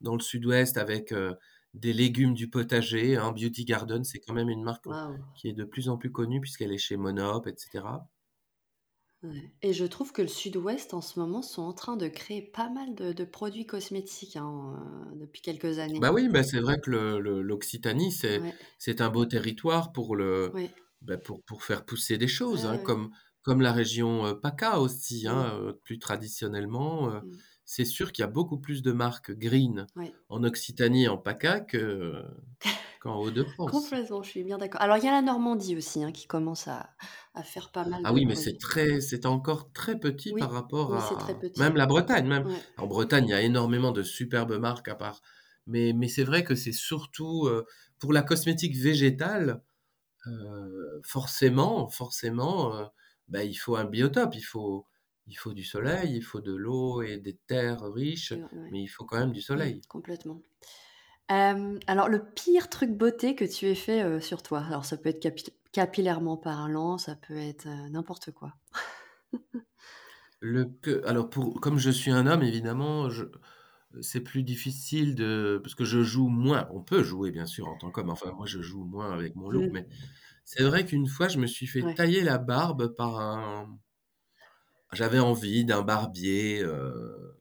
dans 0.00 0.14
le 0.16 0.20
sud-ouest 0.22 0.76
avec, 0.78 1.12
heu, 1.12 1.34
des 1.74 1.92
légumes 1.92 2.34
du 2.34 2.48
potager, 2.50 3.16
hein. 3.16 3.32
Beauty 3.32 3.64
Garden, 3.64 4.04
c'est 4.04 4.20
quand 4.20 4.34
même 4.34 4.48
une 4.50 4.62
marque, 4.62 4.86
qui 5.34 5.48
est 5.48 5.52
de 5.54 5.64
plus 5.64 5.88
en 5.88 5.96
plus 5.98 6.12
connue 6.12 6.40
puisqu'elle 6.40 6.72
est 6.72 6.78
chez 6.78 6.96
Monop 6.96 7.46
et 7.46 7.54
cetera. 7.56 8.08
Ouais 9.24 9.52
et 9.62 9.72
je 9.72 9.84
trouve 9.84 10.12
que 10.12 10.22
le 10.22 10.28
Sud-Ouest, 10.28 10.94
en 10.94 11.00
ce 11.00 11.18
moment, 11.20 11.42
sont 11.42 11.62
en 11.62 11.72
train 11.72 11.96
de 11.96 12.06
créer 12.08 12.40
pas 12.42 12.68
mal 12.70 12.94
de 12.94 13.12
de 13.12 13.24
produits 13.24 13.66
cosmétiques, 13.66 14.36
hein, 14.36 15.12
depuis 15.16 15.40
quelques 15.42 15.78
années. 15.80 15.98
Bah, 15.98 16.10
oui, 16.12 16.28
bah, 16.28 16.42
c'est 16.42 16.60
vrai 16.60 16.76
que 16.82 16.90
l'Occitanie, 16.90 18.12
c'est 18.12 18.36
Ouais, 18.36 18.72
un 19.00 19.10
beau 19.10 19.26
territoire 19.26 19.92
pour 19.92 20.16
le 20.16 20.54
ouais. 20.54 20.74
bah, 21.02 21.18
pour 21.18 21.42
pour 21.44 21.64
faire 21.64 21.84
pousser 21.84 22.16
des 22.18 22.28
choses, 22.28 22.64
Ouais, 22.64 22.66
hein, 22.66 22.78
comme 22.78 23.10
comme 23.42 23.60
la 23.62 23.72
région, 23.72 24.26
heu, 24.26 24.40
PACA 24.40 24.80
aussi, 24.80 25.26
hein, 25.28 25.54
heu, 25.60 25.80
plus 25.84 25.98
traditionnellement, 25.98 27.10
heu, 27.12 27.20
mmh. 27.20 27.42
c'est 27.64 27.84
sûr 27.84 28.12
qu'il 28.12 28.22
y 28.22 28.26
a 28.26 28.28
beaucoup 28.30 28.58
plus 28.60 28.82
de 28.82 28.92
marques 28.92 29.32
green 29.32 29.88
Ouais. 29.96 30.20
en 30.28 30.44
Occitanie 30.44 31.04
et 31.04 31.08
en 31.08 31.18
PACA 31.18 31.60
que 31.60 32.22
qu'en 33.00 33.16
Hauts-de-France. 33.20 33.96
Complètement, 34.04 34.22
je 34.22 34.30
suis 34.30 34.44
bien 34.44 34.58
d'accord. 34.58 34.80
Alors 34.82 34.96
il 34.96 35.04
y 35.04 35.08
a 35.08 35.12
la 35.12 35.22
Normandie 35.22 35.76
aussi, 35.76 36.02
hein, 36.04 36.12
qui 36.12 36.26
commence 36.26 36.68
à 36.68 36.90
à 37.34 37.42
faire 37.42 37.70
pas 37.72 37.84
mal 37.84 38.04
Ah 38.04 38.12
de 38.12 38.12
oui, 38.12 38.26
mais 38.26 38.34
c'est 38.36 38.58
très 38.58 39.00
c'est 39.00 39.26
encore 39.26 39.72
très 39.72 39.98
petit 39.98 40.32
par 40.34 40.50
rapport 40.50 40.92
oui, 40.92 41.00
c'est 41.00 41.16
très 41.16 41.32
à 41.32 41.36
petit. 41.36 41.52
même 41.56 41.76
la 41.76 41.86
Bretagne, 41.86 42.26
même. 42.28 42.44
Ouais. 42.44 42.66
En 42.76 42.86
Bretagne, 42.86 43.26
il 43.28 43.30
y 43.30 43.34
a 43.34 43.42
énormément 43.42 43.92
de 43.92 44.02
superbes 44.02 44.58
marques 44.58 44.88
à 44.88 44.94
part 44.94 45.20
mais 45.66 45.92
mais 45.92 46.08
c'est 46.08 46.24
vrai 46.24 46.42
que 46.44 46.54
c'est 46.56 46.72
surtout, 46.72 47.48
pour 48.00 48.12
la 48.12 48.22
cosmétique 48.22 48.76
végétale, 48.76 49.62
forcément 51.04 51.88
forcément, 51.88 52.90
bah, 53.32 53.44
il 53.44 53.54
faut 53.56 53.76
un 53.76 53.84
biotope, 53.86 54.34
il 54.36 54.42
faut 54.44 54.86
il 55.26 55.34
faut 55.36 55.54
du 55.54 55.64
soleil, 55.64 56.16
il 56.16 56.22
faut 56.22 56.40
de 56.40 56.54
l'eau 56.54 57.02
et 57.02 57.18
des 57.18 57.36
terres 57.46 57.82
riches, 57.92 58.34
ouais. 58.34 58.72
mais 58.72 58.82
il 58.82 58.88
faut 58.88 59.04
quand 59.06 59.18
même 59.20 59.32
du 59.32 59.42
soleil. 59.42 59.84
complètement. 59.88 60.40
Hem, 61.30 61.80
alors 61.88 62.08
le 62.08 62.24
pire 62.34 62.70
truc 62.70 62.92
beauté 62.92 63.36
que 63.36 63.44
tu 63.46 63.66
aies 63.66 63.76
fait, 63.76 64.04
heu, 64.04 64.20
sur 64.20 64.42
toi? 64.42 64.60
Alors 64.66 64.84
ça 64.86 64.98
peut 64.98 65.10
être 65.10 65.20
capi 65.20 65.44
capillairement 65.72 66.36
parlant, 66.38 66.98
ça 66.98 67.16
peut 67.16 67.36
être, 67.38 67.66
heu, 67.68 67.90
n'importe 67.90 68.32
quoi. 68.32 68.54
Le 70.40 70.64
que 70.64 71.04
alors 71.06 71.30
pour 71.30 71.60
comme 71.60 71.78
je 71.78 71.90
suis 71.90 72.10
un 72.10 72.26
homme 72.26 72.42
évidemment, 72.42 73.08
je 73.10 73.24
c'est 74.00 74.22
plus 74.22 74.42
difficile 74.42 75.14
de 75.14 75.60
parce 75.62 75.74
que 75.74 75.84
je 75.84 76.02
joue 76.02 76.28
moins. 76.28 76.68
On 76.72 76.82
peut 76.82 77.02
jouer 77.02 77.30
bien 77.30 77.46
sûr 77.46 77.68
en 77.68 77.76
tant 77.76 77.90
qu'homme, 77.92 78.10
enfin 78.10 78.32
moi 78.32 78.46
je 78.46 78.60
joue 78.62 78.84
moins 78.84 79.12
avec 79.12 79.36
mon 79.36 79.50
look, 79.50 79.68
mais 79.72 79.88
Mmh. 79.90 80.12
C'est 80.44 80.62
vrai 80.64 80.84
qu'une 80.86 81.08
fois 81.08 81.28
je 81.28 81.38
me 81.38 81.46
suis 81.46 81.66
fait 81.66 81.82
Ouais, 81.82 81.96
tailler 81.96 82.22
la 82.22 82.38
barbe 82.38 82.94
par 82.96 83.18
un 83.20 83.78
j'avais 84.92 85.18
envie 85.18 85.64
d'un 85.64 85.82
barbier, 85.82 86.62
heu, 86.62 87.36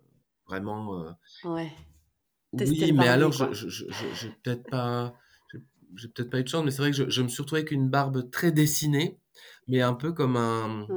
vraiment, 0.47 1.03
heu 1.03 1.13
ouais. 1.43 1.71
Tester 2.57 2.87
oui, 2.87 2.91
le 2.91 2.93
mais 2.93 3.07
barbier, 3.07 3.07
alors 3.07 3.31
je 3.31 3.45
quoi. 3.47 3.53
je 3.53 3.69
je 3.69 3.85
je 3.91 4.11
j'ai 4.11 4.29
peut-être 4.31 4.67
pas 4.67 5.15
j'ai 5.51 5.59
j'ai 5.95 6.07
peut-être 6.09 6.29
pas 6.29 6.39
eu 6.39 6.43
de 6.43 6.49
chance, 6.49 6.65
mais 6.65 6.71
c'est 6.71 6.81
vrai 6.81 6.91
que 6.91 6.97
je 6.97 7.09
je 7.09 7.21
me 7.21 7.27
suis 7.29 7.41
retrouvé 7.41 7.61
avec 7.61 7.71
une 7.71 7.89
barbe 7.89 8.29
très 8.29 8.51
dessinée, 8.51 9.19
mais 9.67 9.81
un 9.81 9.93
peu 9.93 10.11
comme 10.13 10.35
un 10.37 10.89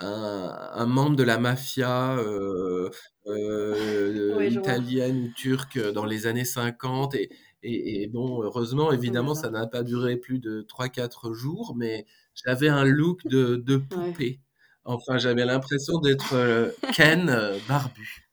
un 0.00 0.70
un 0.74 0.86
membre 0.86 1.16
de 1.16 1.24
la 1.24 1.38
mafia, 1.38 2.16
heu 2.18 2.90
heu, 3.28 4.36
Oui, 4.36 4.50
je 4.50 4.60
vois. 4.60 4.80
italienne 4.80 5.18
ou 5.20 5.28
turque, 5.30 5.76
heu, 5.78 5.92
dans 5.92 6.06
les 6.06 6.26
années 6.26 6.44
50 6.46 7.14
et 7.16 7.30
et 7.62 8.02
et 8.02 8.06
bon, 8.08 8.42
heureusement, 8.42 8.92
évidemment, 8.92 9.34
ça 9.34 9.50
n'a 9.50 9.66
pas 9.66 9.82
duré 9.82 10.16
plus 10.16 10.38
de 10.38 10.62
trois 10.62 10.88
quatre 10.88 11.32
jours, 11.34 11.74
mais 11.76 12.06
j'avais 12.34 12.68
un 12.68 12.84
look 12.84 13.26
de 13.26 13.56
de 13.56 13.76
Ouais. 13.90 14.14
poupée. 14.14 14.40
Enfin, 14.84 15.18
j'avais 15.18 15.44
l'impression 15.44 15.98
d'être, 16.00 16.34
heu, 16.34 16.74
Ken, 16.90 17.28
heu, 17.30 17.58
barbu. 17.68 18.30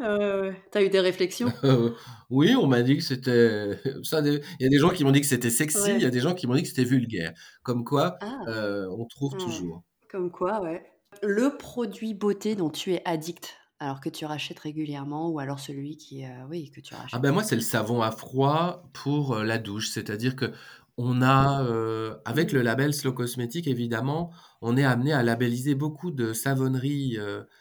Ah 0.00 0.16
ouais, 0.18 0.40
ouais. 0.40 0.62
Tu 0.72 0.78
as 0.78 0.82
eu 0.82 0.88
des 0.90 1.00
réflexions? 1.00 1.52
Oui, 2.30 2.54
on 2.56 2.66
m'a 2.66 2.82
dit 2.82 2.96
que 2.96 3.02
c'était 3.02 3.78
ça 4.02 4.20
dé 4.22 4.40
il 4.58 4.64
y 4.64 4.66
a 4.66 4.68
des 4.70 4.78
gens 4.78 4.90
qui 4.90 5.04
m'ont 5.04 5.12
dit 5.12 5.20
que 5.20 5.26
c'était 5.26 5.50
sexy, 5.50 5.94
il 5.94 6.02
y 6.02 6.04
a 6.04 6.10
des 6.10 6.20
gens 6.20 6.34
qui 6.34 6.46
m'ont 6.46 6.54
dit 6.54 6.62
que 6.62 6.68
c'était 6.68 6.84
vulgaire. 6.84 7.34
Comme 7.62 7.84
quoi, 7.84 8.18
Ah! 8.20 8.44
on 8.46 9.06
trouve 9.06 9.32
Ouais. 9.32 9.38
toujours. 9.44 9.84
Comme 10.10 10.30
quoi, 10.30 10.60
ouais. 10.60 10.84
Le 11.22 11.56
produit 11.56 12.14
beauté 12.14 12.54
dont 12.56 12.70
tu 12.70 12.92
es 12.94 13.02
addict, 13.04 13.56
alors 13.80 14.00
que 14.00 14.08
tu 14.10 14.24
rachètes 14.26 14.58
régulièrement 14.58 15.30
ou 15.30 15.38
alors 15.38 15.60
celui 15.60 15.96
qui, 15.96 16.24
heu, 16.26 16.44
oui, 16.48 16.70
que 16.70 16.80
tu 16.80 16.94
Ah 17.12 17.18
rachètes 17.18 17.20
ben, 17.20 17.32
moi, 17.32 17.44
c'est 17.44 17.54
le 17.54 17.60
savon 17.62 18.02
à 18.02 18.10
froid 18.10 18.88
pour, 18.92 19.34
heu, 19.36 19.44
la 19.44 19.58
douche. 19.58 19.88
C'est-à-dire 19.90 20.34
qu'on 20.36 21.22
a, 21.22 21.62
heu, 21.64 22.16
avec 22.24 22.52
le 22.52 22.62
label 22.62 22.92
Slow 22.94 23.12
Cosmétique, 23.12 23.66
évidemment, 23.68 24.32
on 24.60 24.76
est 24.76 24.84
amené 24.84 25.12
à 25.12 25.22
labelliser 25.22 25.74
beaucoup 25.74 26.10
de 26.10 26.32
savonneries, 26.32 27.18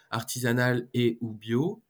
artisanales 0.09 0.87
et 0.93 1.17
ou 1.21 1.33
bio 1.33 1.81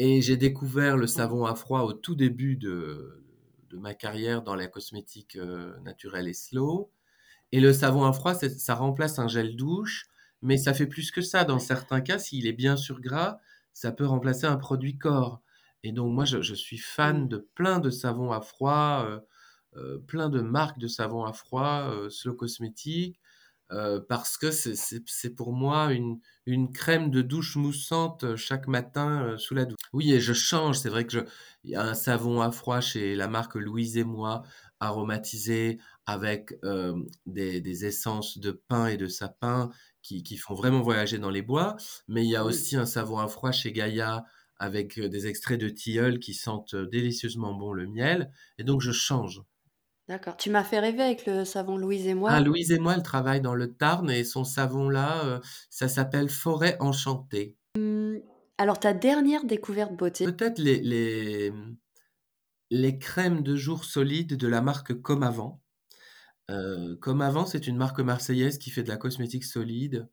et 0.00 0.22
j'ai 0.22 0.36
découvert 0.38 0.96
le 0.98 1.06
savon 1.08 1.46
à 1.46 1.54
froid 1.56 1.82
au 1.82 1.92
tout 1.94 2.14
début 2.16 2.56
de 2.56 3.24
de 3.70 3.78
ma 3.78 3.94
carrière 3.94 4.42
dans 4.42 4.56
la 4.56 4.68
cosmétique, 4.68 5.36
naturelle 5.84 6.28
et 6.28 6.34
slow 6.34 6.92
et 7.52 7.60
le 7.60 7.72
savon 7.72 8.04
à 8.04 8.12
froid, 8.12 8.34
ça 8.34 8.74
remplace 8.74 9.18
un 9.18 9.28
gel 9.28 9.56
douche, 9.56 10.06
mais 10.42 10.56
ça 10.56 10.74
fait 10.74 10.86
plus 10.86 11.10
que 11.10 11.22
ça. 11.22 11.44
Dans 11.44 11.58
certains 11.58 12.00
cas, 12.00 12.18
s'il 12.18 12.46
est 12.46 12.52
bien 12.52 12.76
sur 12.76 13.00
gras, 13.00 13.38
ça 13.74 13.92
peut 13.92 14.06
remplacer 14.06 14.46
un 14.46 14.56
produit 14.56 14.98
corps 14.98 15.42
et 15.84 15.92
donc 15.92 16.12
moi, 16.14 16.24
je 16.24 16.40
je 16.42 16.54
suis 16.54 16.78
fan 16.78 17.28
Mmh. 17.28 17.28
de 17.28 17.38
plein 17.54 17.78
de 17.80 17.90
savons 17.90 18.32
à 18.32 18.40
froid, 18.40 19.04
heu 19.08 19.20
heu, 19.76 20.02
plein 20.06 20.28
de 20.30 20.40
marques 20.40 20.78
de 20.78 20.88
savons 20.88 21.24
à 21.24 21.32
froid, 21.34 21.90
heu, 21.92 22.10
Slow 22.10 22.34
Cosmétique, 22.34 23.20
parce 24.08 24.36
que 24.38 24.50
c'est 24.52 25.34
pour 25.34 25.52
moi 25.52 25.92
une 25.92 26.20
une 26.46 26.72
crème 26.72 27.10
de 27.10 27.22
douche 27.22 27.56
moussante, 27.56 28.36
chaque 28.36 28.68
matin, 28.68 29.36
sous 29.38 29.54
la 29.54 29.64
douche. 29.66 29.76
Oui 29.92 30.12
et 30.12 30.20
je 30.20 30.32
change, 30.32 30.78
c'est 30.78 30.88
vrai 30.88 31.06
que 31.06 31.12
je 31.12 31.20
il 31.64 31.70
y 31.70 31.76
a 31.76 31.82
un 31.82 31.94
savon 31.94 32.40
à 32.40 32.50
froid 32.52 32.80
chez 32.80 33.14
la 33.16 33.28
marque 33.28 33.54
Louise 33.54 33.96
et 33.96 34.04
Moi, 34.04 34.42
aromatisé 34.80 35.78
avec, 36.06 36.54
des 37.26 37.60
des 37.60 37.84
essences 37.86 38.38
de 38.38 38.50
pin 38.52 38.86
et 38.88 38.96
de 38.96 39.06
sapin 39.06 39.70
qui 40.04 40.22
qui 40.22 40.36
font 40.36 40.54
vraiment 40.54 40.82
voyager 40.82 41.18
dans 41.18 41.30
les 41.30 41.42
bois. 41.42 41.76
Mais 42.08 42.24
il 42.24 42.30
y 42.30 42.36
a 42.36 42.44
aussi 42.44 42.76
un 42.76 42.86
savon 42.86 43.18
à 43.18 43.26
froid 43.28 43.52
chez 43.52 43.72
Gaïa 43.72 44.24
avec, 44.58 44.98
heu, 44.98 45.08
des 45.08 45.26
extraits 45.26 45.60
de 45.60 45.68
tilleul 45.70 46.20
qui 46.20 46.34
sentent, 46.34 46.74
heu, 46.74 46.86
délicieusement 46.86 47.54
bon 47.54 47.72
le 47.72 47.88
miel 47.88 48.32
et 48.58 48.64
donc 48.64 48.80
je 48.82 48.92
change. 48.92 49.42
D'accord. 50.08 50.38
Tu 50.38 50.48
m'as 50.48 50.64
fait 50.64 50.78
rêver 50.78 51.02
avec 51.02 51.26
le 51.26 51.44
savon 51.44 51.76
Louise 51.76 52.06
et 52.06 52.14
Ah, 52.26 52.38
moi. 52.38 52.40
Louise 52.40 52.70
et 52.70 52.78
Moi, 52.78 52.94
elle 52.96 53.02
travaille 53.02 53.40
dans 53.40 53.54
le 53.54 53.72
Tarn 53.74 54.10
et 54.10 54.24
son 54.24 54.44
savon 54.44 54.90
là, 54.90 55.24
heu, 55.24 55.40
ça 55.70 55.88
s'appelle 55.88 56.28
Forêt 56.28 56.76
Enchantée. 56.80 57.56
Mmh, 57.78 58.16
alors 58.58 58.80
ta 58.80 58.92
dernière 58.94 59.44
découverte 59.44 59.92
beauté? 59.94 60.26
Peut-être 60.26 60.58
les 60.58 60.80
les, 60.82 61.52
les 62.70 62.98
crèmes 62.98 63.42
de 63.42 63.56
jour 63.56 63.86
solides 63.86 64.36
de 64.36 64.46
la 64.48 64.60
marque 64.60 64.92
Comme 65.00 65.22
Avant. 65.22 65.62
Comme 67.00 67.20
Avant, 67.20 67.46
c'est 67.46 67.66
une 67.66 67.76
marque 67.76 68.00
marseillaise 68.00 68.58
qui 68.58 68.70
fait 68.70 68.82
de 68.82 68.88
la 68.88 68.96
cosmétique 68.96 69.44
solide, 69.44 70.08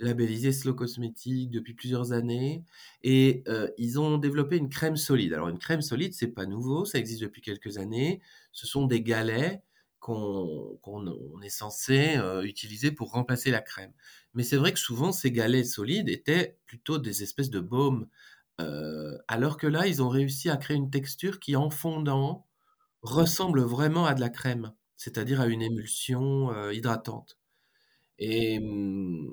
labellisée 0.00 0.52
Slow 0.52 0.74
Cosmétique 0.74 1.50
depuis 1.50 1.74
plusieurs 1.74 2.12
années 2.12 2.64
et 3.02 3.44
ils 3.78 4.00
ont 4.00 4.18
développé 4.18 4.56
une 4.56 4.68
crème 4.68 4.96
solide. 4.96 5.32
Alors 5.34 5.48
une 5.48 5.58
crème 5.58 5.82
solide, 5.82 6.14
c'est 6.14 6.28
pas 6.28 6.46
nouveau, 6.46 6.84
ça 6.84 6.98
existe 6.98 7.22
depuis 7.22 7.42
quelques 7.42 7.78
années. 7.78 8.20
Ce 8.52 8.66
sont 8.66 8.86
des 8.86 9.02
galets 9.02 9.62
qu'on 10.00 10.78
qu'on 10.82 11.06
on 11.06 11.40
est 11.42 11.48
censé, 11.48 12.18
utiliser 12.44 12.90
pour 12.92 13.10
remplacer 13.12 13.50
la 13.50 13.60
crème. 13.60 13.92
Mais 14.34 14.42
c'est 14.44 14.56
vrai 14.56 14.72
que 14.72 14.78
souvent 14.78 15.12
ces 15.12 15.30
galets 15.32 15.66
solides 15.66 16.08
étaient 16.08 16.58
plutôt 16.66 16.98
des 16.98 17.22
espèces 17.22 17.50
de 17.50 17.60
baumes, 17.60 18.08
alors 19.28 19.56
que 19.56 19.66
là, 19.66 19.86
ils 19.86 20.02
ont 20.02 20.08
réussi 20.08 20.48
à 20.50 20.56
créer 20.56 20.76
une 20.76 20.90
texture 20.90 21.40
qui, 21.40 21.56
en 21.56 21.70
fondant, 21.70 22.46
ressemble 23.02 23.62
vraiment 23.62 24.06
à 24.06 24.14
de 24.14 24.20
la 24.20 24.30
crème, 24.30 24.72
c'est-à-dire 25.02 25.40
à 25.40 25.46
une 25.48 25.62
émulsion, 25.62 26.52
heu, 26.52 26.74
hydratante 26.74 27.38
Et 28.18 28.58
mmh, 28.60 29.30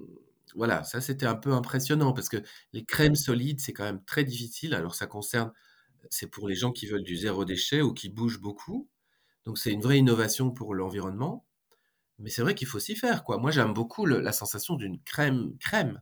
voilà, 0.56 0.84
ça 0.84 1.02
c'était 1.02 1.26
un 1.26 1.36
peu 1.36 1.54
impressionnant 1.54 2.14
parce 2.14 2.30
que 2.30 2.38
les 2.74 2.86
crèmes 2.86 3.16
solides, 3.16 3.60
c'est 3.62 3.74
quand 3.74 3.84
même 3.84 4.04
très 4.06 4.24
difficile. 4.24 4.74
Alors 4.74 4.96
ça 4.96 5.08
concerne 5.08 5.52
c'est 6.12 6.28
pour 6.30 6.48
les 6.50 6.56
gens 6.56 6.72
qui 6.74 6.88
veulent 6.88 7.04
du 7.04 7.18
zéro 7.18 7.46
déchet 7.46 7.82
ou 7.84 7.94
qui 7.94 8.10
bougent 8.10 8.42
beaucoup. 8.42 8.90
Donc 9.46 9.58
c'est 9.60 9.72
une 9.74 9.82
vraie 9.82 10.00
innovation 10.00 10.52
pour 10.52 10.76
l'environnement. 10.76 11.46
Mais 12.20 12.30
c'est 12.32 12.42
vrai 12.44 12.56
qu'il 12.56 12.68
faut 12.68 12.80
s'y 12.80 12.96
faire, 12.96 13.24
quoi. 13.26 13.38
Moi, 13.40 13.52
j'aime 13.52 13.74
beaucoup 13.74 14.06
la 14.06 14.32
sensation 14.34 14.76
d'une 14.76 15.02
crème 15.04 15.58
crème. 15.60 16.02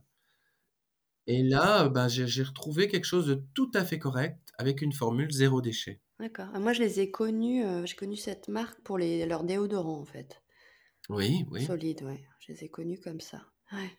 Et 1.28 1.44
là, 1.44 1.88
j'ai 2.08 2.26
j'ai 2.26 2.42
retrouvé 2.42 2.88
quelque 2.88 3.04
chose 3.04 3.28
de 3.28 3.44
tout 3.54 3.70
à 3.74 3.84
fait 3.84 4.00
correct 4.00 4.52
avec 4.58 4.82
une 4.82 4.92
formule 4.92 5.30
zéro 5.30 5.60
déchet. 5.62 6.00
D'accord. 6.20 6.48
Ah, 6.52 6.58
moi, 6.60 6.72
je 6.72 6.80
les 6.82 7.00
ai 7.00 7.10
connus, 7.10 7.64
heu, 7.64 7.84
j'ai 7.86 7.94
connu 7.96 8.16
cette 8.16 8.46
marque 8.48 8.80
pour 8.82 8.98
les 8.98 9.24
leurs 9.26 9.42
déodorants, 9.44 10.00
en 10.00 10.04
fait. 10.04 10.42
Oui, 11.08 11.44
oui. 11.50 11.70
Solides, 11.70 12.02
ouais. 12.04 12.24
Je 12.38 12.52
les 12.52 12.64
ai 12.64 12.68
connus 12.70 13.00
comme 13.00 13.20
ça. 13.20 13.42
Ouais. 13.72 13.90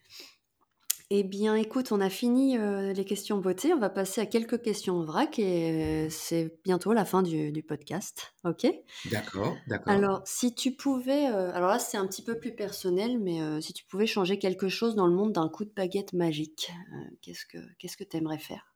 Eh 1.12 1.24
bien, 1.24 1.56
écoute, 1.56 1.92
on 1.92 2.02
a 2.02 2.10
fini, 2.10 2.58
heu, 2.58 2.92
les 2.94 3.06
questions 3.06 3.40
beauté. 3.40 3.74
On 3.74 3.80
va 3.80 3.90
passer 3.90 4.22
à 4.22 4.26
quelques 4.28 4.62
questions 4.62 5.02
vrac 5.04 5.40
et 5.40 6.06
heu, 6.06 6.10
c'est 6.10 6.60
bientôt 6.64 6.94
la 6.94 7.06
fin 7.06 7.24
du 7.24 7.52
du 7.52 7.64
podcast, 7.64 8.34
OK? 8.44 8.68
D'accord, 9.04 9.62
d'accord. 9.68 10.06
Alors, 10.06 10.22
si 10.26 10.54
tu 10.56 10.76
pouvais, 10.76 11.28
heu, 11.30 11.54
alors 11.56 11.70
là, 11.70 11.80
c'est 11.80 11.98
un 11.98 12.08
petit 12.08 12.24
peu 12.24 12.40
plus 12.40 12.56
personnel, 12.56 13.20
mais 13.20 13.42
heu, 13.42 13.60
si 13.62 13.74
tu 13.74 13.86
pouvais 13.86 14.06
changer 14.08 14.38
quelque 14.40 14.70
chose 14.70 14.96
dans 14.96 15.08
le 15.08 15.14
monde 15.14 15.34
d'un 15.34 15.50
coup 15.50 15.66
de 15.66 15.72
baguette 15.72 16.14
magique, 16.14 16.72
heu, 16.94 17.18
qu'est-ce 17.22 17.46
que 17.46 17.58
qu'est-ce 17.80 17.98
que 17.98 18.04
tu 18.04 18.18
aimerais 18.18 18.38
faire? 18.40 18.76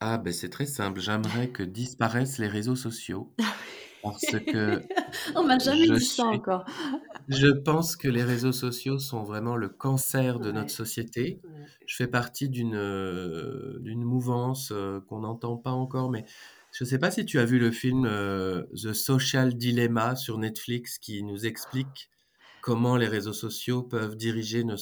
Ah, 0.00 0.18
beh, 0.18 0.32
c'est 0.32 0.50
très 0.50 0.66
simple. 0.66 1.00
J'aimerais 1.00 1.50
que 1.52 1.62
disparaissent 1.62 2.38
les 2.38 2.48
réseaux 2.48 2.76
sociaux 2.76 3.34
parce 4.02 4.36
que 4.48 4.88
On 5.34 5.44
m'a 5.44 5.58
jamais 5.58 5.90
je 5.90 5.94
dit 5.94 6.04
ça 6.06 6.22
suis 6.22 6.22
encore. 6.22 6.64
je 7.28 7.48
pense 7.48 7.96
que 7.96 8.08
les 8.08 8.22
réseaux 8.24 8.52
sociaux 8.52 8.98
sont 8.98 9.22
vraiment 9.24 9.56
le 9.56 9.68
cancer 9.68 10.40
de 10.40 10.52
notre 10.52 10.70
Ouais, 10.70 10.72
société. 10.72 11.42
ouais. 11.44 11.68
Je 11.86 11.96
fais 11.96 12.08
partie 12.08 12.48
d'une, 12.48 12.76
d'une 13.80 14.04
mouvance, 14.04 14.70
heu, 14.72 15.00
qu'on 15.08 15.20
n'entend 15.20 15.56
pas 15.56 15.70
encore, 15.72 16.10
mais 16.10 16.24
je 16.72 16.84
ne 16.84 16.88
sais 16.88 16.98
pas 16.98 17.10
si 17.10 17.24
tu 17.26 17.38
as 17.38 17.44
vu 17.44 17.58
le 17.58 17.70
film, 17.70 18.06
heu, 18.06 18.68
The 18.74 18.92
Social 18.92 19.54
Dilemma 19.56 20.16
sur 20.16 20.38
Netflix 20.38 20.98
qui 20.98 21.22
nous 21.22 21.46
explique 21.46 22.10
comment 22.64 22.96
les 22.96 23.08
réseaux 23.08 23.32
sociaux 23.34 23.82
peuvent 23.84 24.16
diriger 24.16 24.64
nos 24.64 24.78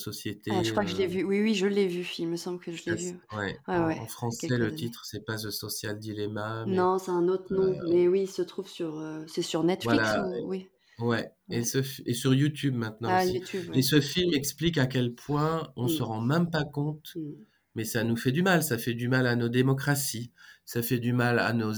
Ah, 0.47 0.63
je 0.63 0.71
sociétés, 0.71 0.71
crois 0.71 0.85
que 0.85 0.91
je 0.91 0.95
l'ai 0.97 1.07
heu, 1.07 1.07
vu. 1.07 1.23
Oui, 1.25 1.41
oui, 1.41 1.53
je 1.55 1.67
l'ai 1.67 1.87
vu. 1.87 2.05
Il 2.17 2.27
me 2.29 2.37
semble 2.37 2.59
que 2.59 2.71
je 2.71 2.85
l'ai 2.85 2.95
vu. 2.95 3.19
ouais, 3.33 3.59
Ouais, 3.67 3.79
en 3.97 4.07
ouais, 4.07 4.07
français, 4.07 4.57
le 4.57 4.73
années. 4.73 4.75
titre, 4.75 5.05
c'est 5.05 5.25
pas 5.25 5.37
The 5.37 5.51
Social 5.51 5.99
Dilemma, 5.99 6.65
mais 6.65 6.79
Non, 6.79 6.97
c'est 6.97 7.11
un 7.11 7.27
autre 7.29 7.53
nom, 7.53 7.77
heu, 7.83 7.87
mais 7.87 8.07
oui, 8.09 8.23
il 8.23 8.27
se 8.29 8.41
trouve 8.41 8.67
sur, 8.67 8.97
c'est 9.27 9.41
sur 9.41 9.63
Netflix 9.63 10.15
voilà, 10.15 10.17
ou 10.17 10.49
oui? 10.49 10.69
ouais 10.99 11.31
et 11.51 11.63
Ouais. 11.63 11.65
ce 11.65 11.83
f 11.83 12.01
et 12.07 12.13
sur 12.15 12.33
YouTube 12.35 12.75
maintenant 12.75 13.13
Ah, 13.13 13.23
aussi 13.23 13.33
YouTube, 13.33 13.69
et 13.73 13.81
ce 13.83 14.01
film 14.01 14.33
explique 14.35 14.77
à 14.79 14.87
quel 14.87 15.15
point 15.15 15.73
on 15.77 15.87
se 15.89 16.03
Mmh. 16.03 16.03
rend 16.03 16.21
même 16.21 16.49
pas 16.51 16.65
compte, 16.65 17.15
Mmh. 17.15 17.45
mais 17.75 17.85
ça 17.85 18.03
nous 18.05 18.17
fait 18.17 18.31
du 18.33 18.43
mal. 18.43 18.63
Ça 18.63 18.77
fait 18.79 18.95
du 18.95 19.09
mal 19.09 19.27
à 19.27 19.35
nos 19.37 19.49
démocraties, 19.49 20.33
ça 20.65 20.83
fait 20.83 20.99
du 20.99 21.13
mal 21.13 21.39
à 21.39 21.53
nos 21.53 21.73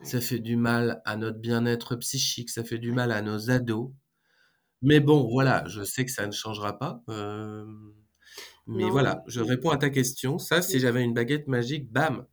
Ouais, 0.00 0.12
ça 0.12 0.20
fait 0.22 0.40
du 0.40 0.56
mal 0.56 1.02
à 1.06 1.16
notre 1.18 1.38
bien-être 1.40 1.96
psychique, 1.96 2.50
ça 2.50 2.64
fait 2.64 2.78
du 2.78 2.92
mal 2.92 3.12
à 3.12 3.22
nos 3.22 3.50
ados. 3.50 3.92
Mais 4.82 5.00
bon, 5.00 5.28
voilà, 5.30 5.64
je 5.68 5.82
sais 5.82 6.04
que 6.04 6.10
ça 6.10 6.26
ne 6.26 6.32
changera 6.32 6.78
pas, 6.78 7.02
hem, 7.08 7.94
mais 8.66 8.90
Non, 8.90 8.90
voilà, 8.90 9.22
je 9.28 9.40
réponds 9.40 9.70
à 9.70 9.78
ta 9.78 9.90
question. 9.90 10.38
Ça, 10.38 10.62
si 10.62 10.80
j'avais 10.80 11.02
une 11.04 11.14
baguette 11.14 11.48
magique, 11.48 11.90
bam, 11.92 12.26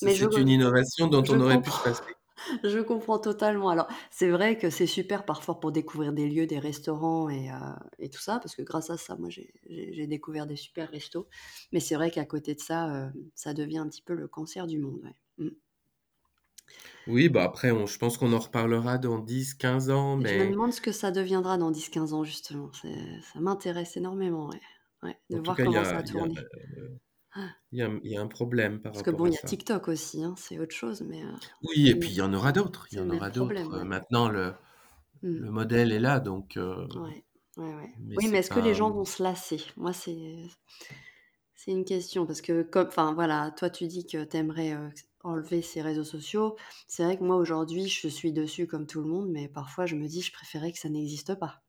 c'est 0.00 0.14
je 0.14 0.26
une 0.36 0.48
innovation 0.48 1.08
dont 1.08 1.24
je 1.24 1.36
on 1.36 1.40
aurait 1.40 1.60
pu 1.62 1.72
se 1.72 1.80
passer. 1.80 2.02
je 2.64 2.80
comprends 2.80 3.18
totalement. 3.18 3.68
Alors, 3.70 3.88
c'est 4.10 4.28
vrai 4.30 4.58
que 4.58 4.70
c'est 4.70 4.86
super 4.86 5.24
parfois 5.24 5.60
pour 5.60 5.72
découvrir 5.72 6.12
des 6.12 6.28
lieux, 6.28 6.46
des 6.46 6.58
restaurants 6.58 7.28
et 7.30 7.50
et 7.98 8.10
tout 8.10 8.20
ça, 8.20 8.38
parce 8.40 8.54
que 8.56 8.62
grâce 8.62 8.90
à 8.90 8.96
ça, 8.96 9.16
moi, 9.16 9.28
j'ai 9.30 10.06
découvert 10.06 10.46
des 10.46 10.56
super 10.56 10.90
restos. 10.90 11.28
Mais 11.72 11.80
c'est 11.80 11.94
vrai 11.94 12.10
qu'à 12.10 12.24
côté 12.26 12.54
de 12.54 12.60
ça, 12.60 13.06
heu, 13.08 13.12
ça 13.34 13.54
devient 13.54 13.78
un 13.78 13.88
petit 13.88 14.02
peu 14.02 14.14
le 14.14 14.28
cancer 14.28 14.66
du 14.66 14.78
monde, 14.78 15.00
ouais. 15.04 15.14
Mmh. 15.38 15.50
Oui, 17.06 17.28
bah, 17.28 17.44
après 17.44 17.70
on 17.70 17.86
je 17.86 17.98
pense 17.98 18.16
qu'on 18.18 18.32
en 18.32 18.38
reparlera 18.38 18.96
dans 18.98 19.18
10-15 19.18 19.90
ans, 19.90 20.16
je 20.24 20.36
me 20.38 20.46
mais 20.46 20.50
demande 20.50 20.72
ce 20.72 20.80
que 20.80 20.90
ça 20.92 21.10
deviendra 21.12 21.56
dans 21.58 21.70
dix, 21.70 21.88
quinze 21.88 22.12
ans 22.14 22.24
justement. 22.24 22.72
C'est 22.72 22.96
ça 23.32 23.40
m'intéresse 23.40 23.96
énormément, 23.96 24.48
ouais. 24.48 24.60
Ouais, 25.02 25.18
de 25.30 25.38
en 25.38 25.42
tout 25.42 25.52
voir 25.52 25.58
cas, 25.58 25.64
il 25.66 25.72
y 25.72 25.76
comment 25.76 25.84
ça 25.84 25.98
a 25.98 26.00
a 26.00 26.02
il 26.04 26.14
y 26.14 26.20
a, 26.20 26.24
tourné. 26.26 26.34
Ah, 27.32 27.54
il 27.72 27.78
y 27.78 27.82
a 27.82 27.90
il 28.02 28.10
y 28.10 28.16
a 28.16 28.22
un 28.22 28.26
problème 28.26 28.80
par 28.80 28.94
parce 28.94 29.02
que 29.02 29.10
rapport 29.10 29.20
bon, 29.20 29.26
à 29.26 29.28
il 29.28 29.32
y 29.34 29.36
a 29.36 29.42
ça. 29.42 29.48
TikTok 29.48 29.88
aussi, 29.88 30.22
hein, 30.22 30.34
c'est 30.38 30.58
autre 30.58 30.74
chose, 30.74 31.02
mais 31.02 31.22
heu, 31.22 31.34
Oui 31.62 31.88
et 31.88 31.98
puis 31.98 32.12
il 32.12 32.16
y 32.16 32.22
en 32.22 32.32
aura 32.32 32.52
d'autres, 32.52 32.86
il 32.92 32.96
y 32.96 32.98
c'est 32.98 33.02
le 33.02 33.06
en 33.06 33.10
même 33.10 33.20
aura 33.20 33.30
d'autres, 33.30 33.74
ouais. 33.76 33.84
maintenant 33.84 34.28
le 34.28 34.54
Mmh. 35.22 35.38
le 35.38 35.50
modèle 35.50 35.92
est 35.92 36.00
là 36.00 36.20
donc 36.20 36.56
heu, 36.58 36.86
Ouais, 36.94 37.24
ouais, 37.56 37.74
ouais. 37.74 37.94
mais 37.96 38.16
Oui, 38.16 38.28
mais 38.28 38.38
c'est 38.38 38.40
est-ce 38.40 38.50
que 38.50 38.60
les 38.60 38.74
pas, 38.74 38.74
gens 38.74 38.90
vont 38.90 39.04
se 39.04 39.22
lasser? 39.22 39.60
Moi, 39.76 39.92
c'est 39.92 40.44
c'est 41.54 41.70
une 41.72 41.84
question 41.84 42.26
parce 42.26 42.40
que 42.42 42.62
comme 42.62 42.88
enfin, 42.88 43.14
voilà, 43.14 43.50
toi, 43.56 43.70
tu 43.70 43.86
dis 43.86 44.06
que 44.06 44.24
tu 44.24 44.36
aimerais, 44.36 44.72
enlever 45.24 45.62
ces 45.62 45.82
réseaux 45.82 46.04
sociaux. 46.04 46.56
C'est 46.88 47.04
vrai 47.04 47.18
que 47.18 47.24
moi, 47.24 47.36
aujourd'hui, 47.36 47.88
je 47.88 48.08
suis 48.08 48.32
dessus 48.32 48.66
comme 48.68 48.86
tout 48.86 49.02
le 49.02 49.08
monde, 49.08 49.30
mais 49.30 49.48
parfois, 49.48 49.86
je 49.86 49.96
me 49.96 50.06
dis: 50.08 50.22
«Je 50.22 50.32
préférais 50.32 50.72
que 50.72 50.78
ça 50.78 50.88
n'existe 50.90 51.34
pas». 51.36 51.62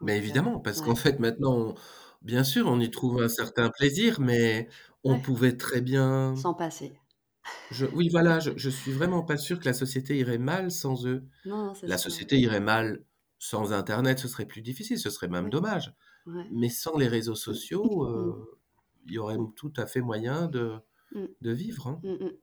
mais 0.00 0.16
Donc 0.26 0.30
heu, 0.30 0.34
évidemment, 0.34 0.60
parce 0.60 0.80
qu'en 0.80 0.94
fait 0.94 1.18
maintenant 1.20 1.54
on 1.56 1.74
bien 2.22 2.44
sûr, 2.44 2.66
on 2.66 2.80
y 2.80 2.90
trouve 2.90 3.22
un 3.22 3.28
certain 3.28 3.70
plaisir, 3.70 4.20
mais 4.20 4.68
on 5.04 5.18
ouais, 5.18 5.20
pouvait 5.20 5.56
très 5.56 5.80
bien 5.80 6.34
sans 6.34 6.54
passer. 6.54 6.98
je 7.70 7.86
oui 7.86 8.08
voilà, 8.10 8.40
je 8.40 8.50
je 8.56 8.70
suis 8.70 8.92
vraiment 8.92 9.22
pas 9.24 9.36
sûr 9.36 9.58
que 9.60 9.64
la 9.66 9.72
société 9.74 10.18
irait 10.18 10.38
mal 10.38 10.70
sans 10.70 11.06
eux. 11.06 11.24
Non, 11.44 11.64
non, 11.66 11.74
c'est 11.74 11.86
La 11.86 11.98
société 11.98 12.38
irait 12.40 12.60
mal 12.60 13.04
sans 13.38 13.72
internet, 13.74 14.18
ce 14.20 14.28
serait 14.28 14.46
plus 14.46 14.62
difficile, 14.62 14.98
ce 14.98 15.10
serait 15.10 15.28
même 15.28 15.50
Ouais, 15.50 15.50
dommage. 15.50 15.94
Mais 16.50 16.70
sans 16.70 16.98
les 16.98 17.08
réseaux 17.08 17.36
sociaux, 17.36 18.06
Mmh. 18.12 18.34
heu, 18.34 18.60
il 19.06 19.14
y 19.14 19.18
aurait 19.18 19.38
tout 19.56 19.72
à 19.78 19.86
fait 19.86 20.02
moyen 20.02 20.48
de 20.48 20.78
Mmh. 21.12 21.26
de 21.42 21.52
vivre, 21.52 21.86
hein. 21.88 22.04
Mmh 22.04 22.24
mh. 22.26 22.38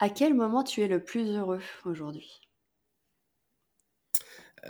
À 0.00 0.10
quel 0.10 0.34
moment 0.34 0.64
tu 0.64 0.82
es 0.82 0.88
le 0.88 1.04
plus 1.04 1.30
heureux 1.30 1.62
aujourd'hui? 1.84 2.40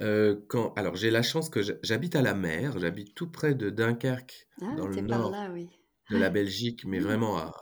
Heu, 0.01 0.45
quand 0.49 0.73
alors 0.75 0.97
j'ai 0.97 1.11
la 1.11 1.23
chance 1.23 1.49
que 1.51 1.63
j'ha 1.63 1.75
j'habite 1.83 2.17
à 2.17 2.23
la 2.23 2.35
mer, 2.35 2.79
j'habite 2.79 3.15
tout 3.15 3.31
près 3.31 3.55
de 3.55 3.71
Dunkerque, 3.71 4.49
Ah, 4.61 4.67
dans 4.71 4.87
le 4.87 5.01
nord 5.01 5.31
là, 5.31 5.51
oui. 5.51 5.71
de 6.11 6.19
la 6.19 6.31
Belgique, 6.31 6.85
mais 6.87 7.01
vraiment 7.01 7.39
à 7.39 7.53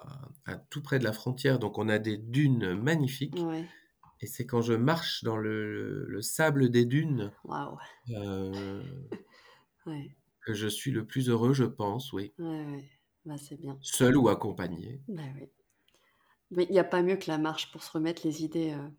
à 0.47 0.57
tout 0.59 0.83
près 0.83 0.99
de 0.99 1.05
la 1.05 1.13
frontière, 1.13 1.59
donc 1.59 1.79
on 1.79 1.89
a 1.89 1.99
des 1.99 2.19
dunes 2.19 2.75
magnifiques 2.75 3.47
Ouais. 3.47 3.69
et 4.21 4.27
c'est 4.29 4.47
quand 4.47 4.63
je 4.63 4.75
marche 4.75 5.25
dans 5.25 5.39
le 5.39 6.07
le 6.09 6.23
sable 6.23 6.71
des 6.71 6.87
dunes, 6.87 7.33
Ouais, 9.87 10.17
que 10.41 10.55
je 10.55 10.69
suis 10.69 10.93
le 10.93 11.07
plus 11.09 11.29
heureux, 11.29 11.55
je 11.55 11.65
pense, 11.65 12.13
oui. 12.13 12.35
ouais. 12.39 12.91
Bah, 13.25 13.37
c'est 13.39 13.57
bien. 13.57 13.83
Seul 13.83 14.17
ou 14.17 14.29
accompagné. 14.31 15.01
Bah, 15.09 15.23
oui. 15.37 15.51
Mais 16.51 16.67
il 16.71 16.75
y 16.75 16.79
a 16.79 16.85
pas 16.85 17.03
mieux 17.03 17.17
que 17.17 17.29
la 17.31 17.37
marche 17.37 17.71
pour 17.71 17.83
se 17.83 17.91
remettre 17.93 18.27
les 18.27 18.45
idées, 18.45 18.73
heu, 18.73 18.91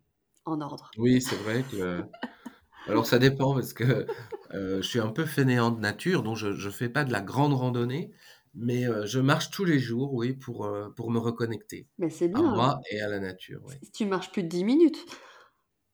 en 0.44 0.60
ordre. 0.60 0.96
Oui, 0.96 1.20
c'est 1.20 1.36
vrai 1.36 1.66
que 1.66 2.04
alors 2.86 3.06
ça 3.06 3.18
dépend 3.18 3.54
parce 3.54 3.72
que, 3.74 4.08
heu, 4.54 4.82
je 4.82 4.88
suis 4.88 5.00
un 5.00 5.12
peu 5.12 5.26
fainéant 5.26 5.70
de 5.72 5.80
nature, 5.80 6.22
donc 6.22 6.36
je 6.36 6.52
je 6.54 6.70
fais 6.70 6.88
pas 6.90 7.04
de 7.04 7.12
la 7.12 7.22
grande 7.22 7.54
randonnée, 7.54 8.12
mais 8.54 8.86
heu, 8.86 9.06
je 9.06 9.20
marche 9.20 9.50
tous 9.50 9.64
les 9.64 9.78
jours, 9.80 10.14
oui, 10.14 10.34
pour, 10.34 10.66
me 10.66 11.18
reconnecter 11.18 11.88
Mais 11.98 12.08
c'est 12.10 12.28
à 12.32 12.42
bien, 12.42 12.52
moi 12.52 12.80
et 12.90 13.00
à 13.02 13.08
la 13.08 13.20
nature, 13.20 13.62
oui. 13.66 13.76
si 13.82 13.90
tu 13.90 14.04
marches 14.06 14.32
plus 14.32 14.42
de 14.42 14.48
10 14.48 14.64
minutes. 14.64 14.98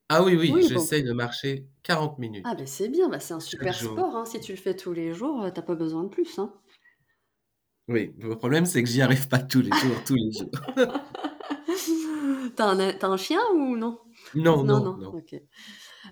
Ah 0.09 0.23
oui, 0.23 0.37
oui, 0.37 0.61
Oui, 0.61 0.69
bon. 0.69 0.89
j'essaye 0.89 1.03
de 1.03 1.13
marcher 1.13 1.67
40 1.83 2.21
Ah, 2.45 2.55
beh, 2.55 2.67
minutes 2.67 2.67
c'est 2.67 2.89
bien, 2.89 3.09
bah, 3.09 3.19
c'est 3.21 3.35
un 3.35 3.41
chaque 3.45 3.71
super 3.71 3.81
jour. 3.81 4.05
sport, 4.05 4.17
hein. 4.17 4.25
Si 4.25 4.41
tu 4.41 4.53
le 4.53 4.59
fais 4.59 4.75
tous 4.77 4.93
les 4.93 5.13
jours, 5.13 5.45
tu 5.53 5.59
as 5.61 5.63
pas 5.63 5.75
besoin 5.75 6.05
de 6.05 6.09
plus, 6.09 6.39
hein. 6.39 6.53
Oui, 7.89 8.15
le 8.19 8.37
problème, 8.37 8.65
c'est 8.65 8.83
que 8.83 8.89
j'y 8.89 9.03
arrive 9.03 9.29
pas 9.29 9.41
tous 9.41 9.61
les 9.61 9.71
jours, 9.71 10.03
tous 10.07 10.15
les 10.15 10.33
jours. 10.33 10.51
Tu 12.57 12.63
as 12.63 12.69
un 12.69 12.81
as 12.81 13.05
un 13.07 13.17
chien 13.17 13.41
ou 13.55 13.77
non? 13.77 13.99
Non, 14.35 14.65
Non, 14.65 14.81
non, 14.81 14.97
non. 14.99 15.15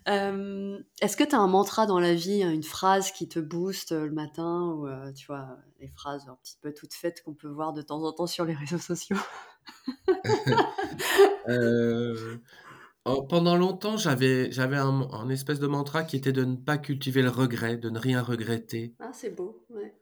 Hem, 0.07 0.83
est-ce 1.01 1.17
que 1.17 1.25
tu 1.25 1.35
as 1.35 1.39
un 1.39 1.47
mantra 1.47 1.87
dans 1.87 2.01
la 2.01 2.15
vie, 2.15 2.43
une 2.43 2.63
phrase 2.63 3.13
qui 3.13 3.29
te 3.29 3.39
booste, 3.39 3.93
heu, 3.93 4.07
le 4.07 4.13
matin 4.13 4.73
ou 4.77 4.87
heu, 4.87 5.13
tu 5.15 5.27
vois, 5.27 5.57
les 5.81 5.89
phrases 5.89 6.29
un 6.29 6.37
petit 6.43 6.57
peu 6.61 6.73
toutes 6.73 6.95
faites 6.95 7.23
qu'on 7.23 7.35
peut 7.35 7.49
voir 7.49 7.73
de 7.73 7.83
temps 7.83 8.03
en 8.03 8.13
temps 8.13 8.27
sur 8.27 8.45
les 8.45 8.55
réseaux 8.55 8.79
sociaux? 8.79 9.17
En 13.05 13.23
pendant 13.23 13.57
longtemps, 13.57 13.97
j'avais 13.97 14.53
j'avais 14.53 14.77
un 14.77 15.09
un 15.13 15.29
espèce 15.31 15.59
de 15.59 15.67
mantra 15.67 16.05
qui 16.05 16.17
était 16.17 16.33
de 16.33 16.45
ne 16.45 16.57
pas 16.57 16.79
cultiver 16.79 17.23
le 17.23 17.31
regret, 17.31 17.79
de 17.79 17.91
ne 17.91 17.99
rien 17.99 18.23
regretter. 18.23 18.95
Ah, 19.01 19.11
c'est 19.13 19.31
beau, 19.31 19.65
ouais. 19.71 19.95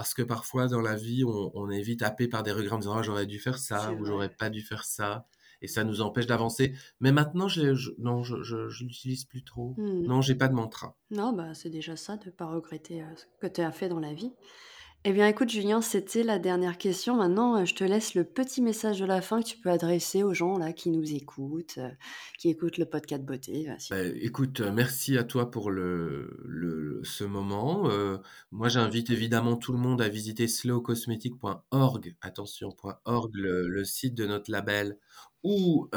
Parce 0.00 0.14
que 0.14 0.22
parfois 0.22 0.66
dans 0.66 0.80
la 0.80 0.96
vie, 0.96 1.24
on 1.26 1.50
on 1.54 1.68
est 1.68 1.82
vite 1.82 2.00
happé 2.00 2.26
par 2.26 2.42
des 2.42 2.52
regrets 2.52 2.72
en 2.74 2.78
disant: 2.78 2.96
«Ah 2.96 3.02
j'aurais 3.02 3.26
dû 3.26 3.38
faire 3.38 3.58
ça» 3.58 3.92
ou 3.92 4.06
«J'aurais 4.06 4.30
pas 4.34 4.48
dû 4.48 4.62
faire 4.62 4.84
ça» 4.84 5.26
et 5.60 5.68
ça 5.68 5.84
nous 5.84 6.00
empêche 6.00 6.24
d'avancer. 6.26 6.74
Mais 7.00 7.12
maintenant 7.12 7.48
je 7.48 7.74
je 7.74 7.90
non, 7.98 8.22
je 8.22 8.42
je 8.42 8.82
l'utilise 8.82 9.26
plus 9.26 9.44
trop. 9.44 9.74
Mmh 9.76 10.06
Non, 10.06 10.22
j'ai 10.22 10.36
pas 10.36 10.48
de 10.48 10.54
mantra. 10.54 10.96
Non, 11.10 11.34
bah, 11.34 11.52
c'est 11.52 11.68
déjà 11.68 11.96
ça 11.96 12.16
de 12.16 12.30
pas 12.30 12.46
regretter, 12.46 13.02
heu, 13.02 13.06
ce 13.14 13.26
que 13.40 13.46
tu 13.52 13.60
as 13.60 13.72
fait 13.72 13.90
dans 13.90 14.00
la 14.00 14.14
vie 14.14 14.32
Eh 15.04 15.14
bien, 15.14 15.26
écoute, 15.26 15.48
Julien, 15.48 15.80
c'était 15.80 16.22
la 16.22 16.38
dernière 16.38 16.76
question. 16.76 17.16
Maintenant, 17.16 17.56
euh, 17.56 17.64
je 17.64 17.74
te 17.74 17.82
laisse 17.84 18.14
le 18.14 18.22
petit 18.22 18.60
message 18.60 19.00
de 19.00 19.06
la 19.06 19.22
fin 19.22 19.40
que 19.40 19.46
tu 19.46 19.56
peux 19.56 19.70
adresser 19.70 20.22
aux 20.22 20.34
gens 20.34 20.58
là 20.58 20.74
qui 20.74 20.90
nous 20.90 21.14
écoutent, 21.14 21.78
euh, 21.78 21.88
qui 22.38 22.50
écoutent 22.50 22.76
le 22.76 22.84
podcast 22.84 23.24
beauté. 23.24 23.66
Bah, 23.88 24.02
écoute, 24.20 24.60
euh, 24.60 24.70
merci 24.70 25.16
à 25.16 25.24
toi 25.24 25.50
pour 25.50 25.70
le, 25.70 27.00
ce 27.02 27.24
moment. 27.24 27.88
moi, 28.50 28.68
j'invite 28.68 29.08
évidemment 29.08 29.56
tout 29.56 29.72
le 29.72 29.78
monde 29.78 30.02
à 30.02 30.08
visiter 30.10 30.46
slowcosmetic.org, 30.46 32.16
attention, 32.20 32.76
.org, 33.06 33.30
le, 33.34 33.84
site 33.84 34.14
de 34.14 34.26
notre 34.26 34.50
label, 34.50 34.98
ou 35.42 35.88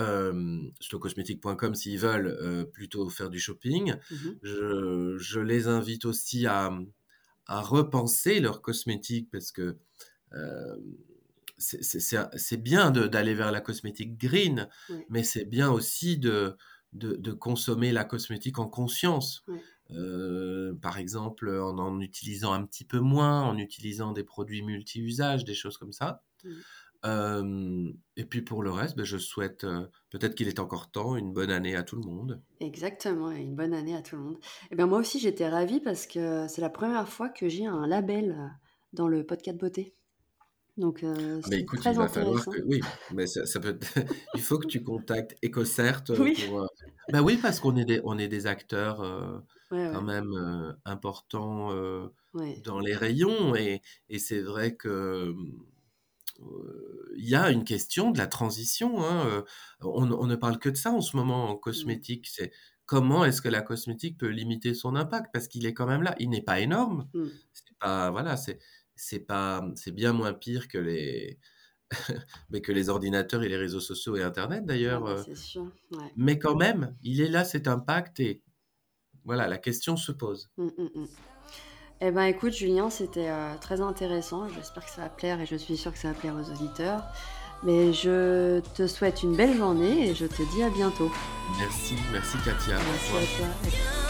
slowcosmetic.com 0.79 1.75
s'ils 1.75 1.99
veulent 1.99 2.69
plutôt 2.71 3.09
faire 3.09 3.29
du 3.29 3.39
shopping. 3.39 3.95
Mmh 4.09 4.15
je, 4.43 5.17
je, 5.17 5.39
les 5.41 5.67
invite 5.67 6.05
aussi 6.05 6.47
à 6.47 6.71
à 7.47 7.61
repenser 7.61 8.39
leurs 8.39 8.61
cosmétiques 8.61 9.29
parce 9.31 9.51
que 9.51 9.77
euh, 10.33 10.77
c'est 11.57 12.57
bien 12.57 12.91
d'aller 12.91 13.33
vers 13.35 13.51
la 13.51 13.61
cosmétique 13.61 14.17
green, 14.17 14.67
mais 15.09 15.23
c'est 15.23 15.45
bien 15.45 15.71
aussi 15.71 16.17
de, 16.17 16.57
de, 16.93 17.31
consommer 17.31 17.91
la 17.91 18.03
cosmétique 18.03 18.59
en 18.59 18.67
conscience. 18.67 19.45
Euh, 19.91 20.73
par 20.81 20.97
exemple, 20.97 21.49
en 21.49 21.77
en 21.77 21.99
utilisant 22.01 22.53
un 22.53 22.65
petit 22.65 22.85
peu 22.85 22.99
moins, 22.99 23.43
en 23.43 23.57
utilisant 23.57 24.11
des 24.11 24.23
produits 24.23 24.63
multi-usages, 24.63 25.45
des 25.45 25.53
choses 25.53 25.77
comme 25.77 25.93
ça. 25.93 26.23
Euh, 27.05 27.91
et 28.15 28.25
puis 28.25 28.41
pour 28.41 28.63
le 28.63 28.71
reste, 28.71 28.95
ben, 28.95 29.05
je 29.05 29.17
souhaite, 29.17 29.63
euh, 29.63 29.87
peut-être 30.09 30.35
qu'il 30.35 30.47
est 30.47 30.59
encore 30.59 30.91
temps, 30.91 31.15
une 31.15 31.33
bonne 31.33 31.51
année 31.51 31.75
à 31.75 31.83
tout 31.83 31.95
le 31.95 32.03
monde. 32.03 32.41
Exactement, 32.59 33.31
une 33.31 33.55
bonne 33.55 33.73
année 33.73 33.95
à 33.95 34.01
tout 34.01 34.15
le 34.15 34.21
monde. 34.21 34.37
Et 34.63 34.67
eh 34.71 34.75
bien 34.75 34.85
moi 34.85 34.99
aussi 34.99 35.19
j'étais 35.19 35.47
ravie 35.47 35.79
parce 35.79 36.07
que 36.07 36.47
c'est 36.47 36.61
la 36.61 36.69
première 36.69 37.09
fois 37.09 37.29
que 37.29 37.49
j'ai 37.49 37.65
un 37.65 37.87
label 37.87 38.31
euh, 38.31 38.47
dans 38.93 39.07
le 39.07 39.25
podcast 39.25 39.57
beauté. 39.57 39.95
Donc 40.77 41.03
euh, 41.03 41.41
ah, 41.43 41.55
écoute, 41.55 41.79
très 41.79 41.91
il 41.91 41.97
va 41.97 42.07
falloir 42.07 42.45
que 42.45 42.61
oui, 42.65 42.79
mais 43.13 43.27
ça, 43.27 43.59
peut 43.59 43.77
il 44.33 44.41
faut 44.41 44.57
que 44.57 44.65
tu 44.65 44.81
contactes 44.81 45.35
EcoCert 45.45 46.03
oui. 46.17 46.35
pour 46.47 46.67
ben 47.11 47.21
oui 47.21 47.37
parce 47.39 47.59
qu'on 47.59 47.75
est 47.75 47.85
des 47.85 48.01
on 48.03 48.17
est 48.17 48.27
des 48.27 48.47
acteurs 48.47 49.43
quand 49.69 50.01
même 50.01 50.33
importants 50.83 51.69
dans 52.63 52.79
les 52.79 52.95
rayons 52.95 53.55
et, 53.55 53.83
et 54.09 54.17
c'est 54.17 54.41
vrai 54.41 54.75
que 54.75 55.35
il 57.15 57.29
y 57.29 57.35
a 57.35 57.51
une 57.51 57.63
question 57.63 58.11
de 58.11 58.17
la 58.17 58.27
transition. 58.27 59.03
Hein, 59.03 59.27
euh, 59.27 59.41
on, 59.81 60.25
ne 60.25 60.35
parle 60.35 60.59
que 60.59 60.69
de 60.69 60.75
ça 60.75 60.91
en 60.91 61.01
ce 61.01 61.15
moment 61.15 61.49
en 61.49 61.55
mmh. 61.55 61.59
cosmétique. 61.59 62.27
C'est 62.27 62.51
comment 62.85 63.25
est-ce 63.25 63.41
que 63.41 63.49
la 63.49 63.61
cosmétique 63.61 64.17
peut 64.17 64.27
limiter 64.27 64.73
son 64.73 64.95
impact? 64.95 65.27
Parce 65.33 65.47
qu'il 65.47 65.65
est 65.65 65.73
quand 65.73 65.85
même 65.85 66.03
là. 66.03 66.15
Il 66.19 66.29
n'est 66.29 66.41
pas 66.41 66.59
énorme. 66.59 67.07
Mmh. 67.13 67.25
C'est 67.53 67.77
pas 67.79 68.11
voilà, 68.11 68.37
c'est 68.37 68.59
c'est 68.95 69.19
pas 69.19 69.65
c'est 69.75 69.91
bien 69.91 70.13
moins 70.13 70.33
pire 70.33 70.67
que 70.67 70.77
les 70.77 71.39
mais 72.49 72.61
que 72.61 72.71
les 72.71 72.89
ordinateurs 72.89 73.43
et 73.43 73.49
les 73.49 73.57
réseaux 73.57 73.79
sociaux 73.79 74.15
et 74.15 74.23
Internet 74.23 74.65
d'ailleurs. 74.65 75.03
Bah, 75.03 75.23
euh. 75.27 76.01
Mais 76.15 76.39
quand 76.39 76.55
même, 76.55 76.95
il 77.03 77.21
est 77.21 77.29
là 77.29 77.45
cet 77.45 77.67
impact 77.67 78.19
et 78.19 78.41
voilà, 79.25 79.47
la 79.47 79.57
question 79.57 79.95
se 79.95 80.11
pose. 80.11 80.51
Mmh, 80.57 80.67
eh 82.01 82.11
ben 82.11 82.23
écoute 82.23 82.53
Julien, 82.53 82.89
c'était 82.89 83.29
euh, 83.29 83.53
très 83.61 83.81
intéressant. 83.81 84.47
J'espère 84.49 84.85
que 84.85 84.91
ça 84.91 85.03
va 85.03 85.09
plaire 85.09 85.39
et 85.39 85.45
je 85.45 85.55
suis 85.55 85.77
sûre 85.77 85.91
que 85.93 85.99
ça 85.99 86.09
va 86.09 86.13
plaire 86.13 86.33
aux 86.35 86.51
auditeurs. 86.51 87.03
Mais 87.63 87.93
je 87.93 88.59
te 88.75 88.87
souhaite 88.87 89.23
une 89.23 89.35
belle 89.35 89.55
journée 89.55 90.09
et 90.09 90.15
je 90.15 90.25
te 90.25 90.43
dis 90.53 90.63
à 90.63 90.69
bientôt. 90.69 91.11
Merci, 91.57 91.95
merci 92.11 92.37
Katia. 92.43 92.75
Merci 92.75 93.11
à 93.15 93.37
toi. 93.37 94.02